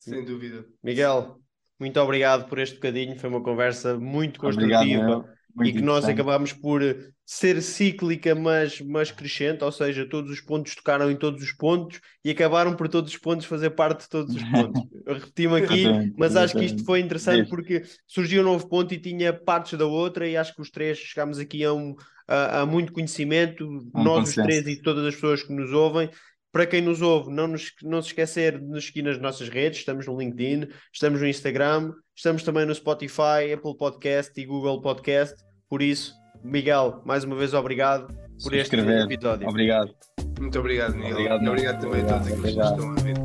Sem 0.00 0.24
dúvida. 0.24 0.66
Miguel, 0.82 1.40
muito 1.78 2.00
obrigado 2.00 2.48
por 2.48 2.58
este 2.58 2.74
bocadinho, 2.74 3.18
foi 3.18 3.30
uma 3.30 3.42
conversa 3.42 3.98
muito 3.98 4.40
construtiva. 4.40 4.76
Obrigado, 4.76 5.28
muito 5.54 5.70
e 5.70 5.72
que 5.72 5.82
nós 5.82 6.04
acabamos 6.04 6.52
por 6.52 6.82
ser 7.24 7.62
cíclica, 7.62 8.34
mas, 8.34 8.80
mas 8.80 9.10
crescente, 9.10 9.64
ou 9.64 9.72
seja, 9.72 10.06
todos 10.08 10.30
os 10.30 10.40
pontos 10.40 10.74
tocaram 10.74 11.10
em 11.10 11.16
todos 11.16 11.42
os 11.42 11.52
pontos 11.52 12.00
e 12.24 12.30
acabaram 12.30 12.74
por 12.74 12.88
todos 12.88 13.12
os 13.12 13.18
pontos 13.18 13.46
fazer 13.46 13.70
parte 13.70 14.02
de 14.02 14.08
todos 14.08 14.34
os 14.34 14.42
pontos. 14.42 14.82
Repeti-me 15.06 15.56
aqui, 15.56 15.84
mas 16.16 16.36
acho 16.36 16.56
que 16.56 16.64
isto 16.64 16.84
foi 16.84 17.00
interessante 17.00 17.48
porque 17.48 17.82
surgiu 18.06 18.42
um 18.42 18.44
novo 18.44 18.68
ponto 18.68 18.92
e 18.92 18.98
tinha 18.98 19.32
partes 19.32 19.78
da 19.78 19.86
outra, 19.86 20.28
e 20.28 20.36
acho 20.36 20.54
que 20.54 20.62
os 20.62 20.70
três 20.70 20.98
chegámos 20.98 21.38
aqui 21.38 21.64
a, 21.64 21.72
um, 21.72 21.94
a, 22.28 22.60
a 22.60 22.66
muito 22.66 22.92
conhecimento, 22.92 23.64
um 23.66 24.02
nós 24.02 24.30
os 24.30 24.34
três 24.34 24.66
e 24.66 24.80
todas 24.80 25.04
as 25.06 25.14
pessoas 25.14 25.42
que 25.42 25.52
nos 25.52 25.72
ouvem. 25.72 26.10
Para 26.52 26.66
quem 26.66 26.82
nos 26.82 27.00
ouve, 27.00 27.30
não, 27.32 27.48
nos, 27.48 27.72
não 27.82 28.02
se 28.02 28.08
esquecer 28.08 28.58
de 28.58 28.66
nos 28.66 28.86
seguir 28.86 29.00
nas 29.00 29.18
nossas 29.18 29.48
redes, 29.48 29.78
estamos 29.78 30.06
no 30.06 30.18
LinkedIn, 30.18 30.68
estamos 30.92 31.18
no 31.18 31.26
Instagram, 31.26 31.94
estamos 32.14 32.42
também 32.42 32.66
no 32.66 32.74
Spotify, 32.74 33.54
Apple 33.54 33.74
Podcast 33.78 34.38
e 34.38 34.44
Google 34.44 34.82
Podcast. 34.82 35.34
Por 35.66 35.80
isso, 35.80 36.12
Miguel, 36.44 37.00
mais 37.06 37.24
uma 37.24 37.36
vez 37.36 37.54
obrigado 37.54 38.14
por 38.42 38.52
este 38.52 38.76
episódio. 38.76 39.48
Obrigado. 39.48 39.94
Muito 40.38 40.58
obrigado, 40.58 40.94
Miguel. 40.94 41.12
Obrigado, 41.12 41.48
obrigado 41.48 41.80
também 41.80 42.00
obrigado, 42.00 42.16
a 42.16 42.18
todos 42.18 42.38
aqueles 42.38 42.54
que 42.54 42.60
estão 42.60 42.90
a 42.90 42.94
ver. 42.96 43.21